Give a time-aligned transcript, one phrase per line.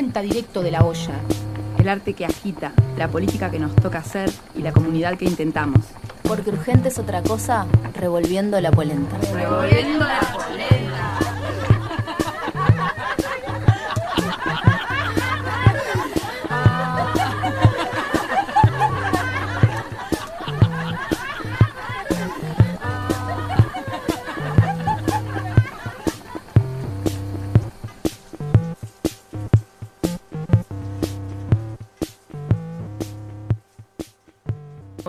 [0.00, 1.20] directo de la olla.
[1.78, 5.84] El arte que agita, la política que nos toca hacer y la comunidad que intentamos.
[6.22, 9.18] Porque urgente es otra cosa, revolviendo la polenta.
[9.34, 10.39] Revolviendo la polenta.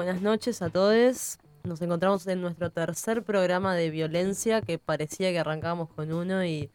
[0.04, 1.38] Buenas noches a todos.
[1.64, 6.72] Nos encontramos en nuestro tercer programa de violencia que parecía que arrancábamos con uno y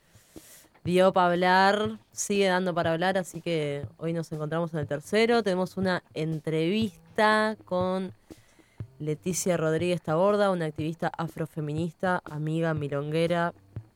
[0.84, 5.42] dio para hablar, sigue dando para hablar, así que hoy nos encontramos en el tercero.
[5.42, 8.12] Tenemos una entrevista con
[9.00, 13.54] Leticia Rodríguez Taborda, una activista afrofeminista, amiga milonguera,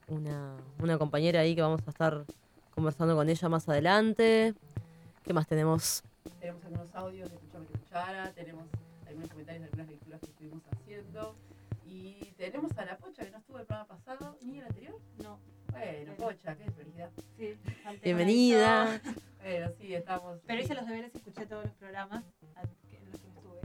[0.09, 2.25] una, compañera ahí que vamos a estar
[2.75, 4.55] conversando con ella más adelante.
[5.23, 6.03] ¿Qué más tenemos?
[6.41, 8.80] Tenemos algunos audios de Escuchame que tenemos
[9.21, 11.37] algunos comentarios de algunas lecturas que estuvimos haciendo.
[11.87, 14.97] Y tenemos a la Pocha que no estuvo el programa pasado, ni el anterior.
[15.23, 15.39] No.
[15.73, 17.11] Bueno, Pocha, qué felicidad.
[17.37, 17.55] Sí,
[18.03, 19.01] Bienvenida.
[19.43, 20.39] Bueno, sí, estamos.
[20.47, 23.61] Pero hice los deberes y escuché todos los programas al que- en los que estuve.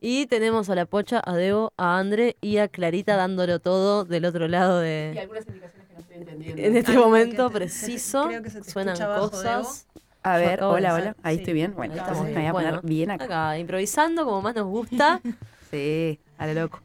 [0.00, 4.24] Y tenemos a la Pocha, a Debo, a Andre y a Clarita dándolo todo del
[4.26, 5.18] otro lado Y de...
[5.20, 6.62] algunas indicaciones que no estoy entendiendo.
[6.62, 9.86] En este momento preciso, creo que se te suenan bajo, cosas.
[10.22, 11.16] A ver, hola, hola.
[11.22, 11.40] Ahí sí.
[11.42, 11.74] estoy bien.
[11.74, 13.24] Bueno, Ahí estamos, me voy a poner Bueno, bien acá.
[13.24, 15.20] Acá, improvisando como más nos gusta.
[15.70, 16.80] Sí, a lo loco.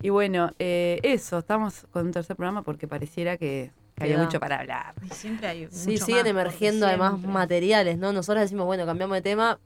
[0.00, 4.38] Y bueno, eh, eso, estamos con un tercer programa porque pareciera que, que había mucho
[4.38, 4.94] para hablar.
[5.04, 7.32] Y siempre hay Sí, mucho siguen más, emergiendo además siempre.
[7.32, 8.12] materiales, ¿no?
[8.12, 9.58] Nosotros decimos, bueno, cambiamos de tema,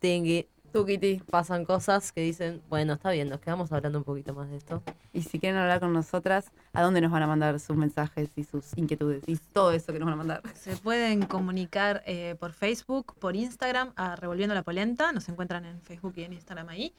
[0.00, 0.46] tingui,
[0.80, 1.22] Tukiti.
[1.30, 4.82] pasan cosas que dicen, bueno, está bien, nos quedamos hablando un poquito más de esto.
[5.12, 8.44] Y si quieren hablar con nosotras, ¿a dónde nos van a mandar sus mensajes y
[8.44, 9.22] sus inquietudes?
[9.26, 10.42] Y todo eso que nos van a mandar.
[10.54, 15.12] Se pueden comunicar eh, por Facebook, por Instagram, a Revolviendo la Polenta.
[15.12, 16.92] Nos encuentran en Facebook y en Instagram ahí.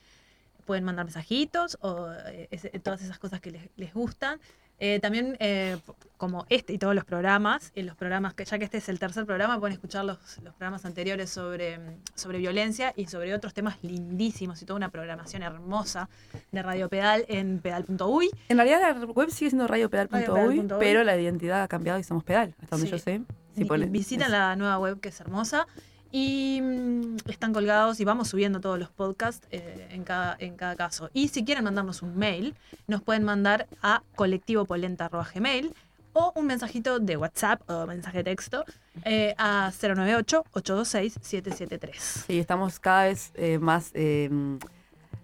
[0.65, 4.39] Pueden mandar mensajitos o eh, ese- todas esas cosas que les, les gustan.
[4.79, 5.77] Eh, también, eh,
[6.17, 8.99] como este y todos los programas, y los programas que ya que este es el
[8.99, 11.79] tercer programa, pueden escuchar los, los programas anteriores sobre,
[12.15, 16.09] sobre violencia y sobre otros temas lindísimos y toda una programación hermosa
[16.51, 18.29] de Radio Pedal en pedal.uy.
[18.49, 20.79] En realidad la web sigue siendo radiopedal.uy, Radiopedal.uy.
[20.79, 22.91] pero la identidad ha cambiado y somos pedal, hasta donde Sí.
[22.91, 23.21] yo sé.
[23.55, 25.67] Si Vi- ponen- Visiten es- la nueva web que es hermosa.
[26.11, 30.75] Y mm, están colgados y vamos subiendo todos los podcasts eh, en, cada, en cada
[30.75, 31.09] caso.
[31.13, 32.55] Y si quieren mandarnos un mail,
[32.87, 35.73] nos pueden mandar a colectivopolenta.gmail
[36.17, 38.63] o un mensajito de WhatsApp o mensaje de texto
[39.05, 41.91] eh, a 098-826-773.
[41.99, 44.27] Sí, estamos cada vez eh, más eh,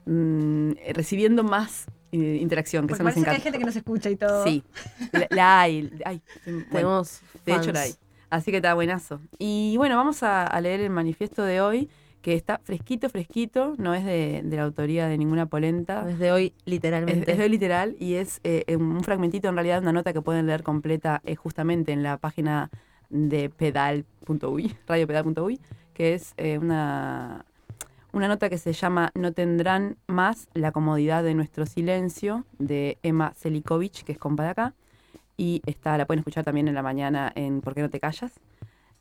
[0.06, 4.12] mm, recibiendo más interacción, que Porque eso nos parece que hay gente que nos escucha
[4.12, 4.44] y todo.
[4.44, 4.64] Sí,
[5.12, 5.90] la, la hay.
[6.46, 7.74] Bueno, Tenemos de hecho fans.
[7.74, 7.96] la hay.
[8.34, 9.22] Así que está buenazo.
[9.38, 11.88] Y bueno, vamos a, a leer el manifiesto de hoy,
[12.24, 16.04] que está fresquito, fresquito, no es de, de la autoría de ninguna polenta.
[16.04, 17.32] Desde hoy, Es, literalmente.
[17.32, 20.64] es de literal y es eh, un fragmentito, en realidad, una nota que pueden leer
[20.64, 22.72] completa eh, justamente en la página
[23.12, 25.60] de pedal.uy, radiopedal.uy,
[25.94, 27.46] que es eh, una,
[28.14, 33.34] una nota que se llama No tendrán más la comodidad de nuestro silencio, de Emma
[33.36, 34.74] Selikovic, que es compa de acá.
[35.38, 38.34] Y está, la pueden escuchar también en la mañana en ¿Por qué no te callas?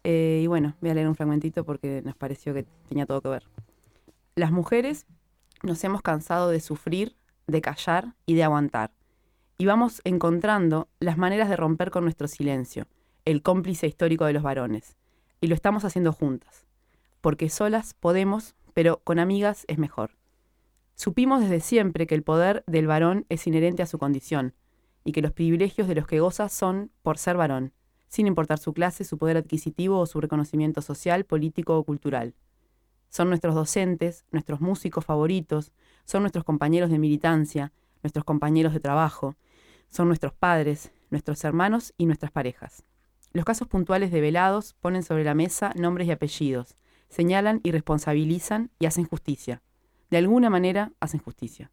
[0.04, 3.28] Eh, y bueno, voy a leer un fragmentito porque nos pareció que tenía todo que
[3.28, 3.44] ver.
[4.34, 5.06] Las mujeres
[5.62, 7.14] nos hemos cansado de sufrir,
[7.46, 8.92] de callar y de aguantar.
[9.58, 12.86] Y vamos encontrando las maneras de romper con nuestro silencio,
[13.24, 14.96] el cómplice histórico de los varones.
[15.40, 16.66] Y lo estamos haciendo juntas.
[17.20, 20.16] Porque solas podemos, pero con amigas es mejor.
[20.94, 24.54] Supimos desde siempre que el poder del varón es inherente a su condición,
[25.04, 27.72] y que los privilegios de los que goza son por ser varón,
[28.08, 32.34] sin importar su clase, su poder adquisitivo o su reconocimiento social, político o cultural.
[33.08, 35.72] Son nuestros docentes, nuestros músicos favoritos,
[36.04, 37.72] son nuestros compañeros de militancia,
[38.02, 39.36] nuestros compañeros de trabajo,
[39.88, 42.84] son nuestros padres, nuestros hermanos y nuestras parejas.
[43.32, 46.76] Los casos puntuales de velados ponen sobre la mesa nombres y apellidos,
[47.08, 49.62] señalan y responsabilizan y hacen justicia.
[50.10, 51.70] De alguna manera hacen justicia.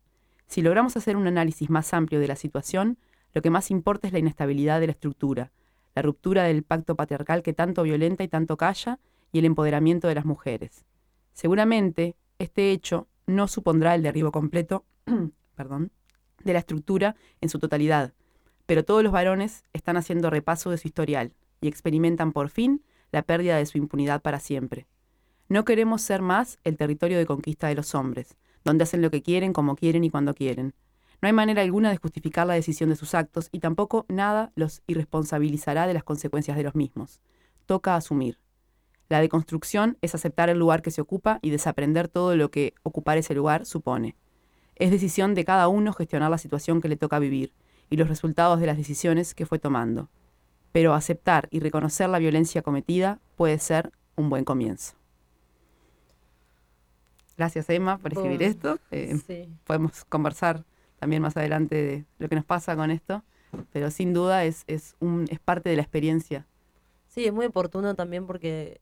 [0.47, 2.97] Si logramos hacer un análisis más amplio de la situación,
[3.39, 5.53] lo que más importa es la inestabilidad de la estructura,
[5.95, 8.99] la ruptura del pacto patriarcal que tanto violenta y tanto calla
[9.31, 10.83] y el empoderamiento de las mujeres.
[11.31, 14.83] Seguramente este hecho no supondrá el derribo completo
[15.55, 15.93] perdón,
[16.43, 18.13] de la estructura en su totalidad,
[18.65, 21.31] pero todos los varones están haciendo repaso de su historial
[21.61, 22.83] y experimentan por fin
[23.13, 24.85] la pérdida de su impunidad para siempre.
[25.47, 29.23] No queremos ser más el territorio de conquista de los hombres, donde hacen lo que
[29.23, 30.73] quieren, como quieren y cuando quieren.
[31.21, 34.81] No hay manera alguna de justificar la decisión de sus actos y tampoco nada los
[34.87, 37.19] irresponsabilizará de las consecuencias de los mismos.
[37.65, 38.37] Toca asumir.
[39.09, 43.17] La deconstrucción es aceptar el lugar que se ocupa y desaprender todo lo que ocupar
[43.17, 44.15] ese lugar supone.
[44.75, 47.51] Es decisión de cada uno gestionar la situación que le toca vivir
[47.89, 50.09] y los resultados de las decisiones que fue tomando.
[50.71, 54.93] Pero aceptar y reconocer la violencia cometida puede ser un buen comienzo.
[57.37, 58.79] Gracias Emma por escribir esto.
[58.91, 59.49] Eh, Sí.
[59.65, 60.63] podemos conversar
[60.99, 63.23] también más adelante de lo que nos pasa con esto,
[63.71, 66.45] pero sin duda es, es, un, es parte de la experiencia.
[67.07, 68.81] Sí, es muy oportuno también porque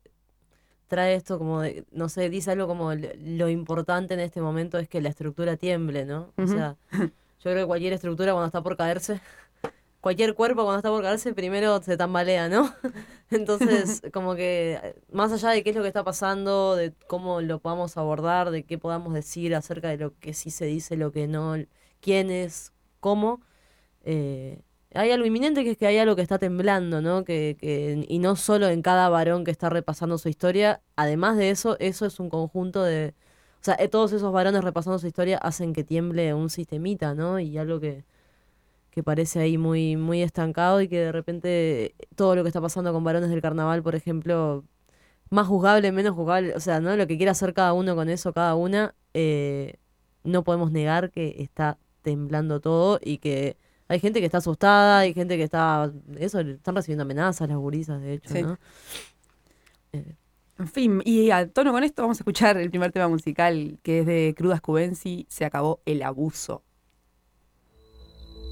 [0.88, 4.90] trae esto como, de- no sé, dice algo como lo, importante en este momento es
[4.90, 6.34] que la estructura tiemble, ¿no?
[6.38, 7.08] O sea, yo
[7.44, 9.22] creo que cualquier estructura cuando está por caerse,
[10.02, 12.74] cualquier cuerpo cuando está por caerse, primero se tambalea, ¿no?
[13.32, 17.60] Entonces, como que más allá de qué es lo que está pasando, de cómo lo
[17.60, 21.28] podamos abordar, de qué podamos decir acerca de lo que sí se dice, lo que
[21.28, 21.56] no,
[22.02, 23.42] quién es, cómo,
[24.04, 24.62] eh,
[24.94, 27.24] hay algo inminente que es que hay algo que está temblando, ¿no?
[27.24, 31.50] Que, que, y no solo en cada varón que está repasando su historia, además de
[31.50, 33.14] eso, eso es un conjunto de...
[33.62, 37.40] O sea, eh, todos esos varones repasando su historia hacen que tiemble un sistemita, ¿no?
[37.40, 38.06] Y algo que,
[38.92, 42.94] que parece ahí muy, muy estancado y que de repente todo lo que está pasando
[42.94, 44.64] con varones del carnaval, por ejemplo,
[45.30, 46.96] más juzgable, menos juzgable, o sea, ¿no?
[46.96, 49.76] Lo que quiera hacer cada uno con eso, cada una, eh,
[50.24, 51.78] no podemos negar que está
[52.08, 53.58] temblando todo y que
[53.90, 58.02] hay gente que está asustada, hay gente que está, eso, están recibiendo amenazas las gurisas,
[58.02, 58.44] de hecho, Sí.
[58.44, 58.58] ¿no?
[59.92, 60.16] Eh,
[60.60, 64.00] En fin, y a tono con esto vamos a escuchar el primer tema musical que
[64.00, 66.64] es de Crudas Cubensi, Se acabó el abuso.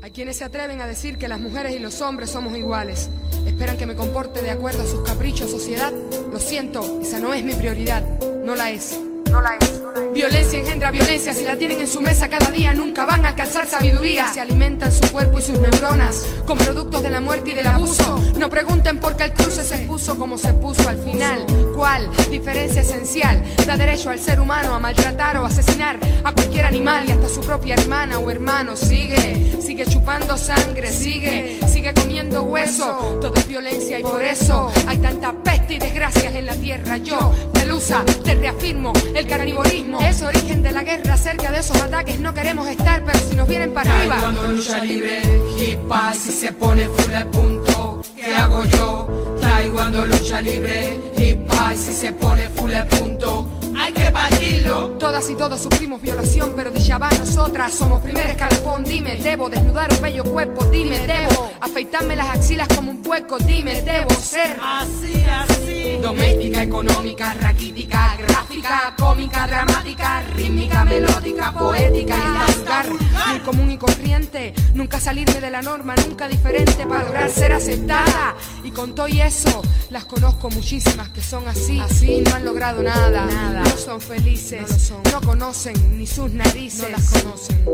[0.04, 3.10] Hay quienes se atreven a decir que las mujeres y los hombres somos iguales.
[3.48, 5.92] Esperan que me comporte de acuerdo a sus caprichos, sociedad.
[6.32, 8.04] Lo siento, esa no es mi prioridad.
[8.44, 9.00] No la es.
[9.32, 9.85] No la es.
[10.14, 11.34] Violencia engendra violencia.
[11.34, 14.28] Si la tienen en su mesa cada día, nunca van a alcanzar sabiduría.
[14.34, 18.22] Se alimentan su cuerpo y sus neuronas con productos de la muerte y del abuso.
[18.38, 21.46] No pregunten por qué el cruce se puso como se puso al final.
[21.74, 22.10] ¿Cuál?
[22.30, 23.42] Diferencia esencial.
[23.66, 27.40] Da derecho al ser humano a maltratar o asesinar a cualquier animal y hasta su
[27.40, 28.76] propia hermana o hermano.
[28.76, 33.18] Sigue, sigue chupando sangre, sigue, sigue comiendo hueso.
[33.22, 36.98] Todo es violencia y por eso hay tanta peste y desgracias en la tierra.
[36.98, 41.18] Yo, Pelusa, te reafirmo, el carnivorismo es origen de la guerra.
[41.18, 44.18] Cerca de esos ataques no queremos estar, pero si nos vienen para arriba.
[44.20, 45.22] Cuando lucha libre,
[45.58, 49.38] hip hop si se pone full al punto, ¿qué hago yo?
[49.42, 53.48] Taekwondo lucha libre, hip hop si se pone full al punto,
[53.86, 54.90] hay que batirlo.
[55.00, 58.84] Todas y todos sufrimos violación, pero de ya va nosotras somos primer escalafón.
[58.84, 60.66] Dime, debo desnudar un bello cuerpo.
[60.66, 63.38] Dime, debo afeitarme las axilas como un puerco.
[63.38, 65.98] Dime, debo ser Así, así.
[66.02, 72.86] doméstica, económica, raquítica, gráfica, cómica, dramática, rítmica, melódica, poética y vulgar.
[73.28, 78.36] Muy común y corriente, nunca salirme de la norma, nunca diferente para lograr ser aceptada.
[78.64, 82.82] Y con todo y eso, las conozco muchísimas que son así, así no han logrado
[82.82, 83.26] nada.
[83.26, 86.82] No son felices, no, conocen ni sus narices.
[86.82, 87.66] No las conocen.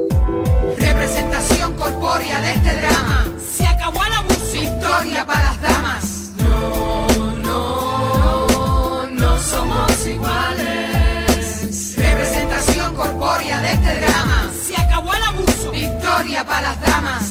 [0.77, 3.27] Representación corpórea de este drama.
[3.55, 4.51] Se acabó el abuso.
[4.53, 6.31] Victoria para las damas.
[6.37, 11.95] No, no, no somos iguales.
[11.97, 14.51] Representación corpórea de este drama.
[14.67, 15.71] Se acabó el abuso.
[15.71, 17.30] Victoria para las damas.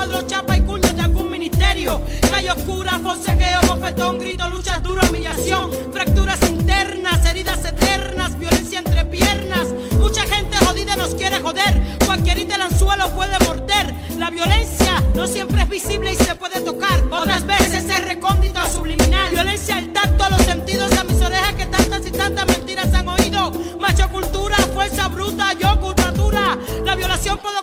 [0.00, 2.00] Cuadro, chapa y cuña de algún ministerio.
[2.30, 9.66] Calle oscura, forcejeo, bofetón, grito, luchas duro, humillación, fracturas internas, heridas eternas, violencia entre piernas.
[9.98, 13.94] Mucha gente jodida nos quiere joder, cualquier ítem anzuelo puede morder.
[14.16, 19.30] La violencia no siempre es visible y se puede tocar, otras veces es recóndito subliminal.
[19.30, 23.06] Violencia al tacto, a los sentidos, a mis orejas que tantas y tantas mentiras han
[23.06, 23.52] oído.
[23.78, 26.56] Macho cultura, fuerza bruta, yo cultura.
[26.86, 27.58] La violación puede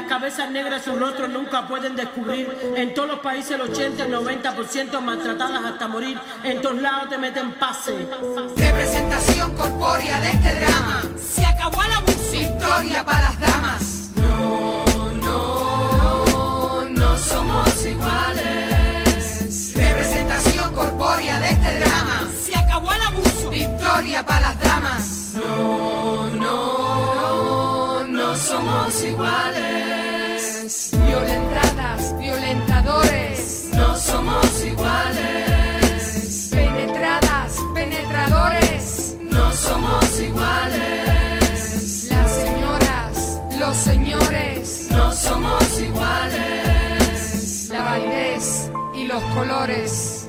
[0.00, 2.72] Las cabezas negras su rostro nunca pueden descubrir.
[2.74, 6.18] En todos los países el 80 y 90% maltratadas hasta morir.
[6.42, 8.08] En todos lados te meten pase.
[8.56, 11.02] Representación corpórea de este drama.
[11.20, 12.32] Se acabó el abuso.
[12.32, 14.10] Victoria para las damas.
[14.16, 14.84] No,
[15.22, 19.74] no, no somos iguales.
[19.76, 21.40] Representación corpórea
[23.50, 25.34] victoria para las damas.
[25.34, 29.69] No, no, no somos iguales.
[49.20, 50.28] Los colores.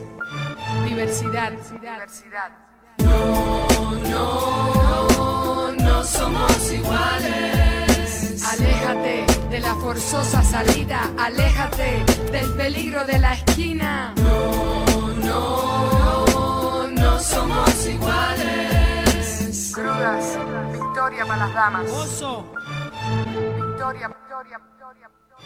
[0.86, 2.50] Diversidad, diversidad.
[2.98, 8.44] No, no, no somos iguales.
[8.44, 14.14] Aléjate de la forzosa salida, aléjate del peligro de la esquina.
[14.18, 19.72] No, no, no somos iguales.
[19.74, 20.38] Crudas,
[20.72, 21.92] victoria para las damas.
[21.92, 22.46] Oso.
[23.56, 25.42] Victoria, victoria, victoria, victoria.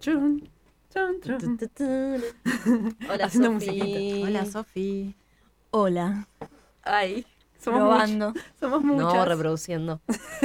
[0.00, 0.48] Chun,
[0.92, 2.22] chun, chun, chun.
[3.10, 4.22] Hola, Haciendo Sofi.
[4.24, 5.14] Hola, Sofi.
[5.70, 6.28] Hola.
[6.82, 7.26] Ay,
[7.58, 8.32] somos Probando.
[8.60, 9.12] Somos muchas.
[9.14, 10.00] No, reproduciendo.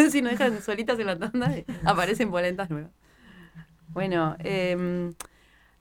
[0.10, 2.92] si nos dejan solitas en la tanda, eh, aparecen polentas nuevas.
[3.90, 5.14] Bueno, em,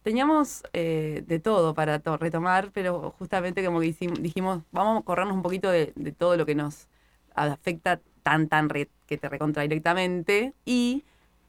[0.02, 5.37] teníamos eh, de todo para to- retomar, pero justamente como que dijimos, vamos a corrernos
[5.37, 6.88] un poquito de, de todo lo que nos
[7.35, 10.55] afecta tan, tan re- que te recontra directamente.
[10.64, 11.05] Y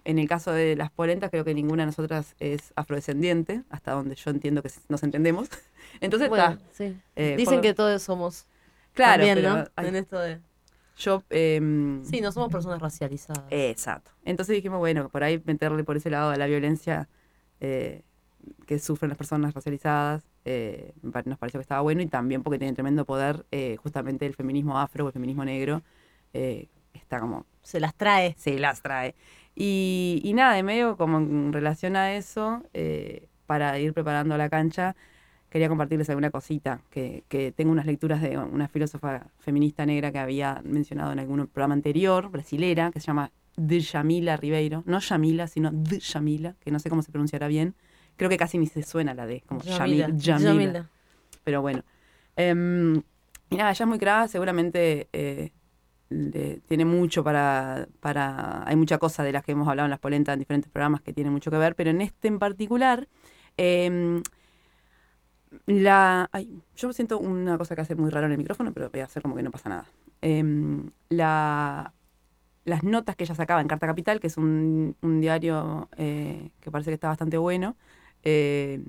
[0.10, 4.16] en el caso de las polentas, creo que ninguna de nosotras es afrodescendiente, hasta donde
[4.16, 5.50] yo entiendo que nos entendemos.
[6.02, 6.64] Entonces, Bueno, está.
[6.72, 6.98] sí.
[7.16, 8.46] eh, Dicen por- que todos somos.
[8.94, 9.88] Claro, también, pero, ¿no?
[9.88, 10.40] En esto de.
[10.98, 11.24] yo.
[11.30, 13.46] em, Sí, no somos personas racializadas.
[13.52, 14.12] Exacto.
[14.26, 17.08] Entonces dijimos, bueno, por ahí meterle por ese lado a la violencia
[17.60, 18.02] eh,
[18.66, 22.74] que sufren las personas racializadas, eh, nos pareció que estaba bueno y también porque tiene
[22.74, 25.84] tremendo poder eh, justamente el feminismo afro o el feminismo negro,
[26.34, 28.34] eh, está como, Se las trae.
[28.38, 29.14] se las trae.
[29.62, 34.50] Y, y nada, de medio como en relación a eso, eh, para ir preparando la
[34.50, 34.96] cancha,
[35.50, 40.20] quería compartirles alguna cosita, que, que tengo unas lecturas de una filósofa feminista negra que
[40.20, 45.72] había mencionado en algún programa anterior, brasilera, que se llama Djamila Ribeiro, no Yamila, sino
[45.74, 47.76] Djamila, que no sé cómo se pronunciará bien,
[48.16, 50.08] creo que casi ni se suena la D, como Yamila.
[50.08, 50.52] Yamil- Yamila.
[50.54, 50.90] Yamila.
[51.44, 51.84] Pero bueno.
[52.38, 52.96] Em,
[53.50, 55.52] y nada, ella es muy clara, seguramente eh,
[56.68, 58.68] tiene mucho para, para.
[58.68, 61.14] Hay mucha cosa de las que hemos hablado en las polentas en diferentes programas que
[61.14, 63.08] tiene mucho que ver, pero en este en particular.
[63.58, 64.22] em,
[65.66, 69.02] la, ay, yo siento una cosa que hace muy raro en el micrófono, pero voy
[69.02, 69.86] a hacer como que no pasa nada.
[70.22, 71.94] Em, la,
[72.66, 76.72] las notas que ella sacaba en Carta Capital, que es un, un diario eh, que
[76.72, 77.78] parece que está bastante bueno,
[78.24, 78.82] eh,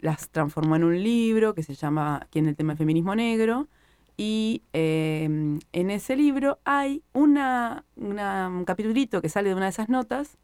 [0.00, 3.68] las transformó en un libro que se llama ¿Quién el tema del feminismo negro?
[4.16, 5.24] Y eh,
[5.72, 10.38] en ese libro hay una, una- un capitulito que sale de una de esas notas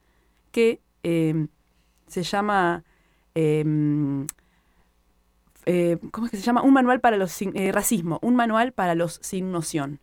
[0.50, 1.46] que eh,
[2.06, 2.84] se llama...
[3.34, 3.64] eh,
[5.66, 6.62] eh, ¿Cómo es que se llama?
[6.62, 10.00] Un manual para los eh, racismo, un manual para los sin noción.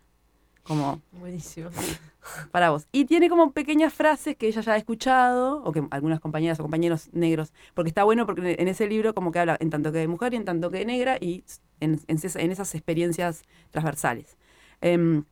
[0.64, 1.70] Como Buenísimo.
[2.52, 2.88] para vos.
[2.92, 6.64] Y tiene como pequeñas frases que ella ya ha escuchado, o que algunas compañeras o
[6.64, 10.00] compañeros negros, porque está bueno porque en ese libro como que habla en tanto que
[10.00, 11.44] de mujer y en tanto que de negra y
[11.80, 14.38] en, en en esas experiencias transversales.
[14.82, 15.24] Em,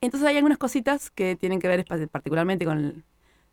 [0.00, 3.04] entonces hay algunas cositas que tienen que ver particularmente con el-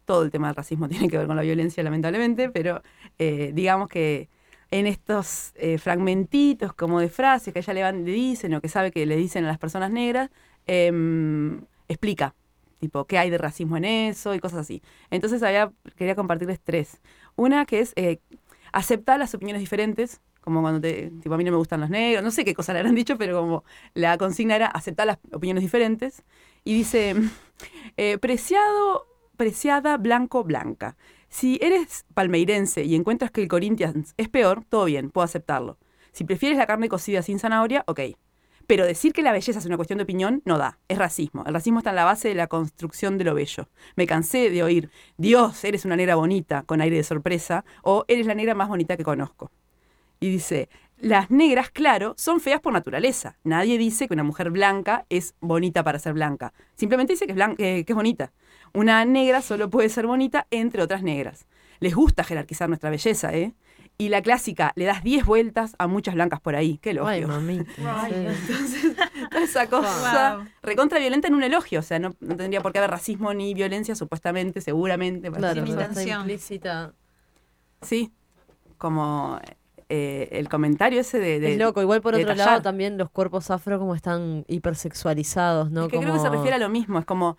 [0.06, 2.82] todo el tema del racismo, tiene que ver con la violencia lamentablemente, pero
[3.20, 4.30] eh, digamos que
[4.72, 8.70] en estos eh, fragmentitos como de frases que ella le, van, le dicen o que
[8.70, 10.30] sabe que le dicen a las personas negras,
[10.68, 12.36] em, explica,
[12.80, 14.82] tipo, qué hay de racismo en eso y cosas así.
[15.12, 17.02] Entonces había, quería compartirles tres.
[17.36, 18.20] Una que es eh,
[18.72, 22.24] aceptar las opiniones diferentes, como cuando te, tipo, a mí no me gustan los negros,
[22.24, 25.64] no sé qué cosa le habrán dicho, pero como la consigna era aceptar las opiniones
[25.64, 26.24] diferentes.
[26.64, 27.16] Y dice,
[27.98, 29.08] eh, preciado,
[29.38, 30.98] preciada, blanco, blanca.
[31.30, 35.78] Si eres palmeirense y encuentras que el Corinthians es peor, todo bien, puedo aceptarlo.
[36.12, 38.02] Si prefieres la carne cocida sin zanahoria, ok.
[38.68, 41.44] Pero decir que la belleza es una cuestión de opinión no da, es racismo.
[41.46, 43.70] El racismo está en la base de la construcción de lo bello.
[43.96, 48.26] Me cansé de oír, Dios, eres una negra bonita, con aire de sorpresa, o eres
[48.26, 49.52] la negra más bonita que conozco.
[50.22, 53.38] Y dice, las negras, claro, son feas por naturaleza.
[53.44, 56.54] Nadie dice que una mujer blanca es bonita para ser blanca.
[56.76, 58.32] Simplemente dice que es, blan- eh, que es bonita.
[58.74, 61.48] Una negra solo puede ser bonita entre otras negras.
[61.80, 63.54] Les gusta jerarquizar nuestra belleza, ¿eh?
[63.98, 66.78] Y la clásica, le das 10 vueltas a muchas blancas por ahí.
[66.78, 67.10] Qué elogio.
[67.12, 67.72] Ay, mamita.
[68.10, 68.96] Entonces,
[69.32, 70.46] toda esa cosa Wow.
[70.64, 71.80] recontra violenta en un elogio.
[71.80, 75.30] O sea, no, no tendría por qué haber racismo ni violencia, supuestamente, seguramente.
[75.32, 76.94] Claro, implícita.
[77.82, 78.12] Sí,
[78.78, 79.40] como
[79.94, 81.40] eh, el comentario ese de...
[81.40, 81.82] de- es loco.
[81.82, 85.86] Igual por otro lado también los cuerpos afro como están hipersexualizados, ¿no?
[85.86, 87.38] Es que creo que se refiere a lo mismo, es como...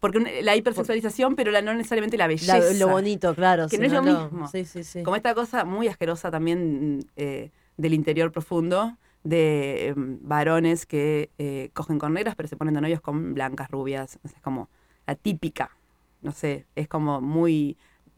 [0.00, 2.58] Porque la hipersexualización, pero la, no necesariamente la belleza.
[2.58, 3.68] la- lo bonito, claro.
[3.68, 4.48] Que no es lo mismo.
[4.48, 5.02] Sí, sí, sí.
[5.04, 11.70] Como esta cosa muy asquerosa también, eh, del interior profundo de em, varones que eh,
[11.74, 14.18] cogen con negras pero se ponen de novios con blancas, rubias.
[14.24, 14.68] Es como
[15.06, 15.70] la típica,
[16.20, 17.76] no sé, es como muy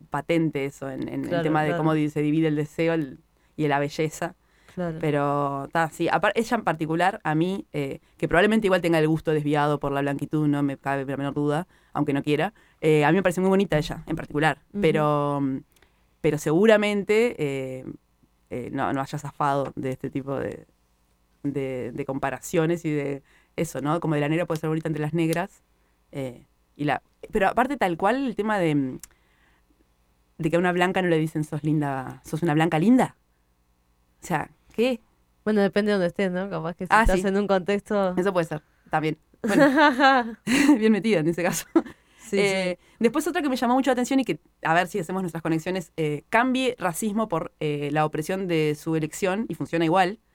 [0.08, 1.82] patente eso en, en Claro, el tema de claro.
[1.82, 3.18] cómo se divide el deseo el-
[3.56, 4.34] y la belleza.
[4.74, 4.98] Claro.
[5.00, 9.06] Pero ta, sí, apar- ella en particular, a mí, eh, que probablemente igual tenga el
[9.06, 13.04] gusto desviado por la blanquitud, no me cabe la menor duda, aunque no quiera, eh,
[13.04, 14.80] a mí me parece muy bonita ella en particular, Ujú.
[14.82, 15.58] pero, mm,
[16.20, 17.84] pero seguramente eh,
[18.72, 20.66] no, no haya zafado de este tipo de,
[21.44, 23.22] de, de comparaciones y de
[23.56, 24.00] eso, ¿no?
[24.00, 25.62] Como de la negra puede ser bonita entre las negras.
[26.76, 28.98] y la, pero aparte tal cual el tema de, mm,
[30.38, 33.16] de que a una blanca no le dicen sos linda, sos una blanca linda.
[34.24, 35.00] O sea, ¿qué?
[35.44, 36.48] Bueno, depende de donde estés, ¿no?
[36.48, 37.26] Capaz que si Ah, estás sí.
[37.26, 38.14] en un contexto...
[38.16, 39.18] Eso puede ser, también.
[39.42, 39.66] Bueno,
[40.78, 41.66] bien metida en ese caso.
[42.18, 44.98] Sí, Eh, Después otra que me llamó mucho la atención y que, a ver si
[44.98, 49.84] hacemos nuestras conexiones, eh, cambie racismo por eh, la opresión de su elección y funciona
[49.84, 50.18] igual.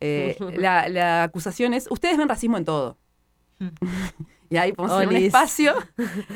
[0.00, 2.98] La, la acusación es, ustedes ven racismo en todo.
[4.50, 5.74] y ahí podemos hacer un espacio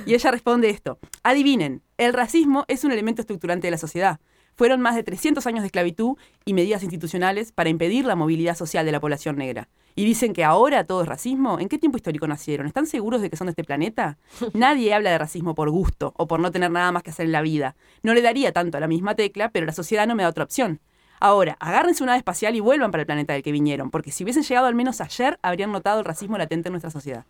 [0.06, 0.98] y ella responde esto.
[1.22, 4.18] Adivinen, el racismo es un elemento estructurante de la sociedad.
[4.54, 8.84] Fueron más de 300 años de esclavitud y medidas institucionales para impedir la movilidad social
[8.84, 9.68] de la población negra.
[9.94, 11.58] Y dicen que ahora todo es racismo.
[11.58, 12.66] ¿En qué tiempo histórico nacieron?
[12.66, 14.18] ¿Están seguros de que son de este planeta?
[14.54, 17.32] Nadie habla de racismo por gusto o por no tener nada más que hacer en
[17.32, 17.76] la vida.
[18.02, 20.44] No le daría tanto a la misma tecla, pero la sociedad no me da otra
[20.44, 20.80] opción.
[21.20, 24.24] Ahora, agárrense una nave espacial y vuelvan para el planeta del que vinieron, porque si
[24.24, 27.26] hubiesen llegado al menos ayer, habrían notado el racismo latente en nuestra sociedad.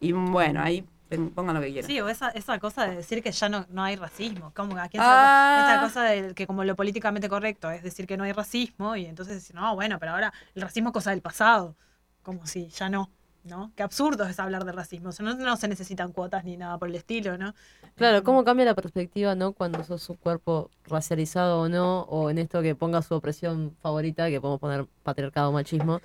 [0.00, 0.84] Y bueno, ahí
[1.18, 1.88] pongan lo que quieran.
[1.88, 4.52] Sí, o esa, esa cosa de decir que ya no, no hay racismo.
[4.54, 5.66] Como que a quién Ah.
[5.68, 9.06] esa cosa de que como lo políticamente correcto es decir que no hay racismo y
[9.06, 11.76] entonces decir, no, bueno, pero ahora el racismo es cosa del pasado.
[12.22, 13.10] Como si ya no,
[13.44, 13.72] ¿no?
[13.74, 15.08] Qué absurdo es hablar de racismo.
[15.08, 17.54] O sea, no, no se necesitan cuotas ni nada por el estilo, ¿no?
[17.96, 19.52] Claro, cómo cambia la perspectiva, ¿no?
[19.52, 24.28] Cuando sos un cuerpo racializado o no, o en esto que ponga su opresión favorita,
[24.30, 26.00] que podemos poner patriarcado o machismo,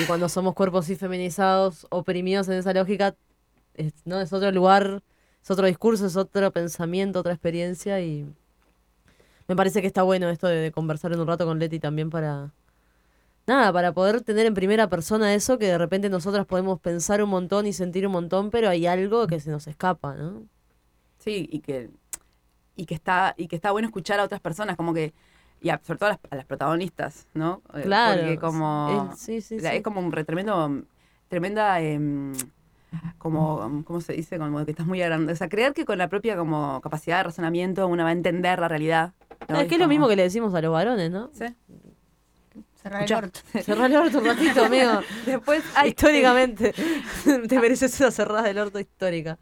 [0.00, 3.14] y cuando somos cuerpos sí feminizados, oprimidos en esa lógica,
[3.74, 4.20] es, ¿no?
[4.20, 5.02] Es otro lugar,
[5.42, 8.26] es otro discurso, es otro pensamiento, otra experiencia, y
[9.48, 12.10] me parece que está bueno esto de, de conversar en un rato con Leti también
[12.10, 12.52] para...
[13.46, 17.30] Nada, para poder tener en primera persona eso que de repente nosotras podemos pensar un
[17.30, 20.44] montón y sentir un montón, pero hay algo que se nos escapa, ¿no?
[21.18, 21.90] Sí, y que,
[22.76, 25.14] y que está, y que está bueno escuchar a otras personas, como que,
[25.62, 27.62] y a- sobre todo a las, a las protagonistas, ¿no?
[27.74, 29.66] Eh, Claro, Porque como sí, sí, sí.
[29.66, 30.82] es como un re- tremendo,
[31.28, 32.32] tremenda em,
[33.18, 34.38] como, ¿cómo se dice?
[34.38, 35.32] Como que estás muy agrandado.
[35.32, 38.58] O sea, creer que con la propia como capacidad de razonamiento uno va a entender
[38.58, 39.12] la realidad.
[39.48, 39.58] ¿no?
[39.58, 41.30] Ah, es que es lo mismo que le decimos a los varones, ¿no?
[41.32, 41.46] Sí.
[42.82, 43.40] Cerrar el orto.
[43.62, 45.00] Cerrar el orto un ratito, amigo.
[45.24, 46.74] Después Históricamente,
[47.48, 49.38] te mereces una cerrada del orto histórica.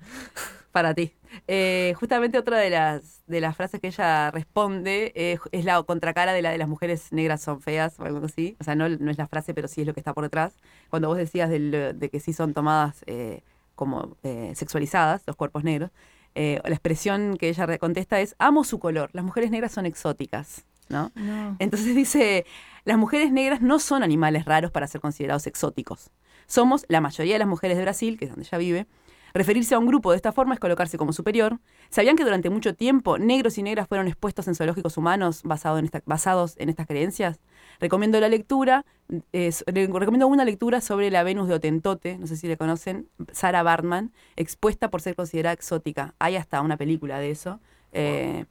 [0.70, 1.12] para ti.
[1.48, 6.32] Eh, justamente otra de las, de las frases que ella responde eh, es la contracara
[6.32, 8.56] de la de las mujeres negras son feas o algo así.
[8.60, 10.54] O sea, no, no es la frase, pero sí es lo que está por detrás.
[10.90, 13.42] Cuando vos decías del- de que sí son tomadas eh,
[13.74, 14.16] como
[14.54, 15.90] sexualizadas, los cuerpos negros,
[16.34, 20.64] la expresión que ella contesta es, amo su color, las mujeres negras son exóticas.
[20.88, 21.10] ¿no?
[21.58, 22.44] Entonces dice,
[22.84, 26.10] las mujeres negras no son animales raros para ser considerados exóticos.
[26.46, 28.86] Somos la mayoría de las mujeres de Brasil, que es donde ella vive.
[29.34, 31.58] Referirse a un grupo de esta forma es colocarse como superior.
[31.90, 36.68] ¿Sabían que durante mucho tiempo negros y negras fueron expuestos en zoológicos humanos basados en
[36.68, 37.40] estas creencias?
[37.80, 38.84] Recomiendo la lectura,
[39.32, 43.62] eh, recomiendo una lectura sobre la Venus de Otentote, no sé si le conocen, Sarah
[43.62, 46.14] Bartman, expuesta por ser considerada exótica.
[46.18, 47.60] Hay hasta una película de eso.
[47.92, 48.44] Eh,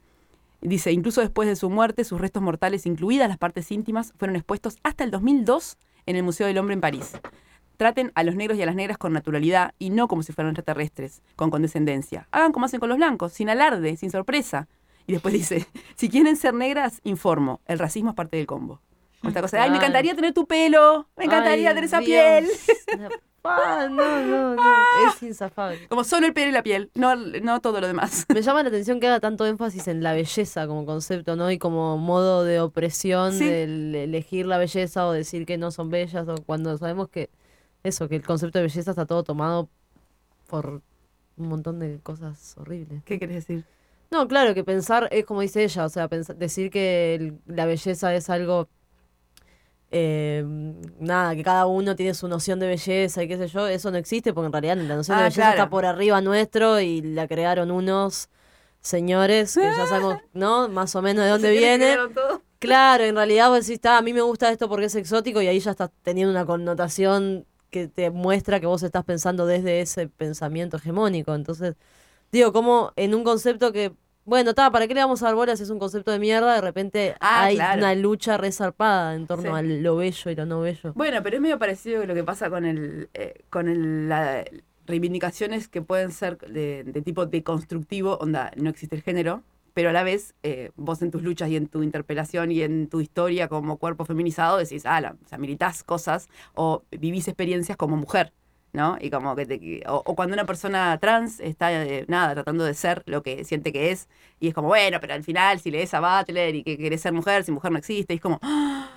[0.61, 4.77] Dice, incluso después de su muerte, sus restos mortales, incluidas las partes íntimas, fueron expuestos
[4.83, 7.13] hasta el 2002 en el Museo del Hombre en París.
[7.81, 10.51] Traten a los negros y a las negras con naturalidad y no como si fueran
[10.51, 12.27] extraterrestres, con condescendencia.
[12.29, 14.67] Hagan como hacen con los blancos, sin alarde, sin sorpresa.
[15.07, 15.65] Y después dice,
[15.95, 18.81] si quieren ser negras, informo, el racismo es parte del combo.
[19.21, 22.01] Con esta cosa de, ay, me encantaría tener tu pelo, me encantaría Ay, tener esa
[22.01, 22.07] Dios.
[22.07, 22.47] piel.
[23.43, 24.61] Ah, no, no, no.
[25.15, 25.87] Es insafable.
[25.87, 28.27] Como solo el pelo y la piel, no, no todo lo demás.
[28.31, 31.49] Me llama la atención que haga tanto énfasis en la belleza como concepto, ¿no?
[31.49, 33.45] Y como modo de opresión Sí.
[33.45, 37.31] del elegir la belleza o decir que no son bellas, o cuando sabemos que
[37.83, 39.69] eso, que el concepto de belleza está todo tomado
[40.47, 40.81] por
[41.37, 43.03] un montón de cosas horribles.
[43.05, 43.63] ¿Qué querés decir?
[44.11, 47.65] No, claro, que pensar es como dice ella, o sea, pens- decir que el- la
[47.65, 48.67] belleza es algo,
[49.93, 50.43] eh,
[50.99, 53.97] nada, que cada uno tiene su noción de belleza y qué sé yo, eso no
[53.97, 55.57] existe porque en realidad la noción de Ah, belleza claro.
[55.63, 58.29] está por arriba nuestro y la crearon unos
[58.81, 60.69] señores que ya sabemos, ¿no?
[60.69, 61.97] Más o menos de dónde viene.
[62.59, 65.47] Claro, en realidad vos decís, "Ta, a mí me gusta esto porque es exótico y
[65.47, 70.07] ahí ya estás teniendo una connotación que te muestra que vos estás pensando desde ese
[70.07, 71.33] pensamiento hegemónico.
[71.33, 71.75] Entonces,
[72.31, 75.59] digo, como en un concepto que Bueno, ta, ¿para qué le vamos a dar bolas?
[75.61, 76.53] Es un concepto de mierda.
[76.53, 77.79] De repente Ah, hay claro.
[77.79, 79.49] una lucha resarpada en torno Sí.
[79.57, 80.93] a lo bello y lo no bello.
[80.93, 84.45] Bueno, pero es medio parecido a lo que pasa con el eh, con el, la-
[84.85, 89.41] reivindicaciones que pueden ser de, de tipo deconstructivo, onda, no existe el género,
[89.73, 92.87] pero a la vez eh, vos en tus luchas y en tu interpelación y en
[92.89, 97.77] tu historia como cuerpo feminizado decís, ah, la- o sea, militás cosas o vivís experiencias
[97.77, 98.33] como mujer.
[98.73, 98.97] ¿no?
[99.01, 102.73] Y como que te, o, o cuando una persona trans está, eh, nada, tratando de
[102.73, 104.07] ser lo que siente que es,
[104.39, 107.11] y es como, bueno, pero al final si lees a Butler y que querés ser
[107.13, 108.89] mujer, si mujer no existe, y es como, "Ah,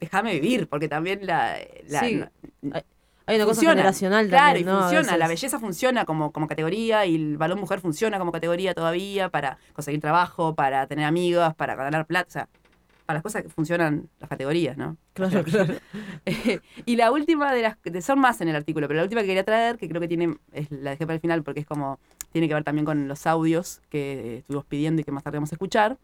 [0.00, 1.56] déjame vivir, porque también la...
[1.88, 2.14] la- Sí,
[2.62, 2.82] no-
[3.30, 3.74] hay- una cosa funciona.
[3.76, 7.80] generacional Claro, también, y funciona, la belleza funciona como, como categoría y el balón mujer
[7.80, 12.48] funciona como categoría todavía para conseguir trabajo, para tener amigas, para ganar plata, o sea,
[13.06, 14.96] para las cosas que funcionan las categorías, ¿no?
[15.14, 15.74] Claro, claro.
[16.26, 19.20] Eh, y la última de las de- son más en el artículo, pero la última
[19.22, 21.66] que quería traer, que creo que tiene, es, la dejé para el final porque es
[21.66, 21.98] como,
[22.32, 25.50] tiene que ver también con los audios que estuvimos pidiendo y que más tarde vamos
[25.50, 25.98] a escuchar,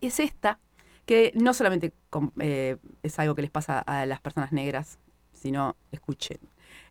[0.00, 0.58] es esta,
[1.06, 1.92] que no solamente
[2.40, 4.98] eh, es algo que les pasa a las personas negras,
[5.44, 6.38] sino, escuchen,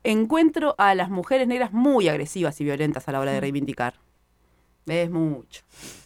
[0.03, 3.95] encuentro a las mujeres negras muy agresivas y violentas a la hora de reivindicar.
[4.85, 5.63] Es mucho.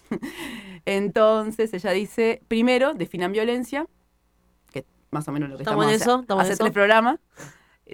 [0.86, 3.86] Entonces ella dice, primero, definan violencia,
[4.72, 6.64] que más o menos lo que Estamos estamos, en eso, estamos en hace eso.
[6.64, 7.20] tres programas.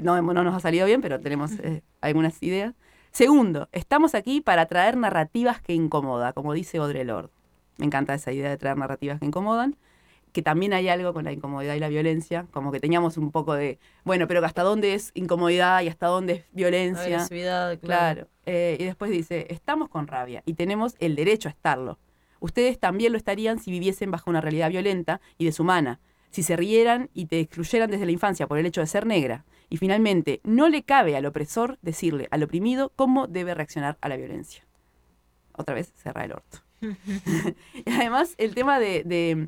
[0.04, 2.76] No, no nos ha salido bien, pero tenemos eh, algunas ideas.
[3.10, 7.32] Segundo, estamos aquí para traer narrativas que incomodan, como dice Audre Lorde.
[7.78, 9.78] Me encanta esa idea de traer narrativas que incomodan.
[10.34, 13.54] Que también hay algo con la incomodidad y la violencia, como que teníamos un poco
[13.54, 17.04] de, bueno, pero hasta dónde es incomodidad y hasta dónde es violencia.
[17.04, 18.14] Agresividad, claro.
[18.14, 18.28] Claro.
[18.46, 22.00] Eh, y después dice, estamos con rabia y tenemos el derecho a estarlo.
[22.40, 27.10] Ustedes también lo estarían si viviesen bajo una realidad violenta y deshumana, si se rieran
[27.14, 29.46] y te excluyeran desde la infancia por el hecho de ser negra.
[29.70, 34.18] Y finalmente, no le cabe al opresor decirle al oprimido cómo debe reaccionar a la
[34.18, 34.66] violencia.
[35.56, 36.60] Otra vez, cerra el orto.
[37.86, 39.48] y además, el tema de, de,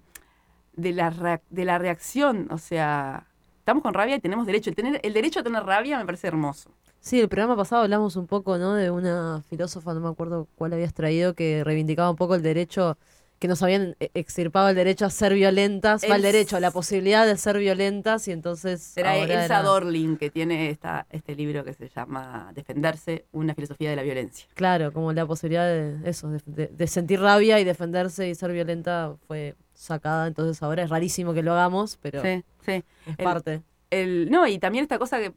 [0.76, 3.28] de la, de la reacción, o sea,
[3.60, 4.70] estamos con rabia y tenemos derecho.
[4.70, 6.70] El, tener, el derecho a tener rabia me parece hermoso.
[7.00, 8.74] Sí, el programa pasado hablamos un poco, ¿no?
[8.74, 12.98] De una filósofa, no me acuerdo cuál habías traído, que reivindicaba un poco el derecho,
[13.38, 17.28] que nos habían eh, extirpado el derecho a ser violentas, el Els- derecho, la posibilidad
[17.28, 21.74] de ser violentas, y entonces Era Elsa era- Dorling, que tiene esta, este libro que
[21.74, 24.48] se llama Defenderse, una filosofía de la violencia.
[24.56, 28.52] Claro, como la posibilidad de eso, de, de- de sentir rabia y defenderse y ser
[28.52, 32.84] violenta fue sacada, entonces ahora es rarísimo que lo hagamos, pero Sí, sí.
[33.06, 33.62] es parte.
[33.92, 35.34] El, no, y también esta cosa que,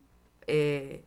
[0.46, 1.04] eh,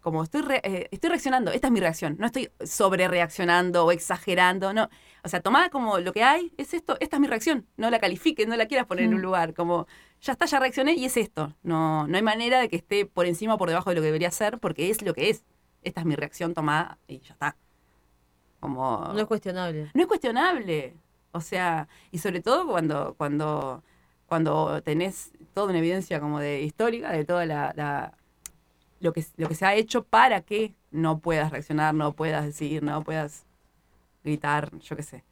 [0.00, 3.92] como estoy, re- eh, estoy reaccionando, esta es mi reacción, no estoy sobre reaccionando o
[3.92, 4.88] exagerando, no.
[5.22, 7.98] O sea, tomá como lo que hay, es esto, esta es mi reacción, no la
[7.98, 9.86] califiques, no la quieras poner en un lugar, como
[10.22, 11.54] ya está, ya reaccioné y es esto.
[11.62, 14.06] No, no hay manera de que esté por encima o por debajo de lo que
[14.06, 15.44] debería ser, porque es lo que es.
[15.82, 17.56] Esta es mi reacción tomada y ya está.
[18.60, 19.90] Como, No es cuestionable.
[19.92, 20.94] no es cuestionable.
[21.32, 23.82] O sea, y sobre todo cuando, cuando,
[24.26, 28.14] cuando tenés toda una evidencia como de histórica de toda la, la-
[29.00, 32.82] lo que lo que se ha hecho para que no puedas reaccionar, no puedas decir,
[32.82, 33.44] no puedas
[34.24, 35.24] gritar, yo qué sé.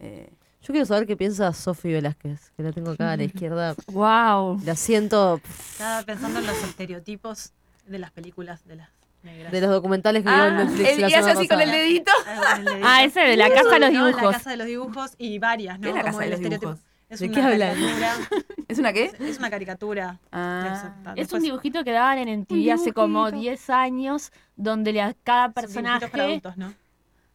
[0.00, 0.30] Eh,
[0.62, 3.74] Yo quiero saber qué piensa Sofi Velázquez, que la tengo acá a la izquierda.
[3.92, 4.60] Wow.
[4.64, 5.40] La siento
[5.72, 7.52] Estaba pensando en los estereotipos
[7.86, 8.88] de las películas de las.
[9.22, 11.72] De los documentales que vio en ah, Netflix la así con el pasada.
[11.82, 12.12] dedito.
[12.26, 12.86] Ah, con el dedito.
[12.88, 14.22] Ah, ese de la casa de los No, dibujos.
[14.32, 15.82] La casa de los dibujos y varias, ¿no?
[15.84, 16.78] ¿Qué es la Como casa de el los dibujos?
[17.08, 17.74] Es ¿De una qué hablan?
[17.74, 18.16] caricatura.
[18.68, 19.12] ¿Es una qué?
[19.20, 20.18] Es una caricatura.
[20.32, 20.94] Ah.
[21.16, 25.50] Es un dibujito que daban en MTV hace como 10 años, donde le- a cada
[25.50, 26.72] para personaje, adultos, ¿no?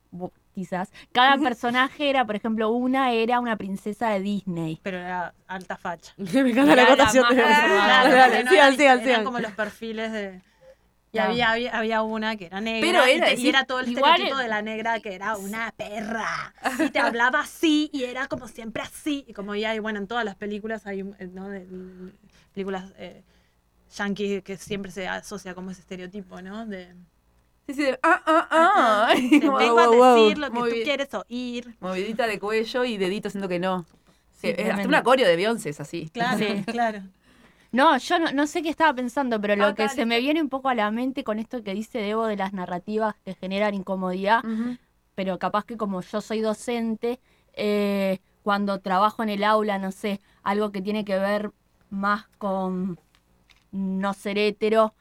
[0.09, 4.79] bo- quizás, cada personaje era, por ejemplo, una era una princesa de Disney.
[4.81, 6.11] Pero era alta facha.
[6.17, 7.43] Me encanta la acotación de
[9.11, 10.41] eran- como los perfiles de...
[11.17, 14.37] Y había, había, había una que era negra Pero y era y, todo el estereotipo
[14.37, 16.53] de la negra que era una perra.
[16.79, 19.25] Y te hablaba así y era como siempre así.
[19.27, 21.49] Y como ya hay, bueno, en todas las películas hay, eh, ¿no?
[21.49, 22.11] De- de-
[22.53, 23.23] películas eh,
[23.95, 26.65] yankees que siempre se asocia como ese estereotipo, ¿no?
[26.65, 26.93] De,
[27.67, 29.13] Sí, sí, de, ah, ah, ah.
[29.13, 30.15] te Como vengo a wow, wow.
[30.23, 31.75] decir lo que tú quieres oír.
[31.81, 33.85] Movidita de cuello y dedito haciendo que no.
[34.31, 36.09] Sí, Sí, es hasta una coreo de Beyoncé es así.
[36.13, 36.63] Claro, Sí.
[36.71, 37.01] claro.
[37.71, 40.41] No, yo no, no sé qué estaba pensando, pero lo Ah, que se me viene
[40.41, 43.73] un poco a la mente con esto que dice Debo de las narrativas que generan
[43.73, 44.41] incomodidad,
[45.15, 47.19] pero capaz que como yo soy docente,
[47.53, 51.51] eh, cuando trabajo en el aula, no sé, algo que tiene que ver
[51.89, 52.99] más con
[53.71, 54.93] no ser hetero,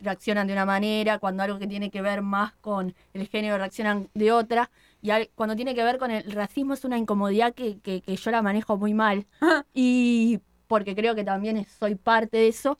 [0.00, 4.10] reaccionan de una manera, cuando algo que tiene que ver más con el género reaccionan
[4.14, 4.70] de otra,
[5.02, 8.16] y al- cuando tiene que ver con el racismo es una incomodidad que, que, que
[8.16, 9.26] yo la manejo muy mal,
[9.74, 12.78] y porque creo que también soy parte de eso,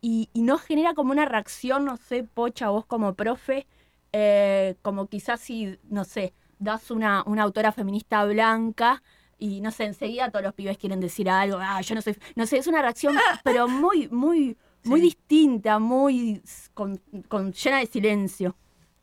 [0.00, 3.66] y, y no genera como una reacción, no sé, Pocha, vos como profe,
[4.12, 9.02] eh, como quizás si, no sé, das una, una autora feminista blanca
[9.38, 12.46] y no sé, enseguida todos los pibes quieren decir algo, ah, yo no soy, no
[12.46, 16.42] sé, es una reacción pero muy, muy, muy distinta, muy
[16.74, 18.56] con, con- llena de silencio.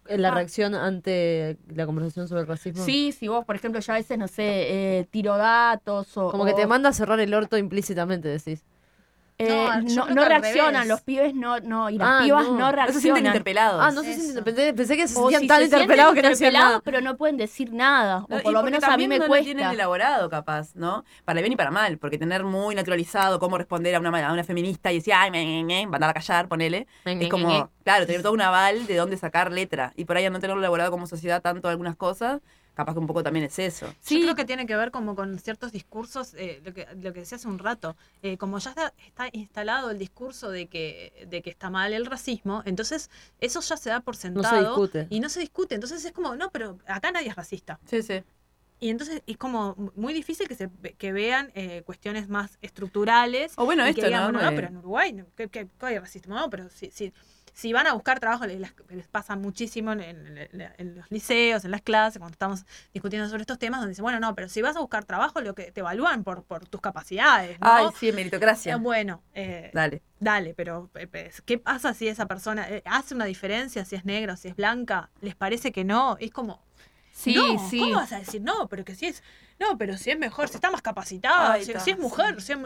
[0.07, 2.83] La reacción ante la conversación sobre el racismo.
[2.83, 6.29] Sí, si vos, por ejemplo, yo a veces, no sé, eh, tiro datos o...
[6.29, 8.63] Como que te manda a cerrar el orto implícitamente, decís.
[9.37, 10.87] Eh, No, al reaccionan, revés.
[10.87, 12.57] los pibes no, no, y las Ah, pibas no.
[12.57, 12.87] no, se reaccionan.
[12.87, 13.81] No se sienten interpelados.
[13.83, 14.43] Ah, no sé si Eso.
[14.43, 16.81] pensé, pensé que se sentían si tan se sienten interpelados que no interpelados, nada.
[16.85, 18.23] pero no pueden decir nada.
[18.29, 19.43] O por lo menos a mí me no lo cuesta.
[19.45, 21.03] tienen elaborado, capaz, ¿no?
[21.25, 24.43] Para bien y para mal, porque tener muy naturalizado cómo responder a una, a una
[24.45, 26.87] feminista y decir, ay, me, me, me", mandar a callar, ponele.
[27.03, 29.91] Es como, claro, tener todo un aval de dónde sacar letra.
[29.97, 32.41] Y por ahí no tenerlo elaborado como sociedad tanto algunas cosas,
[32.75, 33.91] capaz que un poco también es eso.
[34.01, 34.15] Sí.
[34.15, 37.21] Yo creo que tiene que ver como con ciertos discursos, eh, lo, que, lo que
[37.21, 41.41] decía hace un rato, eh, como ya está, está instalado el discurso de que, de
[41.41, 43.09] que está mal el racismo, entonces
[43.39, 45.07] eso ya se da por sentado discute.
[45.09, 45.73] y no se discute.
[45.75, 47.79] Entonces es como, no, pero acá nadie es racista.
[47.85, 48.23] Sí, sí.
[48.79, 53.53] Y entonces es como muy difícil que se que vean eh, cuestiones más estructurales.
[53.55, 54.33] O bueno, y esto, que digan, ¿no?
[54.33, 56.35] bueno, no, pero en Uruguay, no, ¿qué, qué, qué hay racismo?
[56.35, 57.13] No, pero si, si,
[57.55, 61.71] si van a buscar trabajo, les, les pasa muchísimo en, en- en los liceos, en
[61.71, 64.75] las clases, cuando estamos discutiendo sobre estos temas, donde dicen, bueno, no, pero si vas
[64.75, 67.71] a buscar trabajo, lo que te evalúan por, por tus capacidades, ¿no?
[67.73, 68.75] Ay, sí, Eh, meritocracia.
[68.75, 70.01] bueno, eh, Dale.
[70.19, 74.03] Dale, pero eh, eh, ¿qué pasa si esa persona eh, hace una diferencia, si es
[74.05, 75.09] negra o si es blanca?
[75.21, 76.17] ¿Les parece que no?
[76.19, 76.61] Es como,
[77.13, 77.79] Sí, no, sí.
[77.79, 78.67] ¿cómo vas a decir no?
[78.67, 79.23] Pero que si es,
[79.57, 82.59] no, pero si es mejor, si está más capacitada, Ay, si, es mujer, si es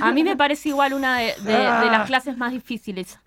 [0.00, 1.88] A mí me parece igual una de, de- de Ah.
[1.90, 3.18] las clases más difíciles.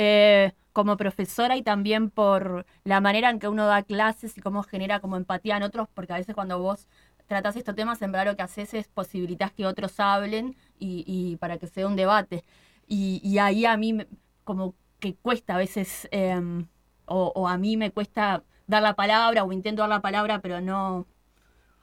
[0.00, 4.62] Eh, como profesora y también por la manera en que uno da clases y cómo
[4.62, 6.88] genera como empatía en otros, porque a veces cuando vos
[7.26, 11.36] tratás estos temas, en verdad lo que haces es posibilitas que otros hablen y, y
[11.38, 12.44] para que se dé un debate.
[12.86, 14.06] Y, y ahí a mí
[14.44, 16.68] como que cuesta a veces, em,
[17.06, 20.60] o, o a mí me cuesta dar la palabra o intento dar la palabra, pero
[20.60, 21.06] no...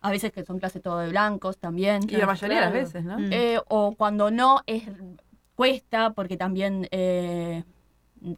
[0.01, 2.04] A veces que son clases todo de blancos también.
[2.08, 3.19] Y la mayoría de las veces, ¿no?
[3.19, 3.34] Mm.
[3.34, 4.84] Eh, o cuando no es
[5.56, 7.63] cuesta porque también eh,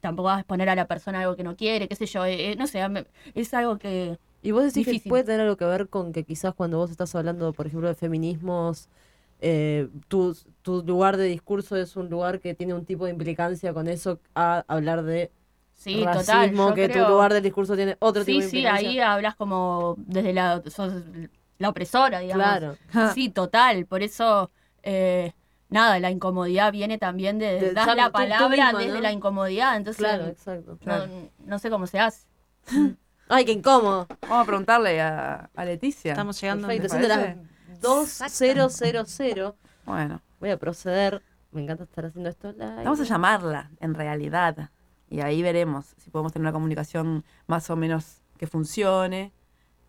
[0.01, 2.51] tampoco vas a exponer a la persona algo que no quiere, qué sé yo, eh,
[2.51, 2.81] eh, no sé,
[3.35, 6.53] es algo que Y vos decís que puede tener algo que ver con que quizás
[6.53, 8.89] cuando vos estás hablando, por ejemplo, de feminismos,
[9.41, 13.73] eh, tu, tu lugar de discurso es un lugar que tiene un tipo de implicancia
[13.73, 15.31] con eso a hablar de
[15.73, 16.73] sí, racismo, total.
[16.73, 18.89] que creo- tu lugar del discurso tiene otro tipo Sí, de sí, implicancia.
[18.89, 20.93] ahí hablas como desde la, sos
[21.59, 22.59] la opresora, digamos.
[22.59, 22.75] Claro.
[23.13, 24.51] Sí, total, por eso,
[24.83, 25.33] eh,
[25.69, 29.01] nada, la incomodidad viene también de, De- ya la palabra misma, desde ¿no?
[29.01, 30.77] la incomodidad, entonces Claro, exacto.
[30.85, 31.05] no,
[31.45, 32.25] no sé cómo se hace.
[33.29, 34.07] Ay, qué incómodo.
[34.21, 36.11] Vamos a preguntarle a, a Leticia.
[36.13, 36.67] estamos llegando.
[36.67, 37.41] Perfecto, ¿te son de las parece?
[37.79, 39.53] 2000.
[39.85, 41.21] Bueno, Voy a proceder.
[41.51, 42.83] Me encanta estar haciendo esto live.
[42.83, 44.69] vamos a llamarla, en realidad.
[45.09, 49.33] Y ahí veremos si podemos tener una comunicación más o menos que funcione.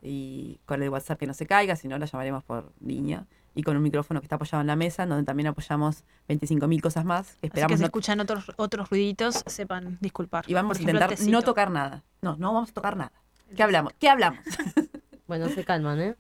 [0.00, 3.26] Y con el WhatsApp que no se caiga, si no la llamaremos por línea.
[3.58, 7.04] Y con un micrófono que está apoyado en la mesa, donde también apoyamos 25.000 cosas
[7.04, 7.26] más.
[7.26, 10.44] Que Así que esperamos si no- escuchan otros, otros ruiditos, sepan disculpar.
[10.46, 12.04] y vamos Por a intentar no tocar nada.
[12.22, 13.10] No, no vamos a tocar nada.
[13.56, 13.92] ¿Qué hablamos?
[13.98, 14.40] ¿Qué hablamos?
[15.26, 16.14] Bueno, se calman, ¿eh?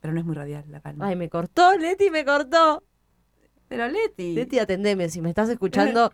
[0.00, 1.08] Pero no es muy radial la calma.
[1.08, 2.82] Ay, me cortó, Leti, me cortó.
[3.68, 4.32] Pero Leti.
[4.34, 5.08] Leti, atendeme.
[5.08, 6.12] Si me estás escuchando,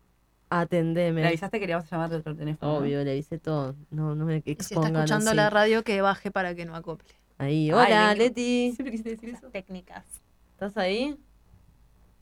[0.50, 1.20] atendeme.
[1.20, 2.72] Le avisaste que le vamos a llamar de otro teléfono.
[2.72, 2.78] ¿no?
[2.78, 3.76] Obvio, le avisé todo.
[3.90, 5.36] No, no me Y si está expongan escuchando así.
[5.36, 7.14] la radio, que baje para que no acople.
[7.38, 8.72] Ahí, Ay, hola, le- Leti.
[8.74, 9.48] Siempre quisiste decir eso.
[9.50, 10.04] Técnicas.
[10.52, 11.18] ¿Estás ahí?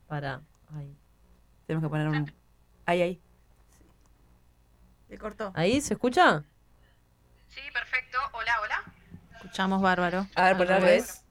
[0.08, 0.40] Para.
[0.76, 0.96] Ahí.
[1.66, 2.32] Tenemos que poner un.
[2.86, 3.20] Ahí, ahí.
[5.08, 5.52] Se cortó.
[5.54, 5.80] ¿Ahí?
[5.80, 6.42] ¿Se escucha?
[7.48, 8.18] Sí, perfecto.
[8.32, 8.82] Hola, hola.
[9.36, 10.26] Escuchamos bárbaro.
[10.34, 11.24] A ver, por la vez.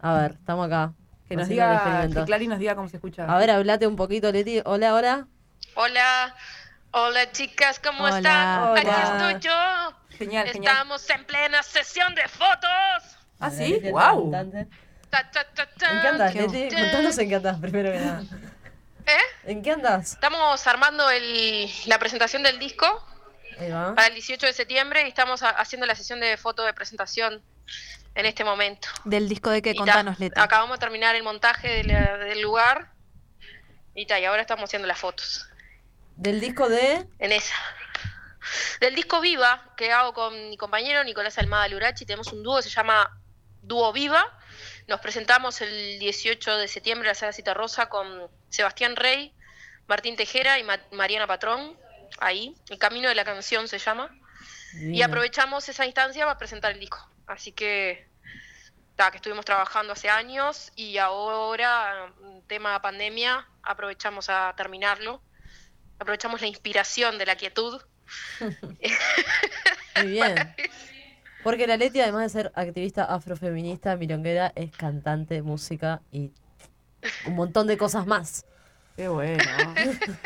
[0.00, 0.94] A ver, estamos acá.
[1.28, 2.08] Que nos diga.
[2.08, 3.24] Que Clary nos diga cómo se escucha.
[3.24, 4.62] A ver, hablate un poquito, Leti.
[4.64, 5.28] Hola, hola.
[5.74, 6.34] Hola.
[6.92, 8.16] Hola, chicas, ¿cómo Hola.
[8.16, 8.62] están?
[8.70, 8.80] Hola.
[8.80, 8.90] Aquí
[9.34, 10.16] estoy yo.
[10.16, 10.72] Genial, genial.
[10.72, 13.15] Estamos en plena sesión de fotos.
[13.38, 13.80] Ah, sí.
[13.90, 14.30] Wow.
[14.30, 14.68] cantante.
[15.10, 15.90] Ta, ta, ta, ta.
[15.92, 16.74] ¿En qué andas, Qué Leti?
[16.74, 18.22] Contanos en qué andas, primero que nada.
[19.06, 19.20] ¿Eh?
[19.50, 20.12] ¿En qué andas?
[20.14, 22.86] Estamos armando el- la presentación del disco
[23.60, 23.94] Ahí va.
[23.94, 27.40] para el 18 de septiembre y estamos a- haciendo la sesión de foto de presentación
[28.16, 28.88] en este momento.
[29.04, 30.40] Del disco de Y ta, contanos, Leti.
[30.40, 32.90] Acabamos de terminar el montaje de la- del lugar
[33.94, 35.48] y, ta, y ahora estamos haciendo las fotos.
[36.16, 37.06] Del disco de.
[37.18, 37.54] en esa.
[38.80, 42.62] Del disco Viva, que hago con mi compañero Nicolás Almada Lurachi, tenemos un dúo que
[42.62, 43.20] se llama
[43.66, 44.24] Dúo Viva.
[44.86, 49.34] Nos presentamos el 18 de septiembre en la Sala Cita Rosa con Sebastián Rey,
[49.88, 51.76] Martín Tejera y Ma- Mariana Patrón.
[52.18, 54.10] Ahí, El Camino de la Canción se llama.
[54.80, 57.10] Y aprovechamos esa instancia para presentar el disco.
[57.26, 58.08] Así que,
[58.94, 65.20] ta, que estuvimos trabajando hace años y ahora, mm, tema pandemia, aprovechamos a terminarlo.
[65.98, 67.82] Aprovechamos la inspiración de la quietud.
[68.40, 70.54] Muy bien.
[71.46, 76.32] Porque la Leti, además de ser activista afrofeminista, milonguera, es cantante, música y
[77.24, 78.44] un montón de cosas más.
[78.96, 79.44] Qué bueno.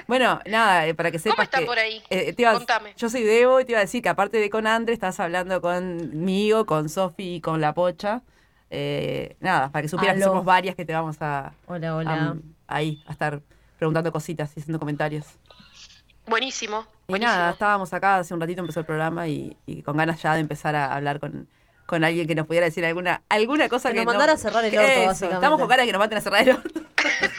[0.09, 2.03] bueno, nada, eh, para que sepas ¿Cómo está que, por ahí?
[2.09, 2.95] eh, te iba a- Contame.
[2.97, 5.61] yo soy Debo y te iba a decir que aparte de con Andre, estás hablando
[5.61, 8.23] conmigo, con Sofi y con La Pocha.
[8.71, 10.31] Eh, nada, para que supieras que Aló.
[10.33, 12.31] somos varias que te vamos a, Hola, hola.
[12.31, 12.37] a-
[12.77, 13.43] ahí, a estar
[13.77, 15.27] preguntando cositas y haciendo comentarios.
[16.31, 16.87] Buenísimo.
[17.09, 20.35] Y nada, estábamos acá, hace un ratito empezó el programa y, y con ganas ya
[20.35, 21.49] de empezar a hablar con,
[21.87, 24.37] con alguien que nos pudiera decir alguna, alguna cosa Que que, nos no- mandara a
[24.37, 25.35] cerrar el orto, básicamente.
[25.35, 26.81] Estamos con ganas de que nos maten a cerrar el orto.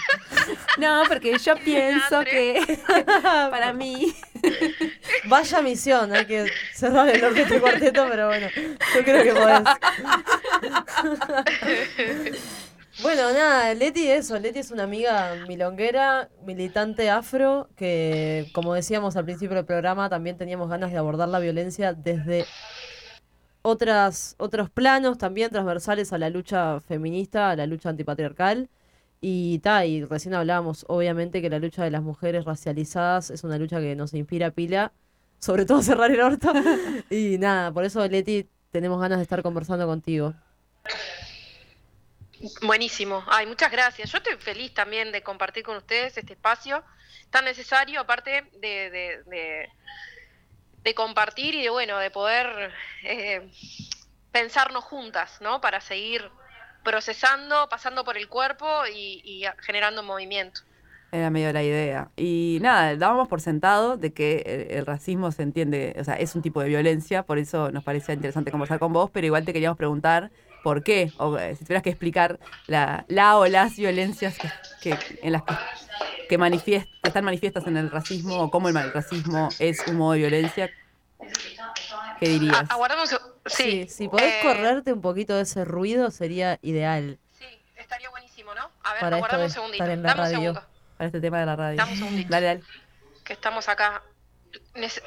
[0.77, 2.80] no, porque yo pienso que
[3.49, 4.13] para mí...
[5.25, 8.47] Vaya misión, hay que cerrar el orto este cuarteto, pero bueno,
[8.95, 9.62] yo creo que podés.
[13.01, 19.25] Bueno, nada, Leti eso, Leti es una amiga milonguera, militante afro, que como decíamos al
[19.25, 22.45] principio del programa, también teníamos ganas de abordar la violencia desde
[23.63, 28.69] otras, otros planos, también transversales a la lucha feminista, a la lucha antipatriarcal.
[29.19, 33.57] Y ta, y recién hablábamos, obviamente, que la lucha de las mujeres racializadas es una
[33.57, 34.93] lucha que nos inspira pila,
[35.39, 36.51] sobre todo cerrar el orto.
[37.09, 40.33] y nada, por eso, Leti, tenemos ganas de estar conversando contigo.
[42.62, 43.23] Buenísimo.
[43.27, 44.12] Ay, muchas gracias.
[44.12, 46.84] Yo estoy feliz también de compartir con ustedes este espacio
[47.30, 49.69] tan necesario, aparte de, de, de-
[50.84, 52.71] de compartir y de, bueno, de poder
[53.04, 53.51] eh,
[54.32, 55.62] pensarnos juntas, ¿no?
[55.62, 56.27] Para seguir
[56.84, 60.62] procesando, pasando por el cuerpo y, generando movimiento.
[61.12, 62.10] Era medio la idea.
[62.15, 66.36] Y nada, dábamos por sentado de que el, el racismo se entiende, o sea, es
[66.36, 69.54] un tipo de violencia, por eso nos parecía interesante conversar con vos, pero igual te
[69.54, 70.32] queríamos preguntar
[70.63, 74.50] por qué, o eh, si tuvieras que explicar la, la o las violencias que,
[74.82, 75.54] que- en las que,
[76.30, 79.95] que manifiest- que están manifiestas en el racismo, o cómo el mal- racismo es un
[79.97, 80.69] modo de violencia,
[82.19, 82.69] ¿qué dirías?
[82.69, 83.10] Aguardamos.
[83.47, 87.17] Sí, si podés eh, correrte un poquito de ese ruido sería ideal.
[87.76, 88.69] Estaría buenísimo, ¿no?
[88.84, 89.84] A ver, aguardame un segundito.
[89.86, 90.63] Dame un segundo,
[90.97, 91.78] Para este tema de la radio.
[91.78, 92.30] Dame un segundito.
[92.30, 92.63] Dale, dale.
[93.24, 94.04] que estamos acá.
[94.75, 95.01] Nece-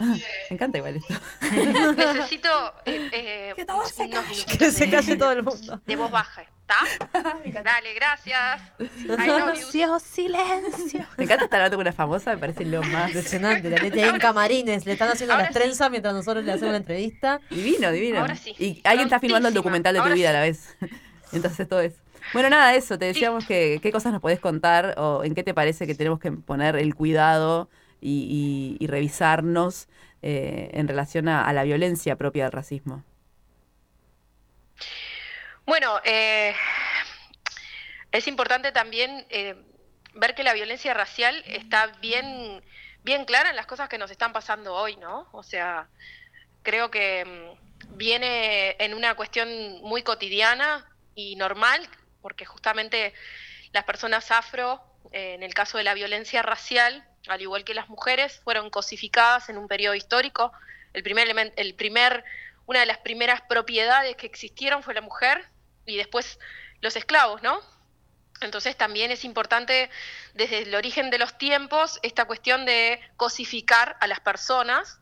[0.00, 1.14] Me encanta igual esto.
[1.96, 2.48] necesito
[2.86, 3.92] eh, eh, unos
[4.58, 5.80] Que se de- calle todo el mundo.
[5.86, 6.76] De voz baja, ¿está?
[7.62, 8.60] Dale, gracias.
[9.06, 11.06] Silencio, silencio.
[11.16, 13.08] Me encanta estar hablando con una famosa, me parece lo más.
[13.08, 15.60] Impresionante, la ahí en camarines, le están haciendo Ahora las sí.
[15.60, 17.40] trenzas mientras nosotros le hacemos la entrevista.
[17.50, 18.20] Divino, divino.
[18.20, 18.54] Ahora sí.
[18.58, 20.76] Y alguien está filmando el documental de tu Ahora vida a la vez.
[21.32, 21.94] Entonces todo es.
[22.32, 22.98] Bueno, nada, eso.
[22.98, 26.18] Te decíamos que qué cosas nos podés contar o en qué te parece que tenemos
[26.20, 27.70] que poner el cuidado
[28.00, 29.88] y, y- y revisarnos
[30.22, 33.04] eh, en relación a, la violencia propia del racismo.
[35.66, 36.54] Bueno, eh,
[38.12, 39.54] es importante también eh,
[40.14, 42.62] ver que la violencia racial está bien,
[43.04, 45.28] bien clara en las cosas que nos están pasando hoy, ¿no?
[45.32, 45.88] O sea,
[46.62, 49.48] creo que mm, viene en una cuestión
[49.82, 51.88] muy cotidiana y normal,
[52.22, 53.14] porque justamente
[53.72, 54.82] las personas afro,
[55.12, 59.58] en el caso de la violencia racial, al igual que las mujeres, fueron cosificadas en
[59.58, 60.52] un periodo histórico.
[60.92, 62.24] El primer el primer,
[62.66, 65.48] una de las primeras propiedades que existieron fue la mujer
[65.86, 66.38] y después
[66.80, 67.60] los esclavos, ¿no?
[68.40, 69.90] Entonces también es importante
[70.34, 75.00] desde el origen de los tiempos esta cuestión de cosificar a las personas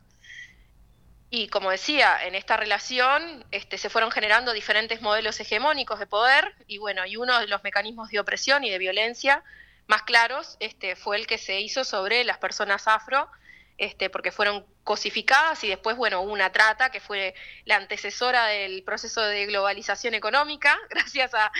[1.29, 6.55] y como decía, en esta relación este, se fueron generando diferentes modelos hegemónicos de poder
[6.67, 9.43] y bueno, y uno de los mecanismos de opresión y de violencia
[9.87, 13.29] más claros este, fue el que se hizo sobre las personas afro,
[13.77, 18.83] este, porque fueron cosificadas y después, bueno, hubo una trata que fue la antecesora del
[18.83, 20.77] proceso de globalización económica.
[20.89, 21.51] Gracias a,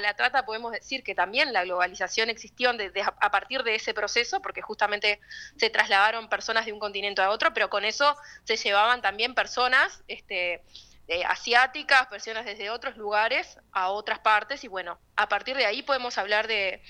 [0.00, 2.74] la trata podemos decir que también la globalización existió a
[3.20, 5.20] a partir de ese proceso, porque justamente
[5.56, 10.02] se trasladaron personas de un continente a otro, pero con eso se llevaban también personas
[10.08, 10.62] este,
[11.08, 15.82] eh, asiáticas, personas desde otros lugares a otras partes, y bueno, a partir de ahí
[15.82, 16.80] podemos hablar de,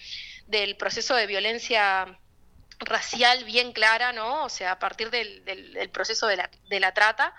[0.51, 2.19] del proceso de violencia
[2.81, 4.45] racial bien clara, ¿no?
[4.45, 7.35] O sea, a partir del, del- del proceso de la, de la trata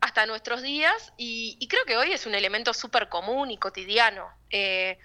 [0.00, 4.28] hasta nuestros días, y, creo que hoy es un elemento súper común y cotidiano.
[4.50, 4.98] Eh,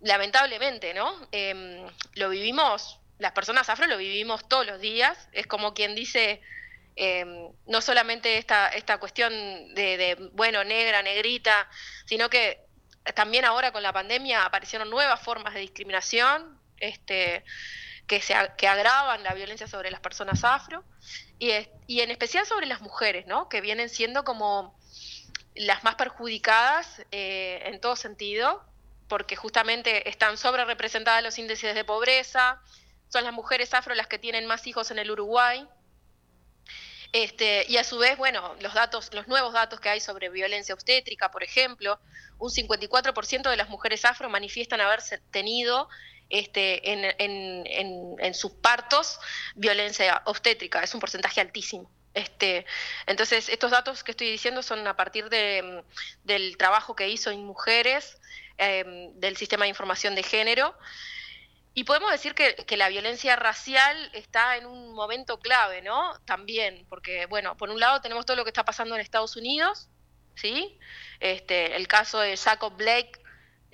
[0.00, 1.28] lamentablemente, ¿no?
[1.32, 6.42] Em, lo vivimos, las personas afro lo vivimos todos los días, es como quien dice,
[6.96, 9.32] em, no solamente esta, esta cuestión
[9.74, 11.68] de, de, bueno, negra, negrita,
[12.04, 12.60] sino que
[13.14, 17.44] también ahora con la pandemia aparecieron nuevas formas de discriminación, este,
[18.06, 20.84] que, se, que agravan la violencia sobre las personas afro,
[21.38, 21.50] y,
[22.00, 23.26] en especial sobre las mujeres.
[23.50, 24.78] Que vienen siendo como
[25.54, 28.64] las más perjudicadas eh, en todo sentido,
[29.08, 32.60] porque justamente están sobre representadas los índices de pobreza,
[33.08, 35.66] son las mujeres afro las que tienen más hijos en el Uruguay.
[37.12, 40.74] Este, y a su vez, bueno, los datos, los nuevos datos que hay sobre violencia
[40.74, 42.00] obstétrica, por ejemplo,
[42.38, 45.88] un 54% de las mujeres afro manifiestan haberse tenido
[46.28, 49.18] este, en, en, en, sus partos
[49.54, 50.82] violencia obstétrica.
[50.82, 51.90] Es un porcentaje altísimo.
[52.14, 52.64] Este,
[53.06, 55.84] entonces, estos datos que estoy diciendo son a partir de,
[56.24, 58.18] del trabajo que hizo en mujeres
[58.58, 60.74] eh, del sistema de información de género.
[61.74, 66.18] Y podemos decir que, que, la violencia racial está en un momento clave, ¿no?
[66.24, 69.90] También, porque, bueno, por un lado tenemos todo lo que está pasando en Estados Unidos,
[70.36, 70.78] ¿sí?
[71.20, 73.20] Este, el caso de Jacob Blake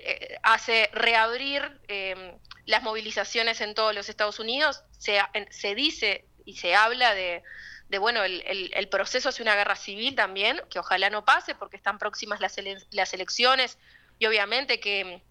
[0.04, 2.36] eh, hace reabrir eh,
[2.66, 4.82] las movilizaciones en todos los Estados Unidos.
[4.98, 7.42] Se, se dice y se habla de,
[7.88, 11.54] de bueno, el, el, el, proceso hacia una guerra civil también, que ojalá no pase
[11.54, 13.78] porque están próximas las, ele las elecciones
[14.18, 15.22] y obviamente que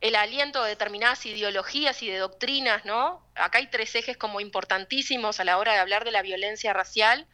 [0.00, 3.24] el aliento de determinadas ideologías y de doctrinas, ¿no?
[3.34, 7.26] Acá hay tres ejes como importantísimos a la hora de hablar de la violencia racial.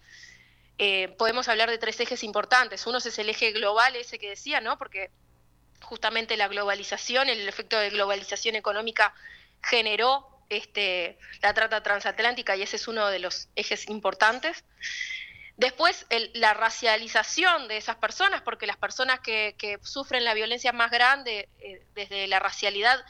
[0.79, 2.87] Eh, podemos hablar de tres ejes importantes.
[2.87, 4.79] Uno es el eje global, ese que decía, ¿no?
[4.79, 5.11] Porque
[5.87, 9.15] justamente la globalización, el efecto de globalización económica
[9.63, 14.65] generó este, la trata transatlántica y ese es uno de los ejes importantes.
[15.57, 21.49] Después, la racialización de esas personas, porque las personas que, sufren la violencia más grande
[21.61, 23.03] eh, desde la racialidad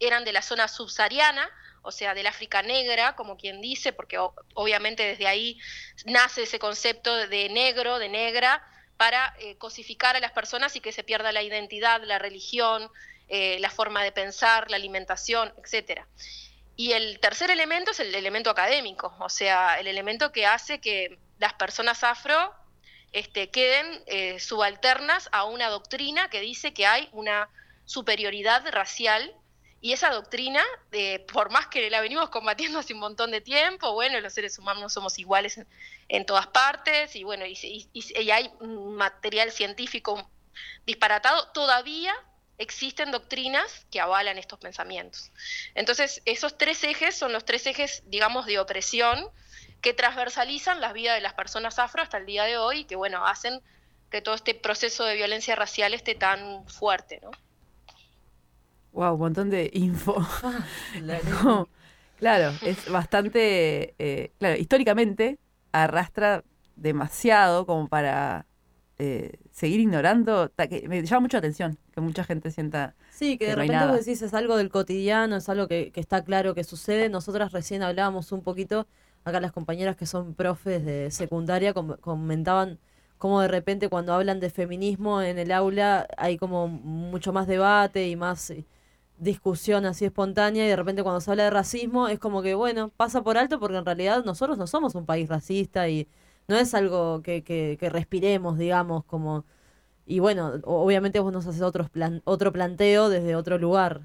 [0.00, 1.48] eran de la zona subsahariana,
[1.82, 4.18] o sea, del África negra, como quien dice, porque
[4.54, 5.60] obviamente desde ahí
[6.06, 8.66] nace ese concepto de negro, de negra,
[8.96, 12.88] para eh, cosificar a las personas y que se pierda la identidad, la religión,
[13.28, 16.06] eh, la forma de pensar, la alimentación, etcétera.
[16.76, 21.18] Y el tercer elemento es el elemento académico, o sea, el elemento que hace que
[21.38, 22.52] las personas afro
[23.12, 27.48] este, queden eh, subalternas a una doctrina que dice que hay una
[27.84, 29.34] superioridad racial
[29.84, 30.64] y esa doctrina,
[31.30, 34.94] por más que la venimos combatiendo hace un montón de tiempo, bueno, los seres humanos
[34.94, 35.60] somos iguales
[36.08, 40.30] en, todas partes y bueno, y, y, y hay material científico
[40.86, 42.14] disparatado, todavía
[42.56, 45.30] existen doctrinas que avalan estos pensamientos.
[45.74, 49.28] Entonces, esos tres ejes son los tres ejes, digamos, de opresión
[49.82, 52.96] que transversalizan las vidas de las personas afro hasta el día de hoy y que,
[52.96, 53.60] bueno, hacen
[54.10, 57.32] que todo este proceso de violencia racial esté tan fuerte, ¿no?
[58.94, 60.14] Wow, un montón de info.
[60.42, 60.64] Ah,
[61.42, 61.68] no,
[62.18, 65.38] claro, es bastante, eh, claro, históricamente
[65.72, 66.44] arrastra
[66.76, 68.46] demasiado como para
[68.98, 72.94] eh, seguir ignorando, que me llama mucho la atención que mucha gente sienta.
[73.10, 75.90] Sí, que, que de no repente vos decís es algo del cotidiano, es algo que,
[75.90, 77.08] que, está claro que sucede.
[77.08, 78.86] Nosotras recién hablábamos un poquito
[79.24, 82.78] acá las compañeras que son profes de secundaria com comentaban
[83.18, 88.08] cómo de repente cuando hablan de feminismo en el aula hay como mucho más debate
[88.08, 88.64] y más eh,
[89.16, 92.90] discusión así espontánea y de repente cuando se habla de racismo es como que bueno,
[92.96, 96.08] pasa por alto porque en realidad nosotros no somos un país racista y
[96.48, 99.44] no es algo que, que, que respiremos, digamos, como...
[100.06, 104.02] Y bueno, obviamente vos nos haces plan, otro planteo desde otro lugar.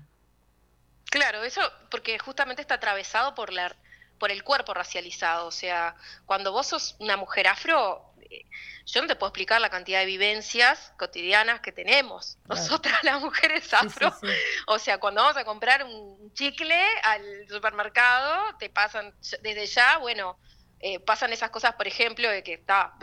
[1.05, 3.76] Claro, eso porque justamente está atravesado por la
[4.20, 5.47] por el cuerpo racializado.
[5.47, 5.95] O sea,
[6.26, 8.45] cuando vos sos una mujer afro, eh,
[8.86, 12.61] yo no te puedo explicar la cantidad de vivencias cotidianas que tenemos claro.
[12.61, 14.11] nosotras las mujeres afro.
[14.11, 14.63] Sí, sí, sí.
[14.67, 20.38] O sea, cuando vamos a comprar un chicle al supermercado, te pasan desde ya, bueno,
[20.80, 22.93] eh, pasan esas cosas, por ejemplo, de que está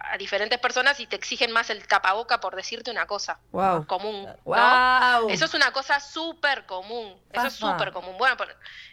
[0.00, 3.86] a diferentes personas y te exigen más el tapaboca por decirte una cosa wow.
[3.86, 4.24] común.
[4.24, 4.36] ¿no?
[4.44, 5.28] Wow.
[5.28, 7.20] Eso es una cosa súper común.
[7.32, 8.16] Eso es súper común.
[8.16, 8.36] Bueno,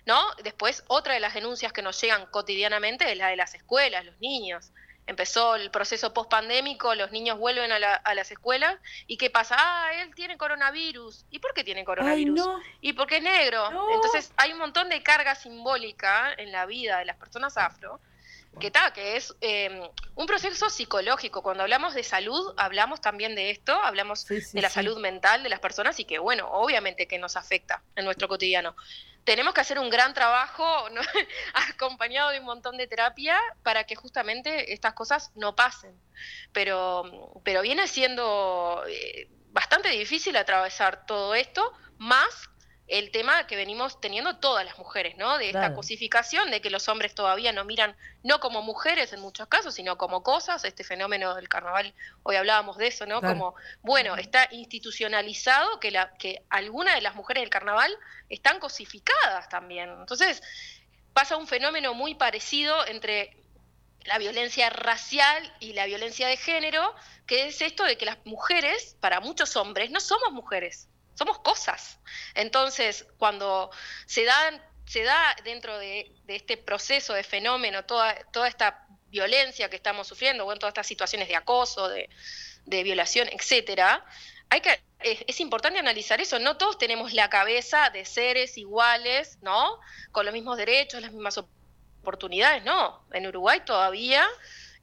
[0.06, 0.20] ¿no?
[0.44, 4.20] Después, otra de las denuncias que nos llegan cotidianamente es la de las escuelas, los
[4.20, 4.72] niños.
[5.08, 9.56] Empezó el proceso post-pandémico, los niños vuelven a, la, a, las escuelas y ¿qué pasa?
[9.58, 11.26] Ah, él tiene coronavirus.
[11.30, 12.40] ¿Y por qué tiene coronavirus?
[12.40, 12.60] Ay, no.
[12.82, 13.70] Y porque es negro.
[13.70, 13.94] No.
[13.94, 18.00] Entonces hay un montón de carga simbólica en la vida de las personas afro
[18.60, 21.42] que está, que es eh, un proceso psicológico.
[21.44, 24.76] Cuando hablamos de salud, hablamos también de esto, hablamos sí, sí, de la sí.
[24.76, 28.76] salud mental de las personas y que, bueno, obviamente que nos afecta en nuestro cotidiano.
[29.24, 31.02] Tenemos que hacer un gran trabajo ¿no?
[31.72, 36.00] acompañado de un montón de terapia para que justamente estas cosas no pasen.
[36.54, 42.50] Pero, pero viene siendo eh, bastante difícil atravesar todo esto, más
[42.88, 45.38] el tema que venimos teniendo todas las mujeres, ¿no?
[45.40, 45.76] De esta claro.
[45.76, 49.98] cosificación, de que los hombres todavía no miran, no como mujeres en muchos casos, sino
[49.98, 53.22] como cosas, este fenómeno del carnaval, hoy hablábamos de eso, ¿no?
[53.22, 53.34] Claro.
[53.34, 57.92] Como, bueno, está institucionalizado que, la, que algunas de las mujeres del carnaval
[58.30, 59.90] están cosificadas también.
[59.90, 60.44] Entonces,
[61.14, 63.36] pasa un fenómeno muy parecido entre
[64.02, 66.94] la violencia racial y la violencia de género,
[67.26, 72.00] que es esto de que las mujeres, para muchos hombres, no somos mujeres somos cosas.
[72.36, 73.72] Entonces, cuando
[74.06, 79.76] se dan se da dentro de, este proceso de fenómeno, toda, toda esta violencia que
[79.76, 82.10] estamos sufriendo, o en todas estas situaciones de acoso, de,
[82.66, 84.06] de violación, etcétera,
[84.50, 86.38] hay que, es, es, importante analizar eso.
[86.40, 89.80] No todos tenemos la cabeza de seres iguales, ¿no?
[90.12, 91.40] Con los mismos derechos, las mismas
[92.02, 93.04] oportunidades, no.
[93.12, 94.28] En Uruguay todavía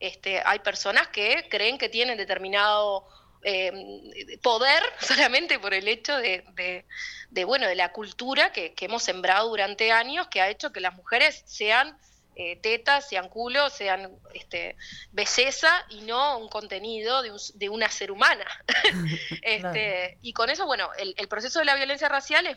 [0.01, 3.07] este, hay personas que creen que tienen determinado
[3.43, 6.85] eh, poder solamente por el hecho de, de,
[7.31, 10.81] de bueno, de la cultura que, que, hemos sembrado durante años, que ha hecho que
[10.81, 11.99] las mujeres sean
[12.35, 14.75] eh, tetas, sean culos, sean este,
[15.11, 18.47] belleza y no un contenido de, un, de una ser humana.
[19.43, 20.19] este, claro.
[20.23, 22.57] Y con eso, bueno, el, el, proceso de la violencia racial es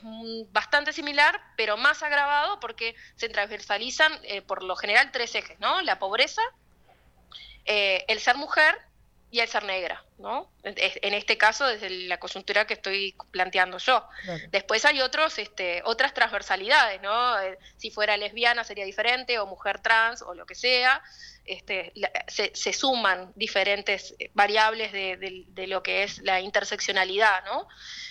[0.49, 5.81] bastante similar, pero más agravado porque se transversalizan eh, por lo general tres ejes, ¿no?
[5.81, 6.41] La pobreza,
[7.65, 8.77] eh, el ser mujer
[9.31, 10.49] y el ser negra, ¿no?
[10.63, 14.07] En este caso, desde la coyuntura que estoy planteando yo.
[14.23, 14.43] Claro.
[14.49, 17.39] Después hay otros, este, otras transversalidades, ¿no?
[17.41, 21.03] Eh, si fuera lesbiana sería diferente, o mujer trans, o lo que sea.
[21.43, 21.91] Este,
[22.27, 27.67] se, se, suman diferentes variables de, de, de, lo que es la interseccionalidad, ¿no?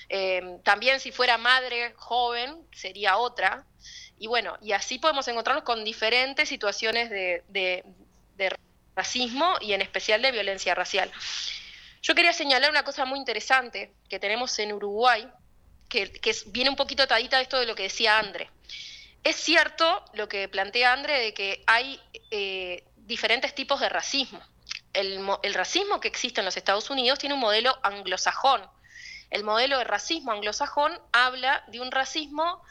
[0.08, 3.64] Eh, también si fuera madre joven sería otra.
[4.18, 7.82] Y bueno, y así podemos encontrarnos con diferentes situaciones de, de
[8.94, 11.10] racismo y en especial de violencia racial.
[12.02, 15.26] Yo quería señalar una cosa muy interesante que tenemos en Uruguay,
[15.88, 18.50] que, viene un poquito atadita de esto de lo que decía Andre.
[19.22, 24.40] Es cierto lo que plantea Andre de que hay eh, diferentes tipos de racismo.
[24.92, 28.62] El, el, racismo que existe en los Estados Unidos tiene un modelo anglosajón.
[29.30, 32.62] El modelo de racismo anglosajón habla de un racismo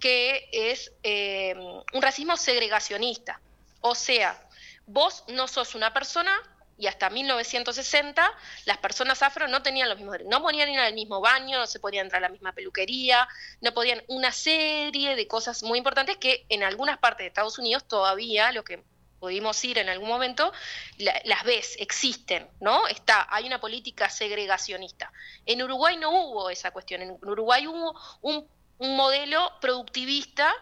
[0.00, 3.40] que es eh, un racismo segregacionista.
[3.80, 4.40] O sea,
[4.88, 6.32] vos no sos una persona
[6.78, 8.32] y hasta 1960
[8.64, 11.80] las personas afro no tenían los mismos no podían ir al mismo baño, no se
[11.80, 13.28] podía entrar a la misma peluquería,
[13.60, 17.86] no podían una serie de cosas muy importantes que en algunas partes de Estados Unidos
[17.86, 18.82] todavía lo que
[19.20, 20.52] pudimos ir en algún momento,
[20.98, 22.86] la, las ves, existen, ¿no?
[22.86, 25.12] Está, hay una política segregacionista.
[25.44, 30.54] En Uruguay no hubo esa cuestión, en Uruguay hubo un modelo productivista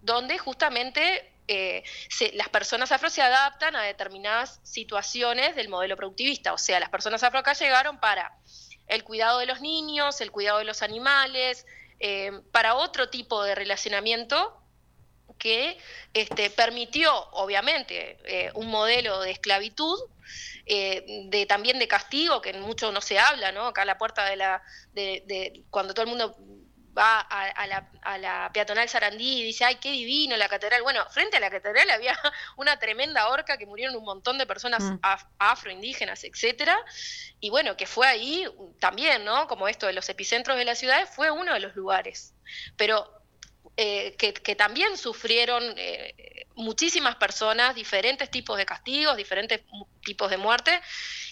[0.00, 1.84] donde justamente eh,
[2.32, 6.52] las personas afro se adaptan a determinadas situaciones del modelo productivista.
[6.52, 8.36] O sea, las personas afro acá llegaron para
[8.86, 11.66] el cuidado de los niños, el cuidado de los animales,
[12.00, 14.60] eh, para otro tipo de relacionamiento
[15.38, 15.78] que
[16.14, 19.98] este, permitió, obviamente, eh, un modelo de esclavitud,
[20.66, 23.66] de también de castigo, que mucho no se habla, ¿no?
[23.66, 24.62] Acá a la puerta de la,
[24.94, 26.34] de, cuando todo el mundo
[26.96, 30.82] va a, a, la, a, la, peatonal Sarandí y dice, ay, qué divino la catedral.
[30.82, 32.16] Bueno, frente a la catedral había
[32.56, 34.98] una tremenda horca que murieron un montón de personas mm.
[35.02, 36.76] af afroindígenas, etcétera.
[37.40, 38.46] Y bueno, que fue ahí
[38.78, 39.46] también, ¿no?
[39.48, 42.34] Como esto de los epicentros de las ciudades, fue uno de los lugares.
[42.76, 43.10] Pero
[43.76, 49.62] eh, que, que, también sufrieron eh, muchísimas personas, diferentes tipos de castigos, diferentes
[50.04, 50.80] tipos de muerte,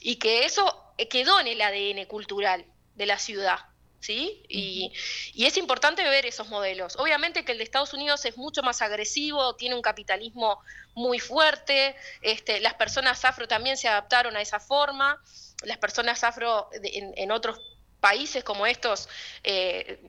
[0.01, 3.72] y que eso quedó en el ADN cultural de la ciudad.
[4.03, 4.43] ¿Sí?
[4.49, 4.93] Y,
[5.33, 6.97] y, es importante ver esos modelos.
[6.97, 10.61] Obviamente que el de Estados Unidos es mucho más agresivo, tiene un capitalismo
[10.95, 15.23] muy fuerte, este, las personas afro también se adaptaron a esa forma,
[15.63, 17.61] las personas afro en, en otros
[18.01, 19.09] países como estos
[19.45, 20.01] eh,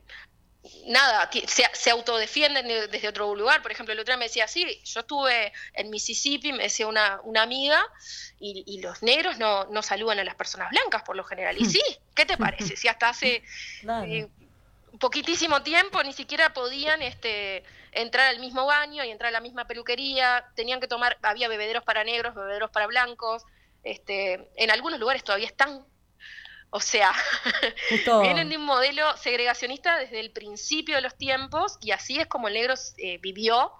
[0.86, 3.62] nada, se, se, autodefienden desde otro lugar.
[3.62, 7.20] Por ejemplo, el otro día me decía, sí, yo estuve en Mississippi, me decía una,
[7.24, 7.84] una amiga,
[8.38, 11.56] y, y, los negros no, no saludan a las personas blancas por lo general.
[11.58, 11.82] Y sí,
[12.14, 12.76] ¿qué te parece?
[12.76, 13.42] Si hasta hace
[14.06, 14.28] eh,
[14.98, 17.62] poquitísimo tiempo ni siquiera podían este,
[17.92, 21.84] entrar al mismo baño y entrar a la misma peluquería, tenían que tomar, había bebederos
[21.84, 23.44] para negros, bebederos para blancos.
[23.82, 25.84] Este, en algunos lugares todavía están
[26.76, 27.12] o sea,
[27.88, 28.20] Justo...
[28.20, 32.48] vienen de un modelo segregacionista desde el principio de los tiempos y así es como
[32.48, 33.70] el negro eh, vivió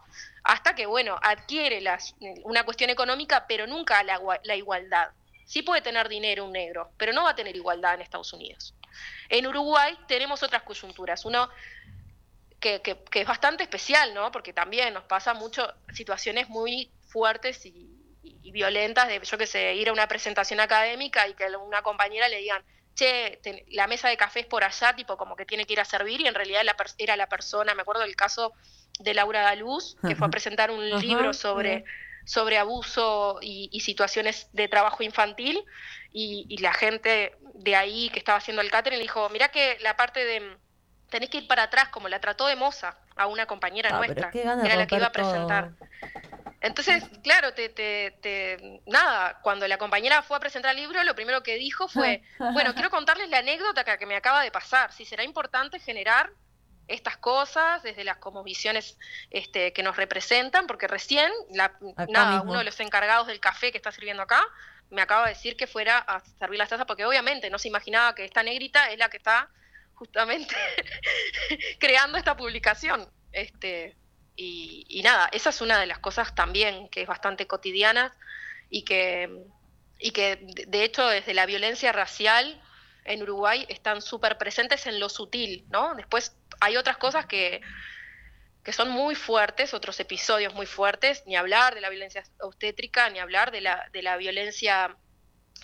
[0.45, 1.99] hasta que, bueno, adquiere la,
[2.45, 5.09] una cuestión económica, pero nunca la, la, igualdad.
[5.45, 8.75] Sí puede tener dinero un negro, pero no va a tener igualdad en Estados Unidos.
[9.29, 11.25] En Uruguay tenemos otras coyunturas.
[11.25, 11.49] Uno
[12.61, 14.31] que, que, que es bastante especial, ¿no?
[14.31, 17.71] Porque también nos pasa mucho situaciones muy fuertes y,
[18.23, 21.59] y, y violentas de, yo qué sé, ir a una presentación académica y que a
[21.59, 22.63] una compañera le digan,
[22.95, 25.81] che, te, la mesa de café es por allá, tipo como que tiene que ir
[25.81, 28.53] a servir, y en realidad la, era la persona, me acuerdo del caso
[29.01, 31.85] de Laura Daluz, que fue a presentar un Ajá, libro sobre,
[32.25, 35.65] sobre abuso y, y, situaciones de trabajo infantil,
[36.13, 39.79] y, y, la gente de ahí que estaba haciendo el catering le dijo, mira que
[39.81, 40.57] la parte de
[41.11, 44.31] tenés que ir para atrás, como la trató de moza a una compañera ah, nuestra,
[44.31, 45.71] que era la que iba a presentar.
[45.79, 46.44] Todo.
[46.65, 51.15] Entonces, claro, te, te, te, nada, cuando la compañera fue a presentar el libro, lo
[51.15, 52.23] primero que dijo fue,
[52.55, 56.31] bueno, quiero contarles la anécdota que, que me acaba de pasar, si será importante generar
[56.89, 58.99] estas cosas desde las como visiones
[59.29, 61.77] este, que nos representan, porque recién la,
[62.09, 62.53] nada, mismo.
[62.53, 64.43] uno de los encargados del café que está sirviendo acá
[64.89, 68.15] me acaba de decir que fuera a servir las tazas, porque obviamente no se imaginaba
[68.15, 69.51] que esta negrita es la que está
[69.93, 70.55] justamente
[71.79, 73.07] creando esta publicación.
[73.33, 73.97] Este,
[74.37, 78.15] y, y nada, esa es una de las cosas también que es bastante cotidiana
[78.71, 79.45] y que,
[79.99, 82.61] y que de hecho desde la violencia racial
[83.05, 85.95] en Uruguay están súper presentes en lo sutil, ¿no?
[85.95, 87.61] Después hay otras cosas que,
[88.65, 93.19] que son muy fuertes, otros episodios muy fuertes, ni hablar de la violencia obstétrica, ni
[93.19, 94.97] hablar de la, de la violencia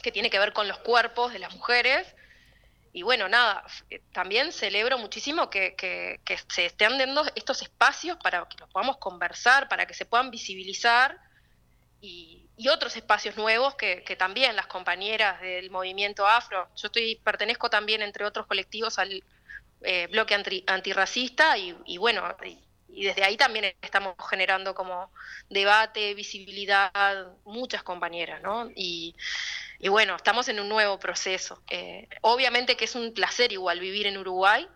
[0.02, 2.14] que tiene que ver con los cuerpos de las mujeres.
[2.92, 8.46] Y bueno, nada, f- también celebro muchísimo que, que- se estén dando estos espacios para
[8.48, 11.16] que los podamos conversar, para que se puedan visibilizar
[12.00, 17.70] y, y otros espacios nuevos que, también las compañeras del movimiento afro, yo estoy pertenezco
[17.70, 19.22] también entre otros colectivos al
[19.82, 25.12] eh, bloque anti- antirracista y, bueno, y, y desde ahí también estamos generando como
[25.48, 26.92] debate, visibilidad,
[27.44, 28.70] muchas compañeras, ¿no?
[28.74, 29.14] Y,
[29.80, 31.62] y bueno, estamos en un nuevo proceso.
[31.70, 34.68] Eh, obviamente que es un placer igual vivir en Uruguay,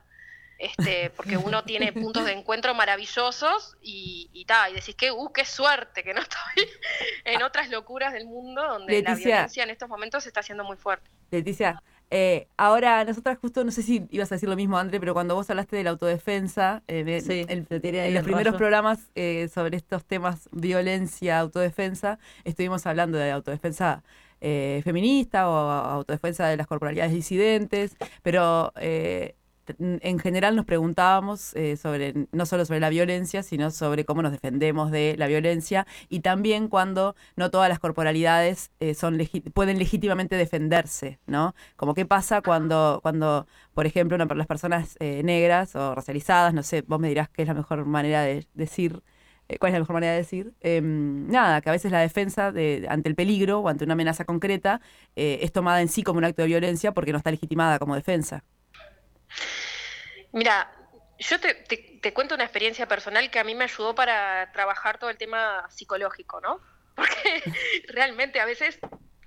[0.59, 5.33] este, porque uno tiene puntos de encuentro maravillosos y, y, ta, y decís que, uh,
[5.33, 6.69] qué suerte que no estoy
[7.25, 10.79] en otras locuras del mundo donde la violencia en estos momentos se está haciendo muy
[10.79, 11.11] fuerte.
[11.31, 15.15] Leticia, eh, ahora nosotras justo, no sé si ibas a decir lo mismo, André, pero
[15.15, 17.67] cuando vos hablaste de la autodefensa, eh, de- Sí, en,
[18.15, 24.03] los primeros programas eh, sobre estos temas violencia, autodefensa, estuvimos hablando de autodefensa
[24.45, 29.35] eh, feminista o autodefensa de las corporalidades disidentes, pero eh,
[29.79, 34.33] en general nos preguntábamos eh, sobre no solo sobre la violencia, sino sobre cómo nos
[34.33, 39.19] defendemos de la violencia y también cuando no todas las corporalidades son
[39.55, 41.55] pueden legítimamente defenderse, ¿no?
[41.77, 46.83] Como qué pasa cuando, cuando por ejemplo, una- las personas negras o racializadas, no sé,
[46.83, 49.03] vos me dirás qué es la mejor manera de decir,
[49.49, 52.51] eh, cuál es la mejor manera de decir, Em, nada, que a veces la defensa
[52.51, 54.81] de, ante el peligro o ante una amenaza concreta
[55.17, 57.95] eh, es tomada en sí como un acto de violencia porque no está legitimada como
[57.95, 58.43] defensa.
[60.33, 60.73] Mira,
[61.19, 65.17] yo te, cuento una experiencia personal que a mí me ayudó para trabajar todo el
[65.19, 66.61] tema psicológico, ¿no?
[66.95, 67.43] Porque
[67.89, 68.79] realmente a veces,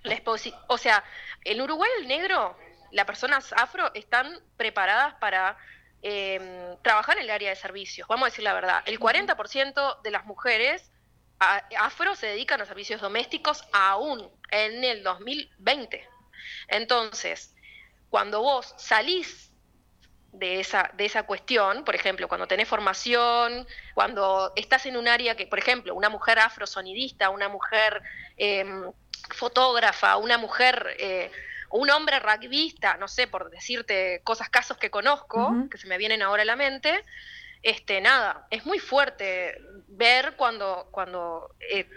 [0.03, 0.21] la
[0.67, 1.03] o sea,
[1.43, 2.57] en Uruguay el negro,
[2.91, 5.57] las personas afro están preparadas para
[6.01, 8.83] eh, trabajar en el área de servicios, vamos a decir la verdad.
[8.85, 10.91] El 40% de las mujeres
[11.39, 16.07] afro se dedican a servicios domésticos aún en el 2020.
[16.67, 17.53] Entonces,
[18.09, 19.51] cuando vos salís
[20.31, 25.35] de esa, de esa cuestión, por ejemplo, cuando tenés formación, cuando estás en un área
[25.35, 28.01] que, por ejemplo, una mujer afrosonidista, una mujer
[28.37, 28.91] em,
[29.35, 31.31] fotógrafa, una mujer, eh,
[31.69, 36.21] un hombre rugbyista, no sé, por decirte cosas, casos que conozco, que se me vienen
[36.21, 37.03] ahora a la mente,
[37.63, 41.89] este, nada, es muy fuerte ver cuando, cuando eh,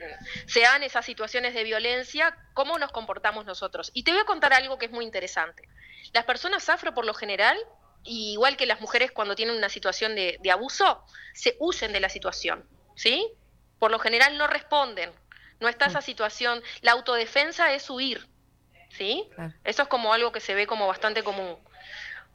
[0.46, 3.90] se dan esas situaciones de violencia, cómo nos comportamos nosotros.
[3.94, 5.68] Y te voy a contar algo que es muy interesante.
[6.12, 7.58] Las personas afro, por lo general,
[8.04, 11.04] igual que las mujeres cuando tienen una situación de, de abuso,
[11.34, 12.66] se huyen de la situación,
[12.96, 13.30] ¿sí?
[13.78, 15.12] Por lo general no responden.
[15.60, 16.62] No está esa situación.
[16.80, 18.26] La autodefensa es huir,
[18.90, 19.28] ¿sí?
[19.34, 19.52] Claro.
[19.64, 21.56] Eso es como algo que se ve como bastante común.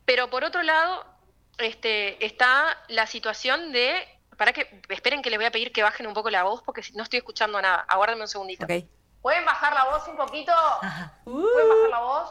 [0.06, 1.06] Pero por otro lado,
[1.58, 4.08] este, está la situación de...
[4.38, 6.82] Para que esperen que les voy a pedir que bajen un poco la voz porque
[6.93, 7.86] no estoy escuchando nada.
[7.88, 8.68] Aguárdenme un segundito.
[9.22, 10.51] ¿Pueden bajar la voz un poquito?
[11.24, 12.30] ¿Pueden bajar la voz?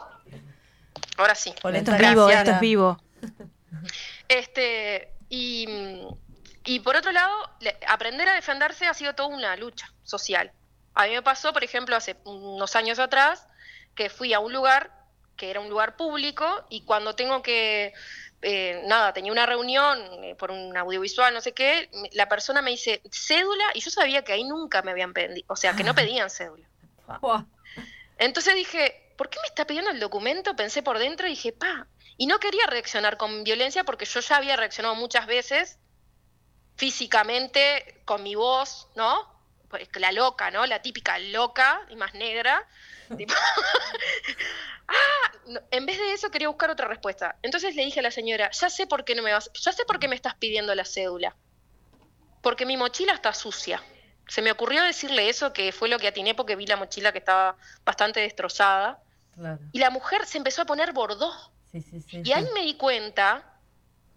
[1.17, 1.49] Ahora sí.
[1.49, 2.97] Esto es vivo, esto es vivo.
[4.27, 5.67] Este, y,
[6.63, 10.51] y por otro lado, le- aprender a defenderse ha sido toda una lucha social.
[10.93, 13.47] A mí me pasó, por ejemplo, hace unos años atrás,
[13.95, 14.91] que fui a un lugar
[15.35, 17.93] que era un lugar público y cuando tengo que,
[18.41, 22.71] eh, nada, tenía una reunión eh, por un audiovisual, no sé qué, la persona me
[22.71, 25.95] dice cédula y yo sabía que ahí nunca me habían pedido, o sea, que no
[25.95, 26.67] pedían cédula.
[28.17, 30.55] Entonces dije, ¿por qué me está pidiendo el documento?
[30.55, 31.87] Pensé por dentro y dije, pa,
[32.17, 35.79] y no quería reaccionar con violencia porque yo ya había reaccionado muchas veces
[36.75, 39.34] físicamente con mi voz, ¿no?
[39.69, 40.65] Pues la loca, ¿no?
[40.65, 42.65] La típica loca y más negra.
[43.17, 43.33] tipo,
[44.87, 47.35] ah, no, en vez de eso quería buscar otra respuesta.
[47.41, 49.85] Entonces le dije a la señora, ya sé por qué no me vas, ya sé
[49.85, 51.35] por qué me estás pidiendo la cédula.
[52.41, 53.81] Porque mi mochila está sucia.
[54.27, 57.19] Se me ocurrió decirle eso, que fue lo que atiné porque vi la mochila que
[57.19, 58.99] estaba bastante destrozada.
[59.33, 59.59] Claro.
[59.71, 61.31] Y la mujer se empezó a poner bordó.
[61.71, 62.21] Sí, sí, sí.
[62.23, 63.43] Y ahí me di cuenta,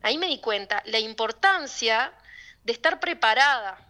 [0.03, 2.12] ahí me di cuenta la importancia
[2.64, 3.88] de estar preparada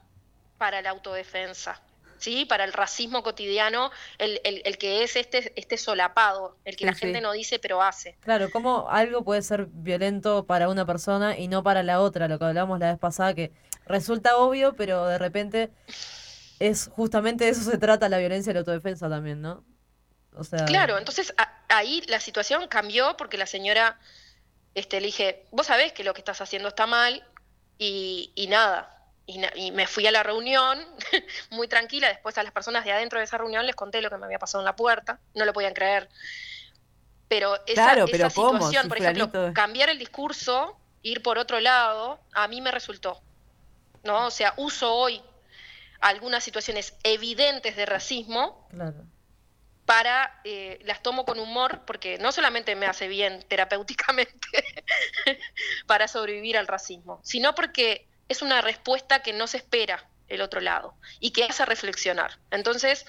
[0.58, 1.80] para la autodefensa.
[2.18, 2.44] ¿sí?
[2.44, 6.86] Para el racismo cotidiano, el, el- el que es este, este solapado, el que Sí,
[6.86, 7.00] la sí.
[7.00, 8.16] gente no dice pero hace.
[8.20, 12.38] Claro, como algo puede ser violento para una persona y no para la otra, lo
[12.38, 13.52] que hablamos la vez pasada, que
[13.86, 15.70] resulta obvio, pero de repente
[16.58, 19.64] es justamente de eso se trata la violencia y la autodefensa también, ¿no?
[20.36, 23.98] O sea, Claro, entonces a- ahí la situación cambió porque la señora
[24.74, 27.24] este, le dije, vos sabés que lo que estás haciendo está mal
[27.78, 28.97] y, y nada.
[29.30, 30.82] Y, me fui a la reunión
[31.50, 32.08] muy tranquila.
[32.08, 34.38] Después a las personas de adentro de esa reunión les conté lo que me había
[34.38, 35.20] pasado en la puerta.
[35.34, 36.08] No lo podían creer.
[37.28, 38.52] Pero esa, Claro, esa pero ¿cómo?
[38.52, 43.20] situación, Si por ejemplo, cambiar el discurso, ir por otro lado, a mí me resultó.
[44.04, 44.26] ¿no?
[44.26, 45.22] O sea, uso hoy
[46.00, 49.04] algunas situaciones evidentes de racismo claro.
[49.84, 54.48] para, eh, las tomo con humor, porque no solamente me hace bien terapéuticamente
[55.86, 60.60] para sobrevivir al racismo, sino porque es una respuesta que no se espera el otro
[60.60, 62.38] lado y que hace reflexionar.
[62.50, 63.06] Entonces,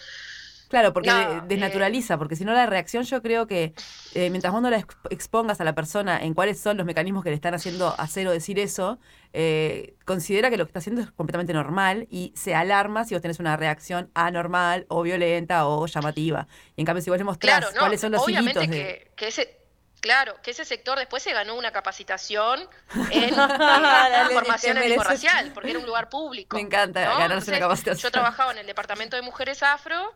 [0.70, 1.10] Claro, porque
[1.48, 3.74] desnaturaliza, porque si no la reacción yo creo que
[4.14, 7.24] eh, mientras vos no la exp- expongas a la persona en cuáles son los mecanismos
[7.24, 9.00] que le están haciendo hacer o decir eso,
[9.34, 13.22] eh, considera que lo que está haciendo es completamente normal y se alarma si vos
[13.24, 16.48] tenés una reacción anormal o violenta o llamativa.
[16.76, 18.78] Y en cambio si vos le mostrás claro, no, cuáles son los obviamente hilitos de...
[18.78, 19.59] que, que ese...
[20.02, 22.68] Claro, que ese sector después se ganó una capacitación
[23.12, 24.98] en Dale, formación mereces.
[24.98, 26.56] antirracial, porque era un lugar público.
[26.56, 27.18] Me encanta ¿no?
[27.18, 28.02] ganarse una capacitación.
[28.04, 30.14] Yo trabajaba en el departamento de mujeres afro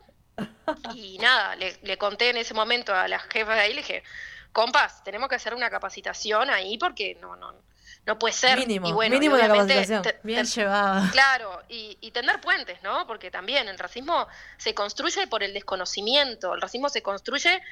[0.94, 4.02] y nada, le, le conté en ese momento a las jefas de ahí, le dije,
[4.52, 7.54] compas, tenemos que hacer una capacitación ahí porque no, no,
[8.06, 8.58] no puede ser.
[8.58, 10.20] Mínimo, y bueno, y mínimo la obviamente capacitación.
[10.22, 11.10] Bien llevada.
[11.12, 13.06] Claro, y, y tender puentes, ¿no?
[13.06, 14.26] Porque también el racismo
[14.56, 17.62] se construye por el desconocimiento, el racismo se construye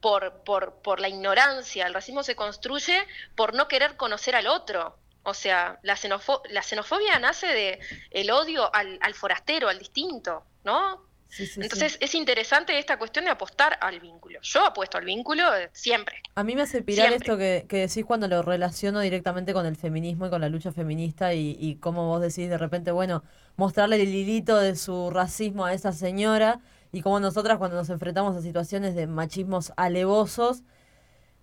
[0.00, 2.98] por, por, por la ignorancia, el racismo se construye
[3.34, 4.96] por no querer conocer al otro.
[5.22, 7.78] O sea, la, xenofo- la xenofobia nace de
[8.10, 11.08] el odio al, al forastero, al distinto, ¿no?
[11.28, 11.60] Sí, sí, sí.
[11.62, 14.40] Entonces es interesante esta cuestión de apostar al vínculo.
[14.42, 16.16] Yo apuesto al vínculo eh, siempre.
[16.34, 17.26] A mí me hace pirar Siempre.
[17.26, 20.72] esto que, que decís cuando lo relaciono directamente con el feminismo y con la lucha
[20.72, 23.22] feminista y, y cómo vos decís de repente, bueno,
[23.56, 26.60] mostrarle el hilito de su racismo a esa señora
[26.92, 30.62] y cómo nosotras cuando nos enfrentamos a situaciones de machismos alevosos,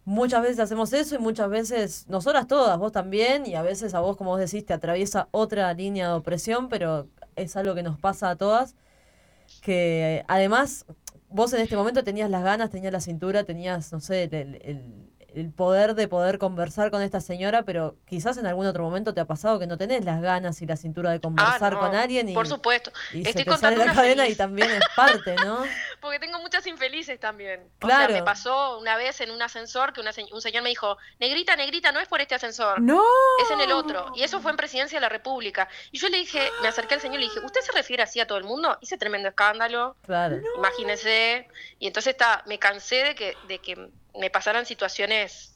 [0.05, 3.99] muchas veces hacemos eso y muchas veces, nosotras todas, vos también, y a veces a
[4.01, 7.99] vos, como vos decís, te atraviesa otra línea de opresión, pero es algo que nos
[7.99, 8.75] pasa a todas,
[9.61, 10.85] que además
[11.29, 14.33] vos en este momento tenías las ganas, tenías la cintura, tenías, no sé, el,
[14.63, 15.09] el-
[15.39, 19.21] el poder de poder conversar con esta señora, pero quizás en algún otro momento te
[19.21, 21.95] ha pasado que no tenés las ganas y la cintura de conversar Ah, no, con
[21.95, 22.91] alguien y, Por supuesto.
[23.13, 24.35] y se Estoy te sale contando la una cadena feliz.
[24.35, 25.63] y también es parte, ¿no?
[26.01, 27.61] Porque tengo muchas infelices también.
[27.81, 28.07] O Claro.
[28.13, 30.97] sea, me pasó una vez en un ascensor que una se- un señor me dijo,
[31.19, 32.81] negrita, negrita, no es por este ascensor.
[32.81, 33.01] ¡No!
[33.43, 34.11] Es en el otro.
[34.15, 35.67] Y eso fue en Presidencia de la República.
[35.91, 38.19] Y yo le dije, me acerqué al señor y le dije, ¿usted se refiere así
[38.19, 38.77] a todo el mundo?
[38.81, 40.37] Hice tremendo escándalo, Claro.
[40.55, 41.47] imagínese.
[41.79, 45.55] Y entonces está, me cansé de que, de que me pasaran situaciones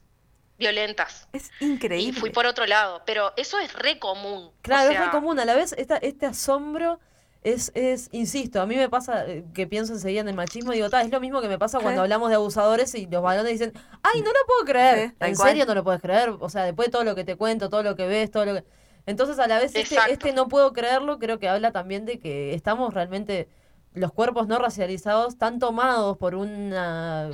[0.57, 1.28] violentas.
[1.34, 2.20] Es Y increíble.
[2.20, 3.01] fui por otro lado.
[3.05, 4.51] Pero eso es re común.
[4.62, 5.39] Claro, O es sea, común.
[5.39, 6.99] A la vez, esta, este asombro
[7.43, 10.76] es, es, insisto, a mí me pasa eh, que pienso enseguida en el machismo y
[10.76, 13.51] digo, "Ta, es lo mismo que me pasa cuando hablamos de abusadores y los varones
[13.53, 15.16] dicen, ay, no lo puedo creer.
[15.20, 15.49] ¿En cual.
[15.49, 16.30] serio no lo puedes creer?
[16.39, 18.53] O sea, después de todo lo que te cuento, todo lo que ves, todo lo
[18.53, 18.64] que...
[19.07, 22.53] Entonces, a la vez, este, este no puedo creerlo, creo que habla también de que
[22.53, 23.49] estamos realmente,
[23.94, 27.30] los cuerpos no racializados, tan tomados por una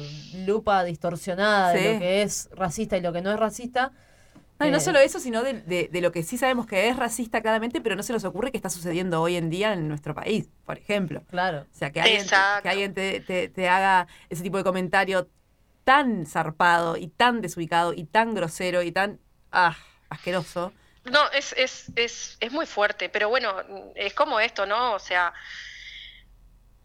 [0.46, 3.92] lupa distorsionada de lo que es racista y lo que no es racista.
[4.60, 6.90] No, y no eh, solo eso, sino de, de- de lo que sí sabemos que
[6.90, 9.88] es racista claramente, pero no se nos ocurre que está sucediendo hoy en día en
[9.88, 11.22] nuestro país, por ejemplo.
[11.30, 11.68] Claro.
[11.72, 12.64] O sea, que alguien, Exacto.
[12.64, 15.30] que alguien te, te- te haga ese tipo de comentario
[15.84, 19.20] tan zarpado y tan desubicado y tan grosero y tan
[19.52, 19.78] ah,
[20.10, 20.74] asqueroso.
[21.06, 23.54] No, es, es, es, es muy fuerte, pero bueno,
[23.96, 24.94] es como esto, ¿no?
[24.94, 25.34] O sea,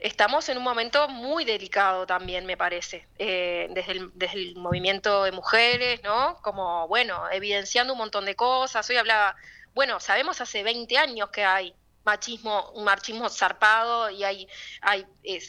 [0.02, 5.24] estamos en un momento muy delicado también, me parece, eh, desde, el, desde el movimiento
[5.24, 6.36] de mujeres, ¿no?
[6.42, 8.88] Como, bueno, evidenciando un montón de cosas.
[8.90, 9.36] Hoy hablaba,
[9.74, 11.74] bueno, sabemos hace 20 años que hay
[12.04, 14.48] machismo, un machismo zarpado y hay,
[14.80, 15.06] hay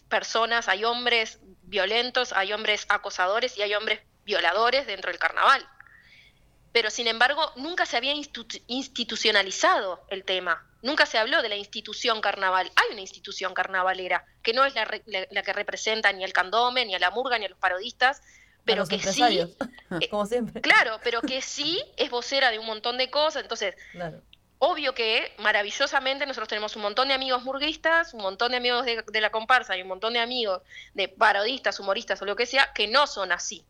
[0.07, 5.67] personas, hay hombres violentos, hay hombres acosadores y hay hombres violadores dentro del carnaval
[6.71, 10.65] pero sin embargo nunca se había institu- institucionalizado el tema.
[10.83, 12.71] Nunca se habló de la institución carnaval.
[12.75, 16.33] Hay una institución carnavalera que no es la, re- la- la que representa ni al
[16.33, 18.21] candome, ni a la murga, ni a los parodistas,
[18.65, 19.21] pero los que sí,
[20.01, 20.61] eh, como siempre.
[20.61, 23.41] claro, pero que sí es vocera de un montón de cosas.
[23.43, 24.21] Entonces, Claro.
[24.59, 29.03] obvio que maravillosamente nosotros tenemos un montón de amigos murguistas, un montón de amigos de,
[29.07, 30.61] de la comparsa y un montón de amigos
[30.93, 33.65] de parodistas, humoristas o lo que sea, que no son así.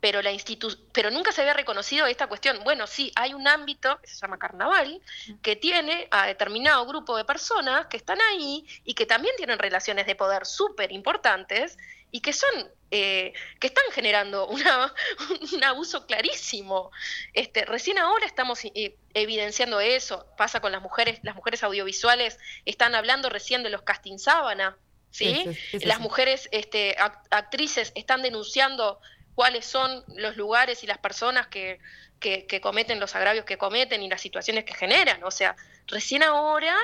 [0.00, 2.60] Pero, la institu pero nunca se había reconocido esta cuestión.
[2.64, 5.00] Bueno, sí, hay un ámbito que se llama carnaval,
[5.42, 10.06] que tiene a determinado grupo de personas que están ahí y que también tienen relaciones
[10.06, 11.76] de poder súper importantes
[12.10, 14.94] y que son eh, que están generando una,
[15.52, 16.90] un abuso clarísimo.
[17.34, 20.26] Este, recién ahora estamos eh, evidenciando eso.
[20.36, 24.78] Pasa con las mujeres, las mujeres audiovisuales están hablando recién de los casting sábana,
[25.10, 25.44] ¿sí?
[25.82, 26.96] las mujeres este,
[27.30, 29.00] actrices están denunciando
[29.38, 31.78] cuáles son los lugares y las personas que,
[32.18, 35.22] que, que cometen los agravios que cometen y las situaciones que generan.
[35.22, 35.54] O sea,
[35.86, 36.76] recién ahora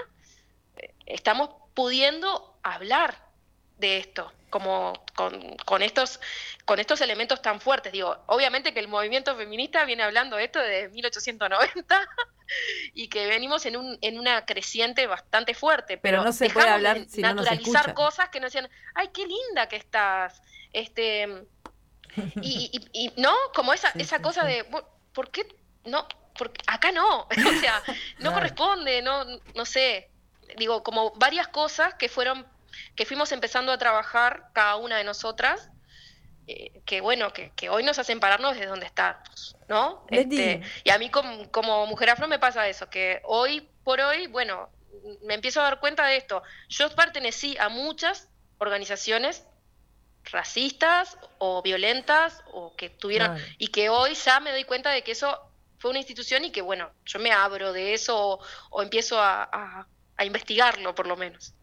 [0.77, 3.17] eh, estamos pudiendo hablar
[3.79, 6.21] de esto como con, con, estos
[6.65, 10.61] con estos elementos tan fuertes digo obviamente que el movimiento feminista viene hablando de esto
[10.61, 12.09] desde 1890
[12.95, 17.05] y que venimos en un en una creciente bastante fuerte pero, no se puede hablar
[17.09, 20.41] si naturalizar no cosas que nos decían ay qué linda que estás
[20.73, 21.49] este
[22.43, 24.65] y, y, no como esa esa cosa de
[25.13, 25.47] por qué
[25.85, 26.07] no
[26.39, 27.83] porque acá no o sea
[28.19, 30.11] no corresponde no no sé.
[30.59, 32.47] Digo como varias cosas que fueron
[32.95, 35.71] que fuimos empezando a trabajar cada una de nosotras,
[36.47, 40.05] eh, que bueno, que, que, hoy nos hacen pararnos desde donde estamos, ¿no?
[40.11, 44.27] Este, y a mí como, como mujer afro me pasa eso, que hoy por hoy,
[44.27, 44.69] bueno,
[45.23, 46.43] me empiezo a dar cuenta de esto.
[46.69, 49.47] Yo pertenecí a muchas organizaciones
[50.31, 55.13] racistas o violentas o que tuvieron y que hoy ya me doy cuenta de que
[55.13, 55.39] eso
[55.79, 60.25] fue una institución y que bueno yo me abro de eso o, empiezo a, a
[60.25, 61.55] investigarlo por lo menos.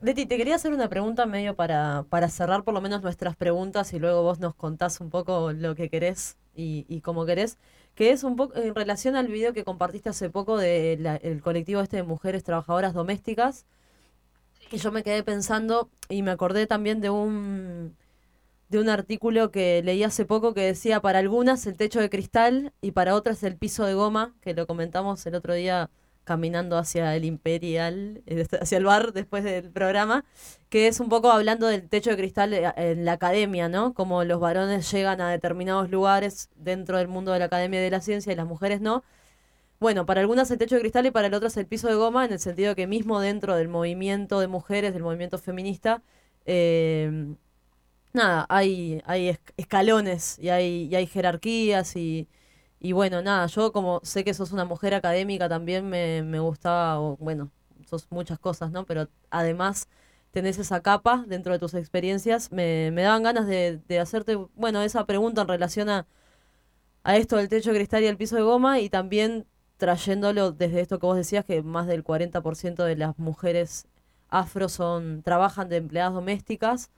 [0.00, 3.92] Leti, te quería hacer una pregunta medio para, para cerrar por lo menos nuestras preguntas
[3.92, 7.58] y luego vos nos contás un poco lo que querés y, y cómo querés,
[7.94, 11.96] que es un poco en relación al video que compartiste hace poco del colectivo este
[11.96, 13.66] de mujeres trabajadoras domésticas,
[14.68, 17.96] que yo me quedé pensando y me acordé también de un
[18.68, 22.72] de un artículo que leí hace poco que decía para algunas el techo de cristal
[22.82, 25.90] y para otras el piso de goma, que lo comentamos el otro día
[26.24, 28.22] caminando hacia el Imperial,
[28.60, 30.26] hacia el bar después del programa,
[30.68, 33.94] que es un poco hablando del techo de cristal eh, en la academia, ¿no?
[33.94, 38.02] Como los varones llegan a determinados lugares dentro del mundo de la academia de la
[38.02, 39.02] ciencia y las mujeres no.
[39.80, 42.24] Bueno, para algunas el techo de cristal y para el otro el piso de goma,
[42.24, 46.02] en el sentido que mismo dentro del movimiento de mujeres, del movimiento feminista,
[46.46, 47.36] eh,
[48.12, 52.28] nada, hay, hay escalones y hay, y hay jerarquías y,
[52.80, 56.98] y bueno, nada, yo como sé que sos una mujer académica también me, me gustaba,
[57.18, 57.50] bueno,
[57.86, 58.86] sos muchas cosas, ¿no?
[58.86, 59.88] Pero además
[60.32, 64.82] tenés esa capa dentro de tus experiencias, me, me daban ganas de, de hacerte, bueno,
[64.82, 66.06] esa pregunta en relación a,
[67.04, 69.46] a esto del techo de cristal y el piso de goma y también
[69.78, 73.86] trayéndolo desde esto que vos decías, que más del 40% de las mujeres
[74.28, 76.90] afro son trabajan de empleadas domésticas,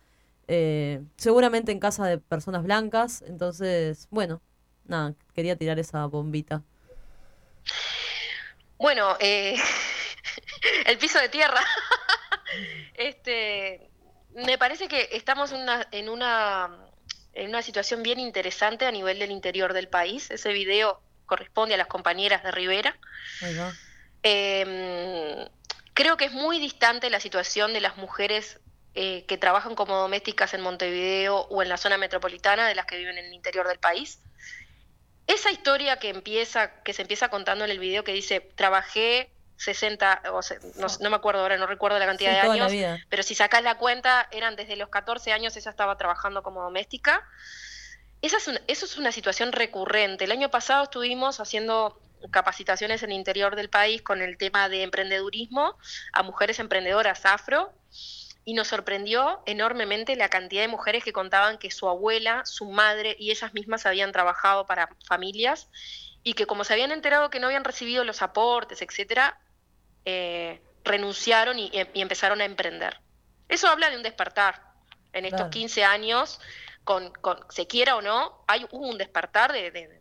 [0.48, 4.42] eh, seguramente en casa de personas blancas, entonces, bueno,
[4.86, 6.62] nada, quería tirar esa bombita.
[8.78, 9.54] Bueno, eh,
[10.86, 11.60] el piso de tierra.
[12.94, 13.90] este,
[14.34, 16.86] me parece que estamos una, en una
[17.32, 20.30] en una situación bien interesante a nivel del interior del país.
[20.30, 21.00] Ese video
[21.30, 22.96] corresponde a las compañeras de Rivera.
[24.24, 25.48] Em,
[25.94, 28.58] creo que es muy distante la situación de las mujeres
[28.94, 32.96] eh, que trabajan como domésticas en Montevideo o en la zona metropolitana de las que
[32.96, 34.18] viven en el interior del país.
[35.28, 40.22] Esa historia que empieza, que se empieza contando en el video que dice trabajé 60,
[40.32, 40.40] o
[41.00, 42.72] no, me acuerdo ahora, no recuerdo la cantidad de años,
[43.08, 47.24] pero si sacas la cuenta, eran desde los 14 años ella estaba trabajando como doméstica.
[48.22, 50.24] Esa es eso es una situación recurrente.
[50.24, 51.98] El año pasado estuvimos haciendo
[52.30, 55.78] capacitaciones en el interior del país con el tema de emprendedurismo
[56.12, 57.72] a mujeres emprendedoras afro
[58.44, 63.16] y nos sorprendió enormemente la cantidad de mujeres que contaban que su abuela, su madre
[63.18, 65.68] y ellas mismas habían trabajado para familias
[66.22, 69.38] y que como se habían enterado que no habían recibido los aportes, etcétera,
[70.04, 73.00] eh, renunciaron y, empezaron a emprender.
[73.48, 74.68] Eso habla de un despertar.
[75.12, 76.40] En estos 15 años,
[76.84, 77.12] con,
[77.50, 80.00] se quiera o no, hay un despertar de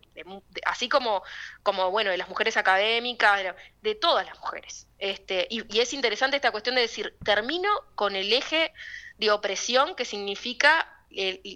[0.66, 1.22] así como,
[1.62, 4.86] como, bueno, de las mujeres académicas, de, todas las mujeres.
[4.98, 8.72] Este, y, es interesante esta cuestión de decir, termino con el eje
[9.18, 10.88] de opresión que significa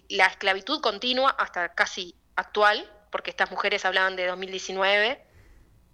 [0.08, 5.24] la esclavitud continua hasta casi actual, porque estas mujeres hablaban de 2019,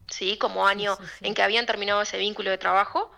[0.09, 0.39] ¿sí?
[0.39, 3.12] Como año en que habían terminado ese vínculo de trabajo.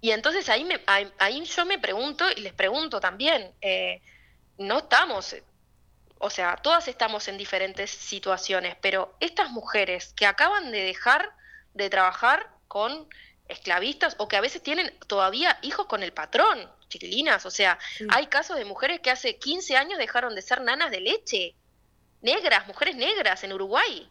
[0.00, 0.80] Y entonces ahí, me,
[1.18, 4.00] ahí, yo me pregunto y les pregunto también, eh,
[4.58, 5.34] no estamos
[6.18, 11.30] o sea, todas estamos en diferentes situaciones, pero estas mujeres que acaban de dejar
[11.74, 13.06] de trabajar con
[13.48, 17.78] esclavistas o que a veces tienen todavía hijos con el patrón, chiquilinas, o sea,
[18.08, 21.54] hay casos de mujeres que hace 15 años dejaron de ser nanas de leche
[22.22, 24.10] negras, mujeres negras en Uruguay.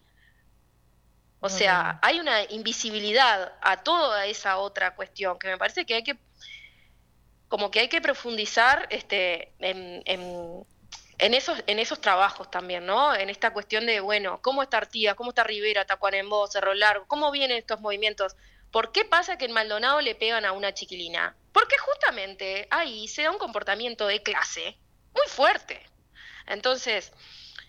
[1.42, 6.04] O sea, hay una invisibilidad a toda esa otra cuestión que me parece que hay
[6.04, 6.18] que,
[7.56, 13.16] como que hay que profundizar este, en, en, esos, en esos trabajos también, ¿no?
[13.16, 15.16] En esta cuestión de, bueno, ¿cómo está Artigas?
[15.16, 17.06] ¿Cómo está Rivera, Tacuarembó, Cerro Largo?
[17.08, 18.36] ¿Cómo vienen estos movimientos?
[18.72, 21.34] ¿Por qué pasa que en Maldonado le pegan a una chiquilina?
[21.54, 24.78] Porque justamente ahí se da un comportamiento de clase
[25.14, 25.82] muy fuerte.
[26.48, 27.14] Entonces,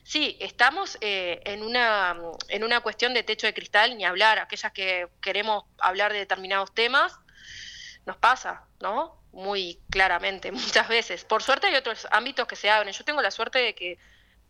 [0.03, 2.17] sí, estamos eh, en, una,
[2.49, 6.75] en una cuestión de techo de cristal, ni hablar, aquellas que queremos hablar de determinados
[6.75, 7.17] temas,
[8.05, 9.17] nos pasa, ¿no?
[9.37, 11.25] Muy claramente, muchas veces.
[11.25, 12.93] Por suerte hay otros ámbitos que se abren.
[12.95, 13.99] Yo tengo la suerte de que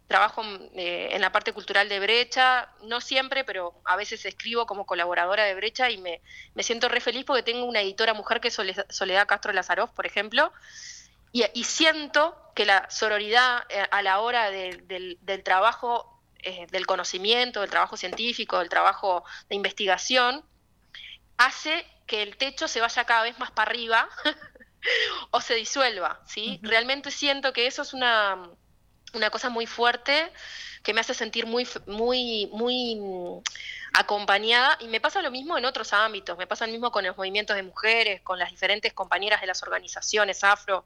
[0.08, 0.42] trabajo
[0.74, 5.44] eh, en la parte cultural de Brecha, no siempre, pero a veces escribo como colaboradora
[5.44, 6.22] de Brecha y me,
[6.54, 9.92] me siento re feliz porque tengo una editora mujer que es Sole- Soledad Castro Lazaroff,
[9.92, 10.52] por ejemplo,
[11.32, 16.66] y, y siento que la sororidad eh, a la hora de- del, del trabajo, eh,
[16.70, 20.44] del conocimiento, del trabajo científico, del trabajo de investigación,
[21.36, 24.08] hace que el techo se vaya cada vez más para arriba
[25.30, 26.58] o se disuelva, ¿sí?
[26.62, 28.50] Realmente siento que eso es una,
[29.14, 30.32] una cosa muy fuerte
[30.82, 33.40] que me hace sentir muy, muy, muy mm,
[33.94, 37.16] acompañada y me pasa lo mismo en otros ámbitos, me pasa lo mismo con los
[37.16, 40.84] movimientos de mujeres, con las diferentes compañeras de las organizaciones afro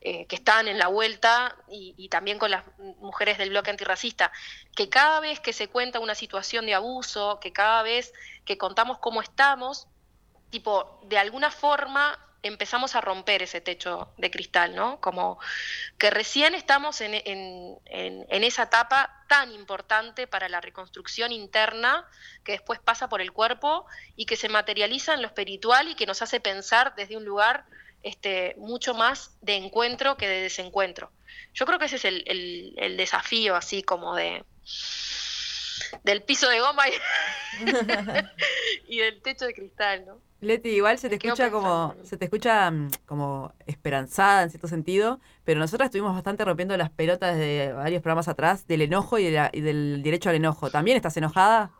[0.00, 4.32] eh, que están en la vuelta y, y también con las mujeres del bloque antirracista,
[4.74, 8.14] que cada vez que se cuenta una situación de abuso, que cada vez
[8.46, 9.88] que contamos cómo estamos,
[10.48, 12.18] tipo, de alguna forma
[12.48, 15.00] empezamos a romper ese techo de cristal, ¿no?
[15.00, 15.38] Como
[15.98, 22.06] que recién estamos en, en- en- esa etapa tan importante para la reconstrucción interna
[22.44, 23.86] que después pasa por el cuerpo
[24.16, 27.64] y que se materializa en lo espiritual y que nos hace pensar desde un lugar
[28.02, 31.10] este, mucho más de encuentro que de desencuentro.
[31.54, 34.44] Yo creo que ese es el, el- el desafío así como de
[36.02, 36.92] del piso de goma y,
[38.88, 40.20] y del techo de cristal, ¿no?
[40.44, 44.68] Leti, igual se te Me escucha como, se te escucha mm, como esperanzada en cierto
[44.68, 49.24] sentido, pero nosotras estuvimos bastante rompiendo las pelotas de varios programas atrás del enojo y,
[49.24, 50.70] de la- y del derecho al enojo.
[50.70, 51.70] ¿También estás enojada?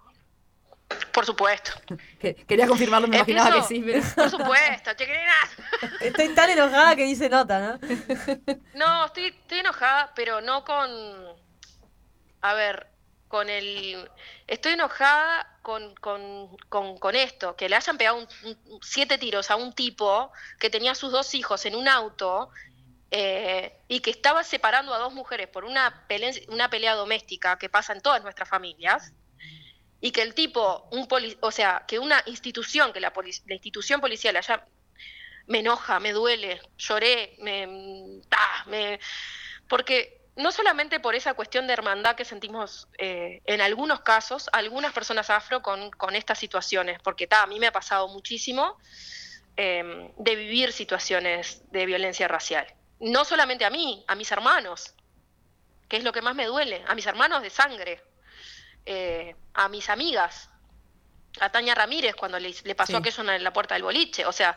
[1.12, 1.70] Por supuesto.
[2.18, 4.02] Que- quería confirmarlo, me imaginaba que sí, pero...
[4.14, 5.32] Por supuesto, chiquilina.
[6.00, 7.78] Estoy tan enojada que dice nota, ¿no?
[8.74, 10.90] No, estoy, estoy enojada, pero no con.
[12.42, 12.86] A ver,
[13.28, 14.08] con el.
[14.46, 18.28] Estoy enojada con, con, con, esto, que le hayan pegado un-
[18.82, 22.50] siete tiros a un tipo que tenía sus dos hijos en un auto
[23.10, 27.70] eh, y que estaba separando a dos mujeres por una pelea, una pelea doméstica que
[27.70, 29.14] pasa en todas nuestras familias.
[30.00, 33.10] Y que el tipo, un poli- o sea, que una institución, que la,
[33.46, 34.66] la institución policial haya
[35.46, 37.66] me enoja, me duele, lloré, me,
[38.32, 39.00] ah, me-
[39.68, 44.92] porque no solamente por esa cuestión de hermandad que sentimos eh, en algunos casos, algunas
[44.92, 48.76] personas afro con, con estas situaciones, porque ta, a mí me ha pasado muchísimo
[49.56, 52.66] eh, de vivir situaciones de violencia racial.
[53.00, 54.94] No solamente a mí, a mis hermanos,
[55.88, 58.02] que es lo que más me duele, a mis hermanos de sangre,
[58.86, 60.50] eh, a mis amigas,
[61.40, 62.96] a Tania Ramírez cuando le, le pasó Sí.
[62.98, 64.56] aquello en la puerta del boliche, o sea,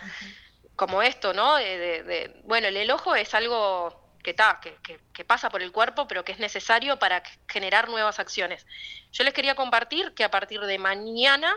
[0.76, 1.56] como esto, ¿no?
[1.58, 5.62] De, de- de- bueno, el enojo es algo que, ta, que, que- que pasa por
[5.62, 8.66] el cuerpo, pero que es necesario para generar nuevas acciones.
[9.14, 11.56] Yo les quería compartir que a partir de mañana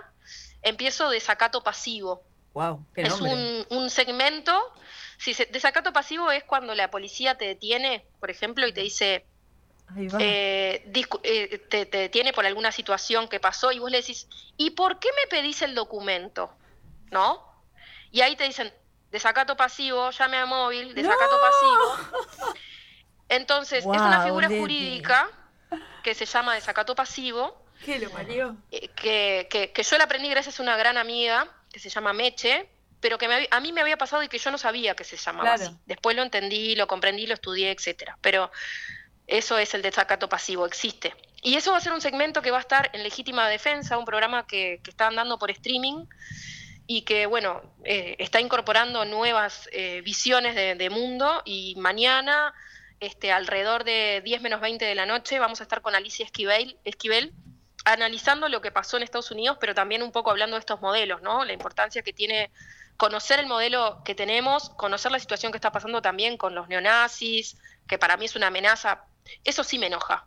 [0.62, 2.28] empiezo desacato pasivo.
[2.54, 4.56] Wow, qué Es un, un segmento.
[5.18, 9.26] Si se- desacato pasivo es cuando la policía te detiene, por ejemplo, y te dice,
[10.20, 10.84] eh,
[11.24, 15.00] eh, te, te detiene por alguna situación que pasó y vos le decís, ¿y por
[15.00, 16.56] qué me pedís el documento?
[17.10, 17.44] ¿No?
[18.12, 18.72] Y ahí te dicen,
[19.10, 22.24] desacato pasivo, llame a móvil, desacato pasivo.
[23.28, 24.60] Entonces, es una figura Leti.
[24.60, 25.28] jurídica
[26.02, 28.56] que se llama desacato pasivo, ¿Qué lo parió?
[28.70, 32.12] eh, que, que- que yo la aprendí gracias a una gran amiga que se llama
[32.12, 32.68] Meche,
[33.00, 35.16] pero que me a mí me había pasado y que yo no sabía que se
[35.16, 35.70] llamaba Claro.
[35.70, 35.78] así.
[35.86, 38.18] Después lo entendí, lo comprendí, lo estudié, etcétera.
[38.20, 38.50] Pero
[39.26, 41.14] eso es el desacato pasivo, existe.
[41.42, 44.04] Y eso va a ser un segmento que va a estar en Legítima Defensa, un
[44.04, 46.04] programa que, que están dando por streaming
[46.92, 52.52] y que, bueno, eh, está incorporando nuevas eh, visiones de, de mundo y mañana,
[52.98, 56.78] este, alrededor de 10 menos 20 de la noche, vamos a estar con Alicia Esquivel,
[56.82, 57.32] Esquivel
[57.84, 61.22] analizando lo que pasó en Estados Unidos, pero también un poco hablando de estos modelos,
[61.22, 61.44] ¿no?
[61.44, 62.50] La importancia que tiene
[62.96, 67.56] conocer el modelo que tenemos, conocer la situación que está pasando también con los neonazis,
[67.86, 69.04] que para mí es una amenaza.
[69.44, 70.24] Eso sí me enoja.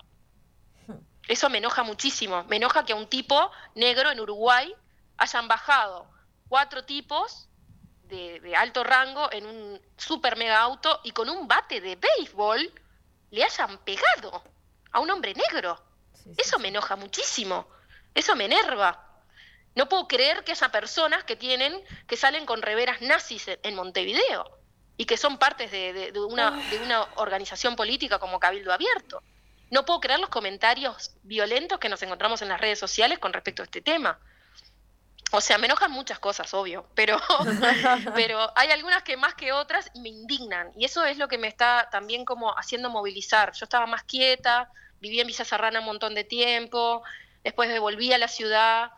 [1.28, 2.45] Eso me enoja muchísimo.
[2.45, 4.74] Me enoja que a un tipo negro en Uruguay
[5.18, 6.12] hayan bajado
[6.54, 7.49] cuatro tipos
[8.04, 12.72] de, de alto rango en un super mega auto y con un bate de béisbol
[13.32, 14.43] le hayan pegado
[14.91, 15.84] a un hombre negro.
[16.38, 17.68] Eso me enoja muchísimo.
[18.14, 19.04] Eso me enerva.
[19.74, 21.74] No puedo creer que haya personas que tienen,
[22.06, 24.45] que salen con reveras nazis en, en Montevideo
[24.95, 29.24] y que son partes de, de- de una, de una organización política como Cabildo Abierto.
[29.72, 33.64] No puedo creer los comentarios violentos que nos encontramos en las redes sociales con respecto
[33.64, 34.20] a este tema.
[35.36, 37.19] O sea, me enojan muchas cosas, obvio, pero,
[38.15, 40.71] pero hay algunas que más que otras me indignan.
[40.77, 43.51] Y eso es lo que me está también como haciendo movilizar.
[43.53, 44.69] Yo estaba más quieta,
[44.99, 47.03] viví en Villa Serrana un montón de tiempo,
[47.43, 48.91] después me volví a la ciudad.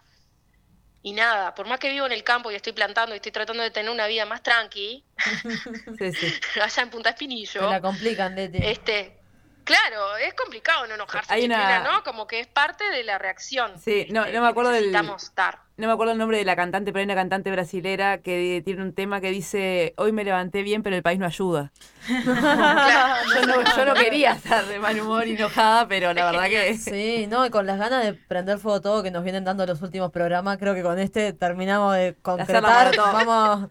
[1.02, 3.62] Y nada, por más que vivo en el campo y estoy plantando y estoy tratando
[3.64, 5.06] de tener una vida más tranqui,
[6.00, 6.34] Sí, sí.
[6.60, 8.58] allá en Punta Espinillo, Me la complican, Leti.
[8.62, 9.20] este,
[9.64, 12.04] claro, es complicado no enojarse, Hay una- ¿no?
[12.04, 13.80] Como que es parte de la reacción.
[13.80, 14.92] Sí, no, no me acuerdo del.
[14.92, 15.60] necesitamos dar.
[15.78, 18.82] No me acuerdo el nombre de la cantante, pero hay una cantante brasilera que tiene
[18.82, 21.74] un tema que dice: Hoy me levanté bien, pero el país no ayuda.
[22.08, 26.76] yo, no, yo no quería estar de mal humor y enojada, pero la verdad que.
[26.86, 29.82] Sí, no, y con las ganas de prender fuego todo que nos vienen dando los
[29.82, 32.96] últimos programas, creo que con este terminamos de concretar.
[32.96, 33.70] Vamos,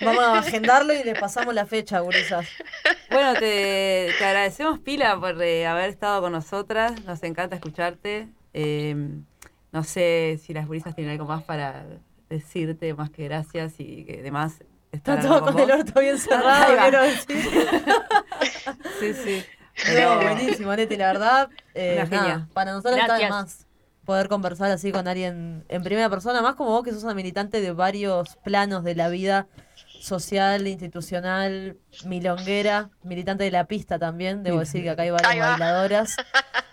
[0.00, 2.48] vamos a agendarlo y les pasamos la fecha, gurisas.
[3.10, 7.04] Bueno, te, te agradecemos, Pila, por eh, haber estado con nosotras.
[7.04, 8.28] Nos encanta escucharte.
[8.54, 8.96] Eh,
[9.72, 11.84] no sé si las gurisas tienen algo más para
[12.28, 14.62] decirte, más que gracias y que demás.
[14.92, 17.36] Está todo con el orto bien cerrado, quiero decir.
[19.00, 19.44] Sí, sí.
[19.76, 21.48] No, Pero- buenísimo, Leti, la verdad.
[21.74, 22.22] eh, Una genia.
[22.34, 23.30] nada, para nosotros está de Gracias.
[23.30, 23.66] más
[24.04, 27.60] poder conversar así con alguien en primera persona, más como vos que sos una militante
[27.60, 29.46] de varios planos de la vida
[30.02, 36.16] social, institucional, milonguera, militante de la pista también, debo decir que acá hay varias bailadoras.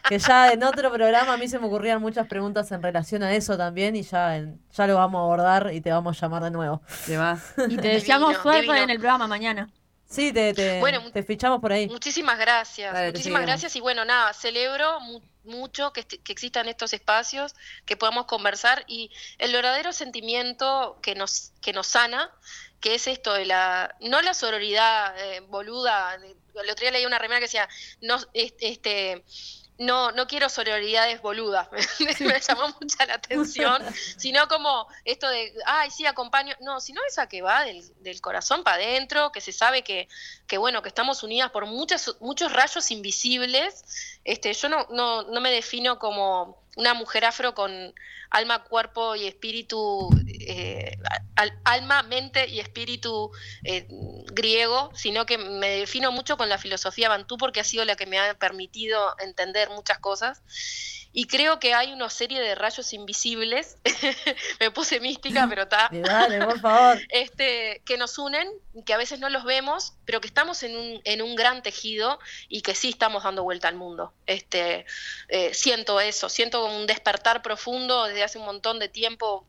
[0.08, 3.32] Que ya en otro programa a mí se me ocurrían muchas preguntas en relación a
[3.36, 6.44] eso también y ya, en- ya lo vamos a abordar y te vamos a llamar
[6.44, 6.82] de nuevo.
[7.06, 7.54] Demás.
[7.70, 9.70] Y te deseamos suerte en el programa mañana.
[10.08, 11.88] Sí, te, te, Bueno, te fichamos por ahí.
[11.88, 16.68] Muchísimas gracias, Dale, te muchísimas gracias y bueno, nada, celebro mu- mucho que, que existan
[16.68, 17.54] estos espacios,
[17.86, 22.32] que podamos conversar y el verdadero sentimiento que nos, que nos sana,
[22.80, 27.20] que es esto de la, no la sororidad eh, boluda, el otro día leí una
[27.20, 27.68] remera que decía,
[28.02, 29.24] no, es- este,
[29.78, 31.70] no, no quiero sororidades boludas,
[32.20, 33.82] me llamó mucha la atención,
[34.18, 38.64] sino como esto de, ay, sí, acompaño, no, sino esa que va del, del corazón
[38.64, 40.10] para adentro, que se sabe que,
[40.48, 44.18] que bueno, que estamos unidas por muchas, muchos rayos invisibles.
[44.26, 47.94] Este, yo no, no, no me defino como una mujer afro con
[48.30, 50.98] alma, cuerpo y espíritu, eh,
[51.36, 53.32] al- alma, mente y espíritu
[53.64, 53.88] eh,
[54.32, 58.06] griego, sino que me defino mucho con la filosofía bantú porque ha sido la que
[58.06, 60.42] me ha permitido entender muchas cosas.
[61.12, 63.78] Y creo que hay una serie de rayos invisibles,
[64.60, 65.90] me puse mística, pero está,
[67.10, 68.48] este, que nos unen,
[68.86, 72.20] que a veces no los vemos, pero que estamos en un, en un gran tejido
[72.48, 74.14] y que sí estamos dando vuelta al mundo.
[74.28, 74.86] Este,
[75.30, 79.47] eh, siento eso, siento como un despertar profundo desde hace un montón de tiempo,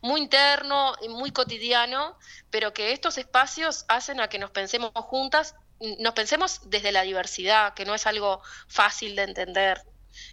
[0.00, 2.18] muy interno y muy cotidiano,
[2.50, 5.54] pero que estos espacios hacen a que nos pensemos juntas,
[5.98, 9.82] nos pensemos desde la diversidad, que no es algo fácil de entender.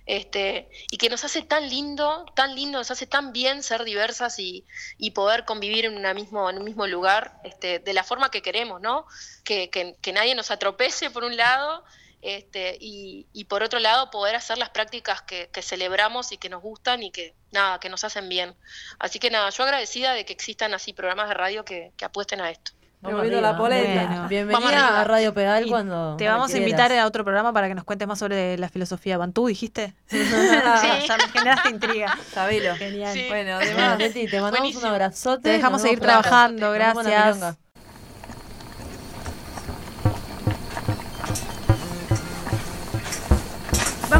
[0.05, 4.37] Este, y que nos hace tan lindo, tan lindo, nos hace tan bien ser diversas
[4.37, 4.65] y,
[4.97, 8.41] y poder convivir en, una mismo, en un mismo lugar este, de la forma que
[8.41, 9.05] queremos, ¿no?
[9.45, 11.85] Que, que- que nadie nos atropelle por un lado
[12.21, 16.49] este, y, y por otro lado poder hacer las prácticas que, que celebramos y que
[16.49, 18.55] nos gustan y que nada, que nos hacen bien.
[18.99, 22.41] Así que nada, yo agradecida de que existan así programas de radio que, que apuesten
[22.41, 22.71] a esto.
[23.01, 24.05] Vamos la polenta.
[24.07, 24.99] Bueno, bienvenida arriba.
[24.99, 26.17] a Radio Pedal Y cuando.
[26.17, 29.17] Te vamos a invitar a otro programa para que nos cuentes más sobre la filosofía
[29.17, 29.95] bantú, dijiste.
[30.11, 32.17] ya me generaste intriga.
[32.33, 32.75] Sabelo.
[32.75, 33.13] Genial.
[33.13, 33.25] Sí.
[33.29, 33.99] Bueno, Bueno, además.
[33.99, 34.81] Leti, te mandamos Buenísimo.
[34.81, 35.43] un abrazote.
[35.43, 37.57] Te dejamos seguir trabajando, gracias.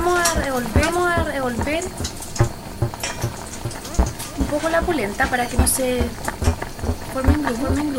[0.10, 1.86] Vamos a revolver, vamos
[4.40, 6.02] un poco la polenta para que no se
[7.14, 7.94] formen grumos, formen.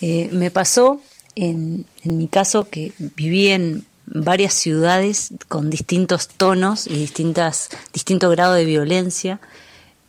[0.00, 1.02] Eh, me pasó
[1.34, 8.30] en, en mi caso que viví en varias ciudades con distintos tonos y distintas, distinto
[8.30, 9.38] grado de violencia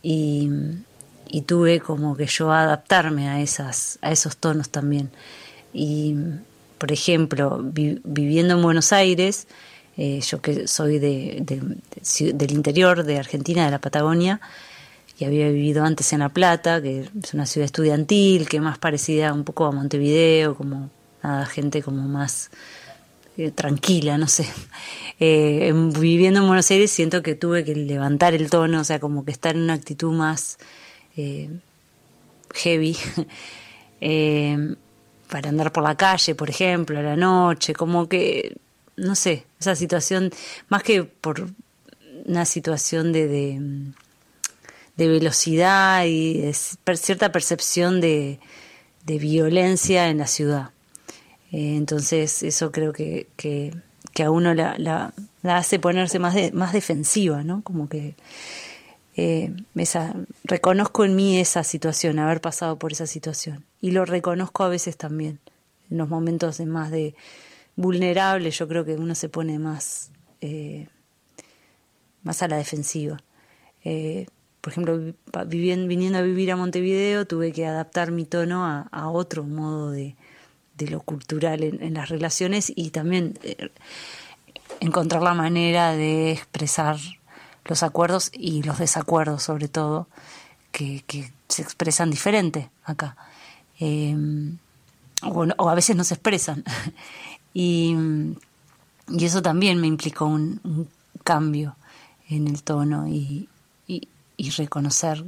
[0.02, 0.48] y,
[1.28, 5.10] y tuve como que yo adaptarme a, esas, a esos tonos también.
[5.74, 6.14] Y,
[6.78, 9.46] por ejemplo, vi- viviendo en Buenos Aires,
[9.96, 11.42] eh, yo que soy de-
[12.34, 14.40] del interior de Argentina, de la Patagonia,
[15.18, 19.32] y había vivido antes en La Plata, que es una ciudad estudiantil, que más parecida
[19.32, 20.90] un poco a Montevideo, como
[21.22, 22.50] nada, gente como más
[23.36, 24.46] eh, tranquila, no sé.
[25.20, 28.98] Eh, en- viviendo en Buenos Aires siento que tuve que levantar el tono, o sea,
[28.98, 30.58] como que estar en una actitud más
[32.52, 32.96] heavy.
[35.28, 38.56] Para andar por la calle, por ejemplo, a la noche, como que,
[38.96, 40.30] no sé, esa situación,
[40.68, 41.48] más que por
[42.26, 43.26] una situación de,
[44.96, 48.38] de, velocidad y de cierta percepción de,
[49.04, 50.70] de violencia en la ciudad.
[51.52, 53.72] Eh, entonces eso creo que, que,
[54.22, 55.12] a uno la, la,
[55.56, 57.62] hace ponerse más, más defensiva, ¿no?
[57.62, 58.14] Como que
[59.16, 59.54] eh,
[60.44, 63.64] reconozco en mí esa situación, haber pasado por esa situación.
[63.80, 65.38] Y lo reconozco a veces también,
[65.90, 67.14] en los momentos de más de
[67.76, 70.10] vulnerable, yo creo que uno se pone más,
[70.40, 70.88] eh,
[72.22, 73.18] más a la defensiva.
[73.84, 74.26] Eh,
[74.60, 74.98] por ejemplo,
[75.46, 80.16] viniendo a vivir a Montevideo, tuve que adaptar mi tono a, otro modo de,
[80.88, 83.38] lo cultural en, las relaciones y también
[84.80, 86.96] encontrar la manera de expresar
[87.64, 90.08] los acuerdos y los desacuerdos, sobre todo,
[90.72, 91.04] que,
[91.48, 93.16] se expresan diferente acá.
[93.78, 94.58] Em,
[95.22, 96.64] o, a veces no se expresan.
[97.54, 97.96] y,
[99.18, 100.88] eso también me implicó un,
[101.22, 101.76] cambio
[102.28, 103.48] en el tono y,
[103.86, 105.24] y reconocer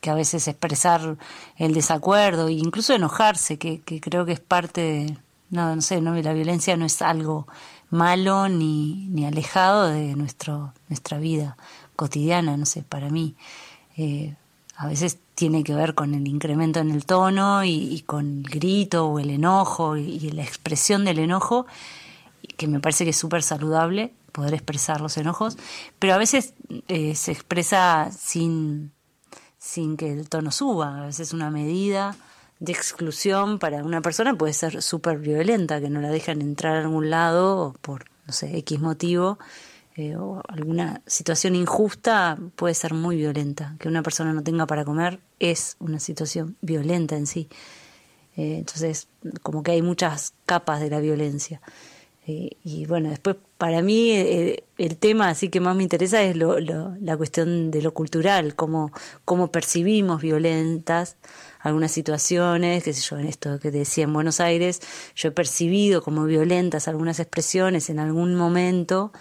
[0.00, 1.16] que a veces expresar
[1.56, 5.18] el desacuerdo e incluso enojarse, que, creo que es parte de,
[5.50, 7.46] no, no sé, no, la violencia no es algo
[7.90, 11.56] malo ni, ni alejado de nuestro, nuestra vida
[12.00, 13.34] cotidiana, no sé, para mí.
[13.98, 14.34] Eh,
[14.74, 19.06] a veces tiene que ver con el incremento en el tono y, con el grito
[19.06, 21.66] o el enojo y, la expresión del enojo,
[22.56, 25.58] que me parece que es súper saludable, poder expresar los enojos,
[25.98, 26.54] pero a veces
[26.88, 28.92] eh, se expresa sin,
[29.58, 32.16] sin que el tono suba, a veces una medida
[32.60, 36.80] de exclusión para una persona puede ser súper violenta, que no la dejan entrar a
[36.80, 39.38] algún lado por, no sé, X motivo,
[39.96, 43.76] eh, o alguna situación injusta puede ser muy violenta.
[43.78, 47.48] Que una persona no tenga para comer es una situación violenta en sí.
[48.36, 49.08] Eh, entonces,
[49.42, 51.60] como que hay muchas capas de la violencia.
[52.26, 56.60] Eh, y bueno, después para mí el tema así que más me interesa es lo,
[56.60, 58.92] la cuestión de lo cultural, cómo,
[59.24, 61.16] cómo percibimos violentas
[61.60, 64.80] algunas situaciones, qué sé yo, en esto que decía en Buenos Aires,
[65.14, 69.12] yo he percibido como violentas algunas expresiones en algún momento,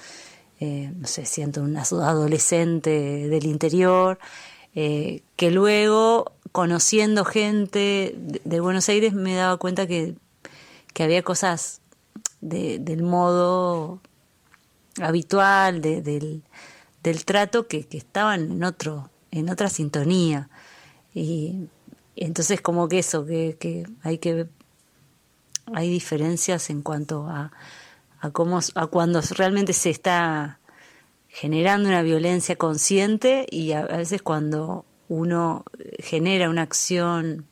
[0.59, 2.89] eh, no sé, siento una adolescente
[3.29, 4.19] del interior,
[4.73, 10.15] que luego, conociendo gente de, Buenos Aires, me daba cuenta que,
[10.93, 11.81] que había cosas
[12.41, 13.99] del modo
[15.01, 16.43] habitual, del,
[17.25, 20.49] trato que, estaban en otro, en otra sintonía.
[21.13, 21.67] Y,
[22.15, 24.47] entonces como que eso, que, hay que
[25.73, 27.51] hay diferencias en cuanto a,
[28.19, 30.59] a cómo a cuando realmente se está
[31.27, 35.63] generando una violencia consciente y a veces cuando uno
[35.99, 37.45] genera una acción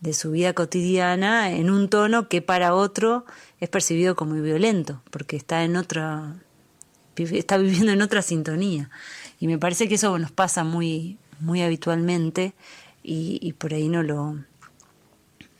[0.00, 3.24] de su vida cotidiana en un tono que para otro
[3.60, 6.36] es percibido como violento, porque está en otra
[7.16, 8.88] está viviendo en otra sintonía.
[9.38, 12.54] Y me parece que eso nos pasa muy muy habitualmente
[13.02, 14.36] y, por ahí no lo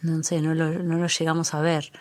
[0.02, 1.92] no sé, no lo, no lo llegamos a ver.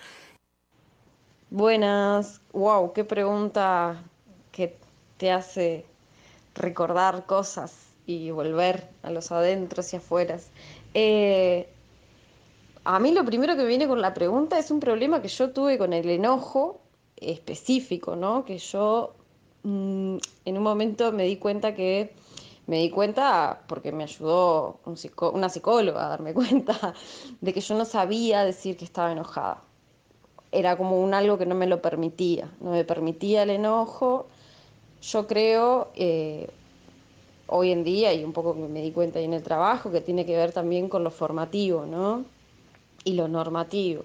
[1.52, 4.04] Buenas, wow, qué pregunta
[4.52, 4.78] que
[5.18, 5.84] te hace
[6.54, 10.52] recordar cosas y volver a los adentros y afueras.
[10.94, 11.68] Eh,
[12.84, 15.80] a mí lo primero que viene con la pregunta es un problema que yo tuve
[15.80, 16.82] con el enojo
[17.16, 18.46] específico, ¿no?
[18.46, 19.16] Que yo
[19.64, 22.14] mm, en un momento me di cuenta que
[22.68, 24.82] me di cuenta porque me ayudó
[25.34, 26.94] una psicóloga a darme cuenta
[27.42, 29.64] de que yo no sabía decir que estaba enojada.
[30.52, 34.28] Era como un algo que no me lo permitía, no me permitía el enojo.
[35.02, 36.50] Yo creo, eh,
[37.48, 40.26] hoy en día, y un poco me di cuenta ahí en el trabajo, que tiene
[40.26, 42.26] que ver también con lo formativo, ¿no?
[43.04, 44.04] y lo normativo,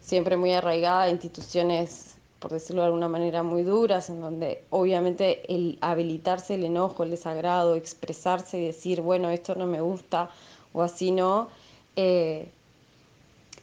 [0.00, 5.42] siempre muy arraigada a instituciones, por decirlo de alguna manera, muy duras, en donde obviamente
[5.52, 10.30] el habilitarse el enojo, el desagrado, expresarse y decir, bueno, esto no me gusta
[10.72, 11.48] o así no,
[11.96, 12.50] eh,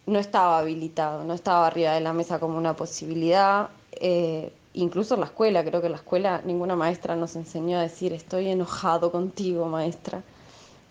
[0.06, 3.70] no estaba habilitado, no estaba arriba de la mesa como una posibilidad.
[3.94, 7.82] Eh, incluso en la escuela, creo que en la escuela ninguna maestra nos enseñó a
[7.82, 10.22] decir estoy enojado contigo, maestra,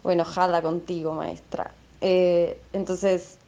[0.03, 1.73] o enojada contigo, maestra.
[2.01, 3.39] Eh, entonces,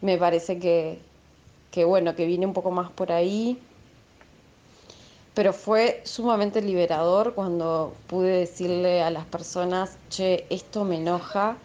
[0.00, 3.58] me parece que, bueno, que vine un poco más por ahí.
[5.34, 11.56] Pero fue sumamente liberador cuando pude decirle a las personas, che, esto me enoja,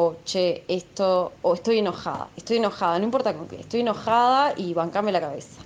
[0.00, 1.08] o che, esto,
[1.42, 5.60] o estoy enojada, estoy enojada, no importa con qué, estoy enojada y bancame la cabeza.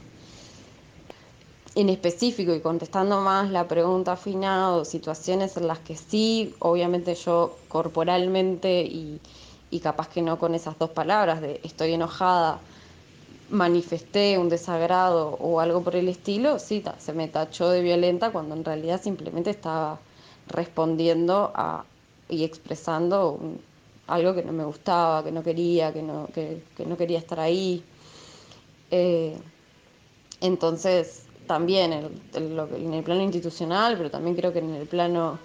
[1.76, 7.14] En específico y contestando más la pregunta final, o situaciones en las que sí, obviamente
[7.14, 9.20] yo corporalmente y,
[9.70, 12.64] y capaz que no con esas dos palabras de estoy enojada,
[13.48, 18.54] manifesté un desagrado o algo por el estilo, sí, se me tachó de violenta cuando
[18.56, 20.00] en realidad simplemente estaba
[20.48, 21.86] respondiendo a,
[22.28, 23.65] y expresando un-
[24.06, 27.40] algo que no me gustaba, que no quería, que no, que, que no quería estar
[27.40, 27.82] ahí.
[28.90, 29.36] Eh,
[30.40, 35.38] entonces, también el- el- en el plano institucional, pero también creo que en el plano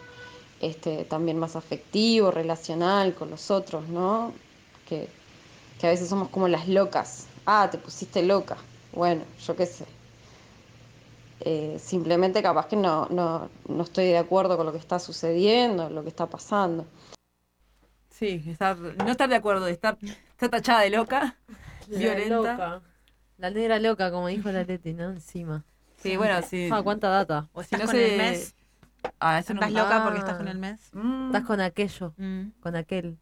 [0.61, 4.33] este, también más afectivo, relacional con los otros, ¿no?
[4.85, 5.07] Que,
[5.79, 7.27] que a veces somos como las locas.
[7.45, 8.57] Ah, te pusiste loca.
[8.93, 9.85] Bueno, yo qué sé.
[11.43, 15.89] Eh, simplemente capaz que no, no, no estoy de acuerdo con lo que está sucediendo,
[15.89, 16.85] lo que está pasando.
[18.21, 19.97] Sí, estar, no estar de acuerdo, de estar,
[20.29, 21.37] estar tachada de loca,
[21.87, 22.35] La violenta.
[22.35, 22.81] loca.
[23.39, 25.09] La negra loca, como dijo la Leti, ¿no?
[25.09, 25.65] Encima.
[25.97, 26.69] Sí, bueno, sí.
[26.71, 27.49] Ah, cuánta data.
[27.51, 28.53] O ¿Estás con el mes?
[29.19, 30.89] Ah, eso no ¿Estás loca porque estás con el mes?
[30.93, 32.49] Mm, Estás con aquello, Mm.
[32.59, 33.17] con aquel.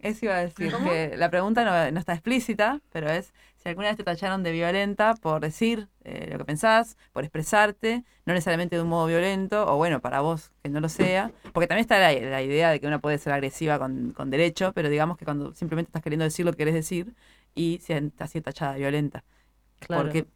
[0.00, 0.90] Eso iba a decir, ¿Cómo?
[0.90, 3.32] que la pregunta no, no está explícita, pero es
[3.64, 8.04] si alguna vez te tacharon de violenta por decir eh, lo que pensás, por expresarte,
[8.26, 11.66] no necesariamente de un modo violento, o bueno, para vos que no lo sea, porque
[11.66, 14.90] también está la, la idea de que una puede ser agresiva con, con derecho, pero
[14.90, 17.14] digamos que cuando simplemente estás queriendo decir lo que querés decir
[17.54, 19.24] y si estás así tachada de violenta.
[19.80, 20.02] Claro.
[20.02, 20.26] Porque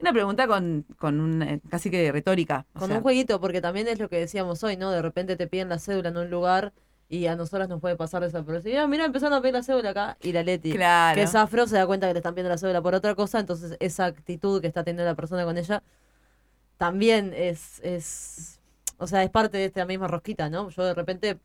[0.00, 2.66] una pregunta con, con un, eh, casi que retórica.
[2.74, 4.90] o Con sea, un jueguito, porque también es lo que decíamos hoy, ¿no?
[4.90, 6.72] De repente te piden la cédula en un lugar
[7.08, 8.86] y a nosotras nos puede pasar desapercibido.
[8.88, 11.14] Mira, empezaron a pedir la cédula acá y la Leti, Claro.
[11.16, 13.40] que es afro, se da cuenta que le están pidiendo la cédula por otra cosa,
[13.40, 15.82] entonces esa actitud que está teniendo la persona con ella
[16.76, 18.60] también es, es
[18.98, 20.68] o sea, es parte de esta misma rosquita, ¿no?
[20.70, 21.38] Yo de repente,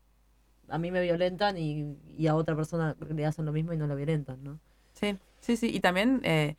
[0.68, 3.86] a mí me violentan y, y a otra persona le hacen lo mismo y no
[3.86, 4.58] la violentan, ¿no?
[4.92, 5.70] Sí, sí, sí.
[5.74, 6.56] Y también eh,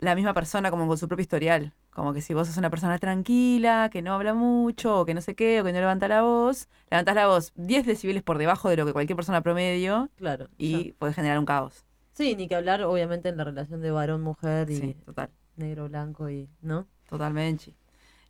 [0.00, 1.72] la misma persona como con su propio historial.
[1.96, 5.22] Como que si vos sos una persona tranquila, que no habla mucho, o que no
[5.22, 8.68] sé qué, o que no levanta la voz, levantás la voz 10 decibeles por debajo
[8.68, 10.48] de lo que cualquier persona promedio Claro.
[10.58, 11.86] y puede generar un caos.
[12.12, 15.30] Sí, ni que hablar, obviamente, en la relación de varón-mujer y Sí, total.
[15.56, 16.86] negro-blanco y, ¿no?
[17.08, 17.72] Totalmente.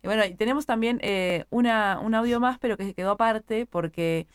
[0.01, 4.27] Y bueno, y tenemos también eh, una, un audio más, pero que quedó aparte porque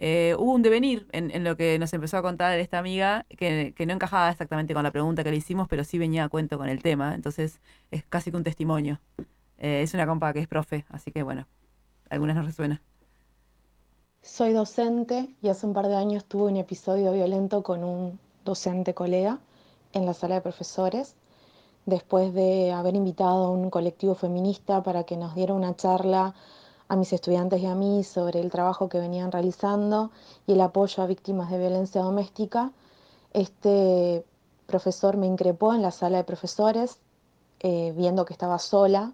[0.00, 3.92] eh, hubo un devenir en, lo que nos empezó a contar esta amiga que, no
[3.92, 6.80] encajaba exactamente con la pregunta que le hicimos, pero sí venía a cuento con el
[6.82, 7.14] tema.
[7.14, 7.60] Entonces
[7.90, 9.00] es casi que un testimonio.
[9.58, 11.46] Eh, es una compa que es profe, así que bueno,
[12.10, 12.80] algunas nos resuena.
[14.22, 18.94] Soy docente y hace un par de años tuve un episodio violento con un docente
[18.94, 19.40] colega
[19.92, 21.16] en la sala de profesores,
[21.86, 26.34] después de haber invitado a un colectivo feminista para que nos diera una charla
[26.88, 30.10] a mis estudiantes y a mí sobre el trabajo que venían realizando
[30.46, 32.72] y el apoyo a víctimas de violencia doméstica.
[33.32, 34.24] Este
[34.66, 36.98] profesor me increpó en la sala de profesores,
[37.60, 39.12] eh, viendo que estaba sola,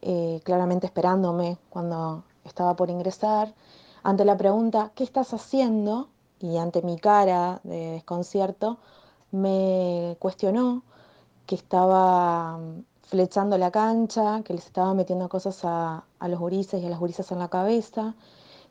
[0.00, 3.54] eh, claramente esperándome cuando estaba por ingresar.
[4.02, 6.08] Ante la pregunta, ¿qué estás haciendo?
[6.40, 8.78] Y ante mi cara de desconcierto,
[9.30, 10.82] me cuestionó
[11.46, 12.58] que estaba
[13.12, 17.30] flechando la cancha, que les estaba metiendo cosas a, los gurises y a las gurisas
[17.30, 18.14] en la cabeza,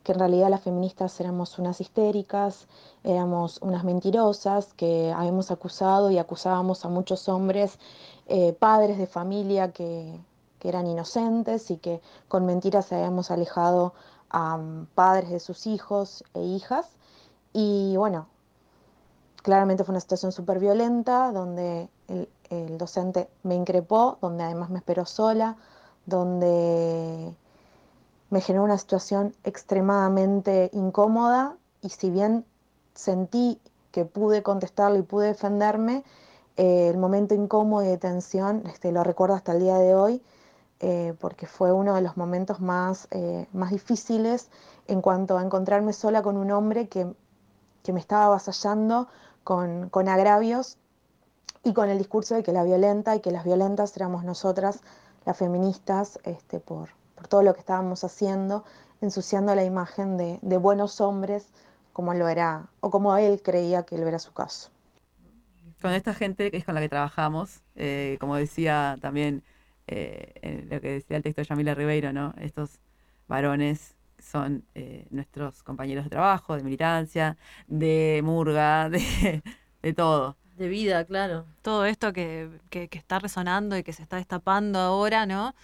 [0.04, 2.68] que en realidad las feministas éramos unas histéricas,
[3.04, 7.78] éramos unas mentirosas, que habíamos acusado y acusábamos a muchos hombres,
[8.26, 10.20] eh, padres de familia que,
[10.58, 13.94] que eran inocentes y que con mentiras habíamos alejado
[14.32, 16.88] a mm, padres de sus hijos e hijas.
[17.54, 18.26] Y bueno,
[19.42, 24.80] claramente fue una situación súper violenta donde el, el docente me increpó, donde además me
[24.80, 25.58] esperó sola,
[26.06, 27.34] donde
[28.30, 31.58] me generó una situación extremadamente incómoda.
[31.82, 32.46] Y si bien
[32.94, 33.60] sentí
[33.92, 36.04] que pude contestarle y pude defenderme,
[36.58, 40.22] eh, el momento incómodo y de tensión este, lo recuerdo hasta el día de hoy
[40.82, 44.50] eh, porque fue uno de los momentos más, eh, más difíciles
[44.88, 47.08] en cuanto a encontrarme sola con un hombre que,
[47.84, 49.08] que me estaba avasallando
[49.44, 50.78] con, con agravios
[51.64, 54.82] y con el discurso de que la violenta y que las violentas éramos nosotras,
[55.26, 58.64] las feministas, este, por, por todo lo que estábamos haciendo,
[59.02, 61.48] ensuciando la imagen de, de buenos hombres
[61.94, 64.70] como lo era, o como él creía que lo era su caso.
[65.82, 69.44] Con esta gente que es con la que trabajamos, eh, como decía también
[69.88, 72.34] eh, lo que decía el texto de Yamila Ribeiro, ¿no?
[72.40, 72.80] Estos
[73.28, 77.38] varones son eh, nuestros compañeros de trabajo, de militancia,
[77.68, 79.44] de murga, de,
[79.82, 80.38] de todo.
[80.56, 81.46] De vida, claro.
[81.62, 85.56] Todo esto que, que, que está resonando y que se está destapando ahora, ¿no?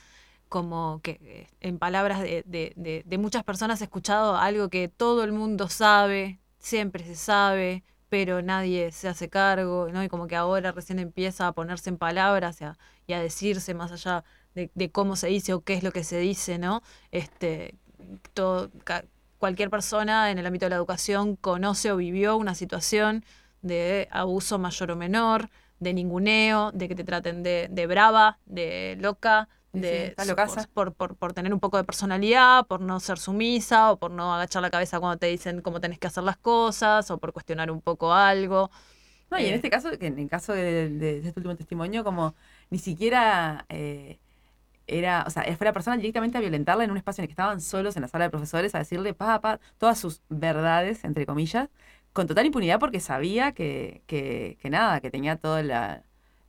[0.50, 4.88] Como que eh, en palabras de, de, de, de muchas personas he escuchado algo que
[4.88, 10.04] todo el mundo sabe, siempre se sabe, pero nadie se hace cargo, ¿no?
[10.04, 12.78] Y como que ahora recién empieza a ponerse en palabras y a,
[13.08, 14.24] y a decirse más allá
[14.56, 16.82] de, de, cómo se dice o qué es lo que se dice, ¿no?
[17.12, 17.76] Este,
[18.34, 18.70] todo,
[19.40, 23.24] cualquier persona en el ámbito de la educación conoce o vivió una situación
[23.62, 25.50] de abuso mayor o menor,
[25.80, 30.70] de ninguneo, de que te traten de, de brava, de loca, de sí, locaza.
[30.74, 34.34] por, por, por tener un poco de personalidad, por no ser sumisa o por no
[34.34, 37.70] agachar la cabeza cuando te dicen cómo tenés que hacer las cosas o por cuestionar
[37.72, 38.72] un poco algo.
[39.30, 40.90] No, y en Eh, este caso, en el caso de, de-
[41.22, 42.36] de este último testimonio, como
[42.70, 44.20] ni siquiera eh,
[44.88, 47.34] era, o sea, fue la persona directamente a violentarla en un espacio en el que
[47.34, 51.26] estaban solos en la sala de profesores a decirle, pa, pa, todas sus verdades, entre
[51.26, 51.70] comillas,
[52.14, 55.72] con total impunidad porque sabía que, que, nada, que tenía todo el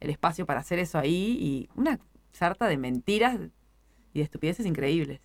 [0.00, 1.98] espacio para hacer eso ahí y una
[2.32, 3.36] sarta de mentiras
[4.14, 5.20] y de estupideces increíbles.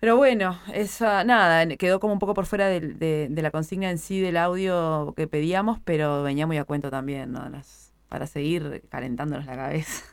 [0.00, 3.90] Pero bueno, esa, nada, quedó como un poco por fuera del- de, de la consigna
[3.90, 7.42] en sí del audio que pedíamos, pero venía muy a cuento también, ¿no?
[8.08, 10.04] Para seguir calentándonos la cabeza.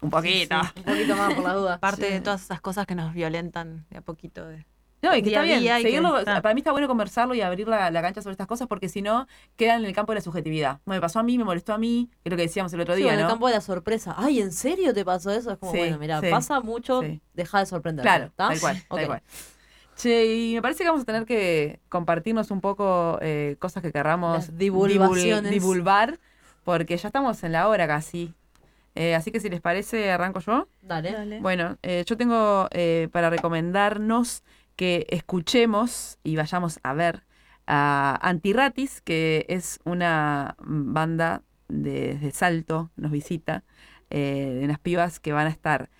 [0.00, 0.56] Un poquito.
[0.76, 1.74] Un poquito más por la duda.
[1.74, 4.46] Aparte de todas esas cosas que nos violentan de a poquito.
[4.46, 4.66] De,
[5.02, 7.66] No, y que día está bien, que- seguirlo, para mí está bueno conversarlo y abrir
[7.68, 10.20] la, la cancha sobre estas cosas porque si no, quedan en el campo de la
[10.22, 10.80] subjetividad.
[10.84, 12.94] Me pasó a mí, me molestó a mí, que es lo que decíamos el otro
[12.94, 14.14] Sí, día, en el campo de la sorpresa.
[14.18, 15.50] Ay, ¿en serio te pasó eso?
[15.52, 17.20] Es como, Sí, bueno, mira, sí, pasa mucho, sí.
[17.34, 18.02] deja de sorprender.
[18.02, 19.06] Claro, tal cual, tal Ok.
[19.06, 19.22] cual.
[19.96, 23.92] Che, y me parece que vamos a tener que compartirnos un poco eh, cosas que
[23.92, 26.18] querramos Las divulgar,
[26.64, 28.34] porque ya estamos en la hora casi.
[28.96, 30.68] Eh, así que si les parece, arranco yo.
[30.82, 31.40] Dale.
[31.40, 34.42] Bueno, eh, yo tengo eh, para recomendarnos
[34.74, 37.24] que escuchemos y vayamos a ver
[37.66, 43.64] a Antirratis, que es una banda de, de Salto, nos visita,
[44.10, 45.90] eh, de unas pibas que van a estar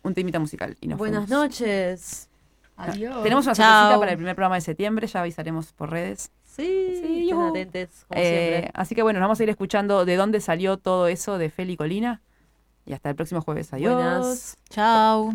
[0.02, 0.76] un temita musical.
[0.80, 1.44] Y nos Buenas fuimos.
[1.44, 2.28] noches.
[2.78, 3.22] Adiós.
[3.22, 6.30] Tenemos una sorpresita para el primer programa de septiembre, ya avisaremos por redes.
[6.44, 7.48] Sí, estén yujú.
[7.48, 8.70] atentes, como Eh, siempre.
[8.74, 11.76] así que bueno, nos vamos a ir escuchando de dónde salió todo eso de Feli
[11.76, 12.20] Colina.
[12.86, 13.72] Y hasta el próximo jueves.
[13.72, 13.94] Adiós.
[13.94, 14.56] Buenas.
[14.70, 15.32] Chao.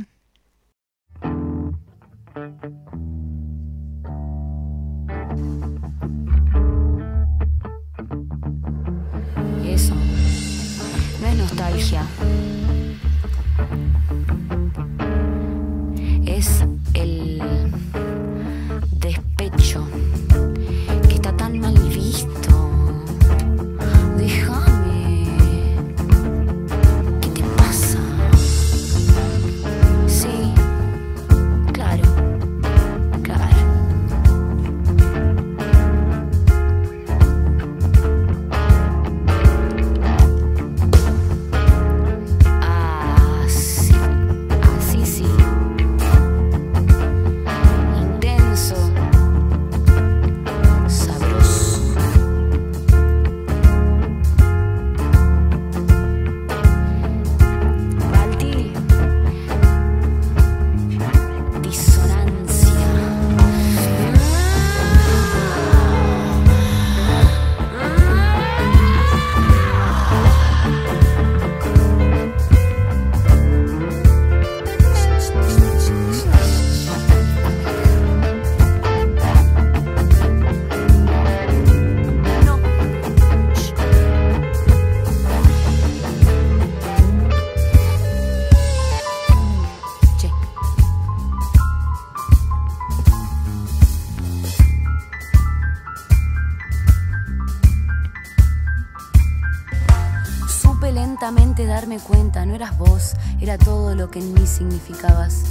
[101.51, 105.43] Lentamente darme cuenta, no eras vos, era todo lo que en mí significabas.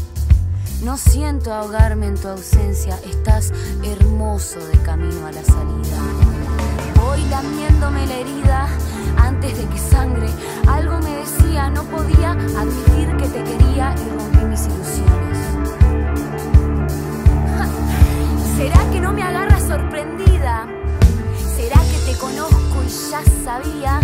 [0.82, 3.52] No siento ahogarme en tu ausencia, estás
[3.84, 5.98] hermoso de camino a la salida.
[6.96, 8.68] Voy lamiéndome la herida
[9.18, 10.28] antes de que sangre.
[10.68, 15.38] Algo me decía, no podía admitir que te quería y rompí mis ilusiones.
[18.56, 20.66] ¿Será que no me agarras sorprendida?
[21.56, 23.99] ¿Será que te conozco y ya sabía?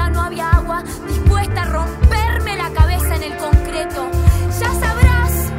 [0.00, 4.10] día no había agua, dispuesta a romperme la cabeza en el concreto.
[4.58, 5.52] Ya sabrás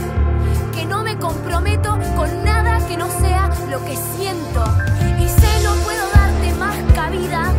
[0.73, 4.63] que no me comprometo con nada que no sea lo que siento.
[5.19, 7.53] Y sé, no puedo darte más cabida.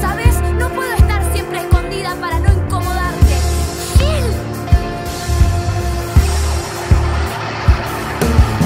[0.00, 3.34] Sabes, no puedo estar siempre escondida para no incomodarte.
[3.96, 4.26] Gil.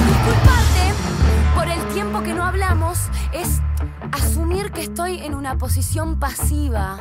[0.07, 0.85] Disculparte
[1.55, 2.99] por el tiempo que no hablamos
[3.31, 3.61] es
[4.11, 6.97] asumir que estoy en una posición pasiva.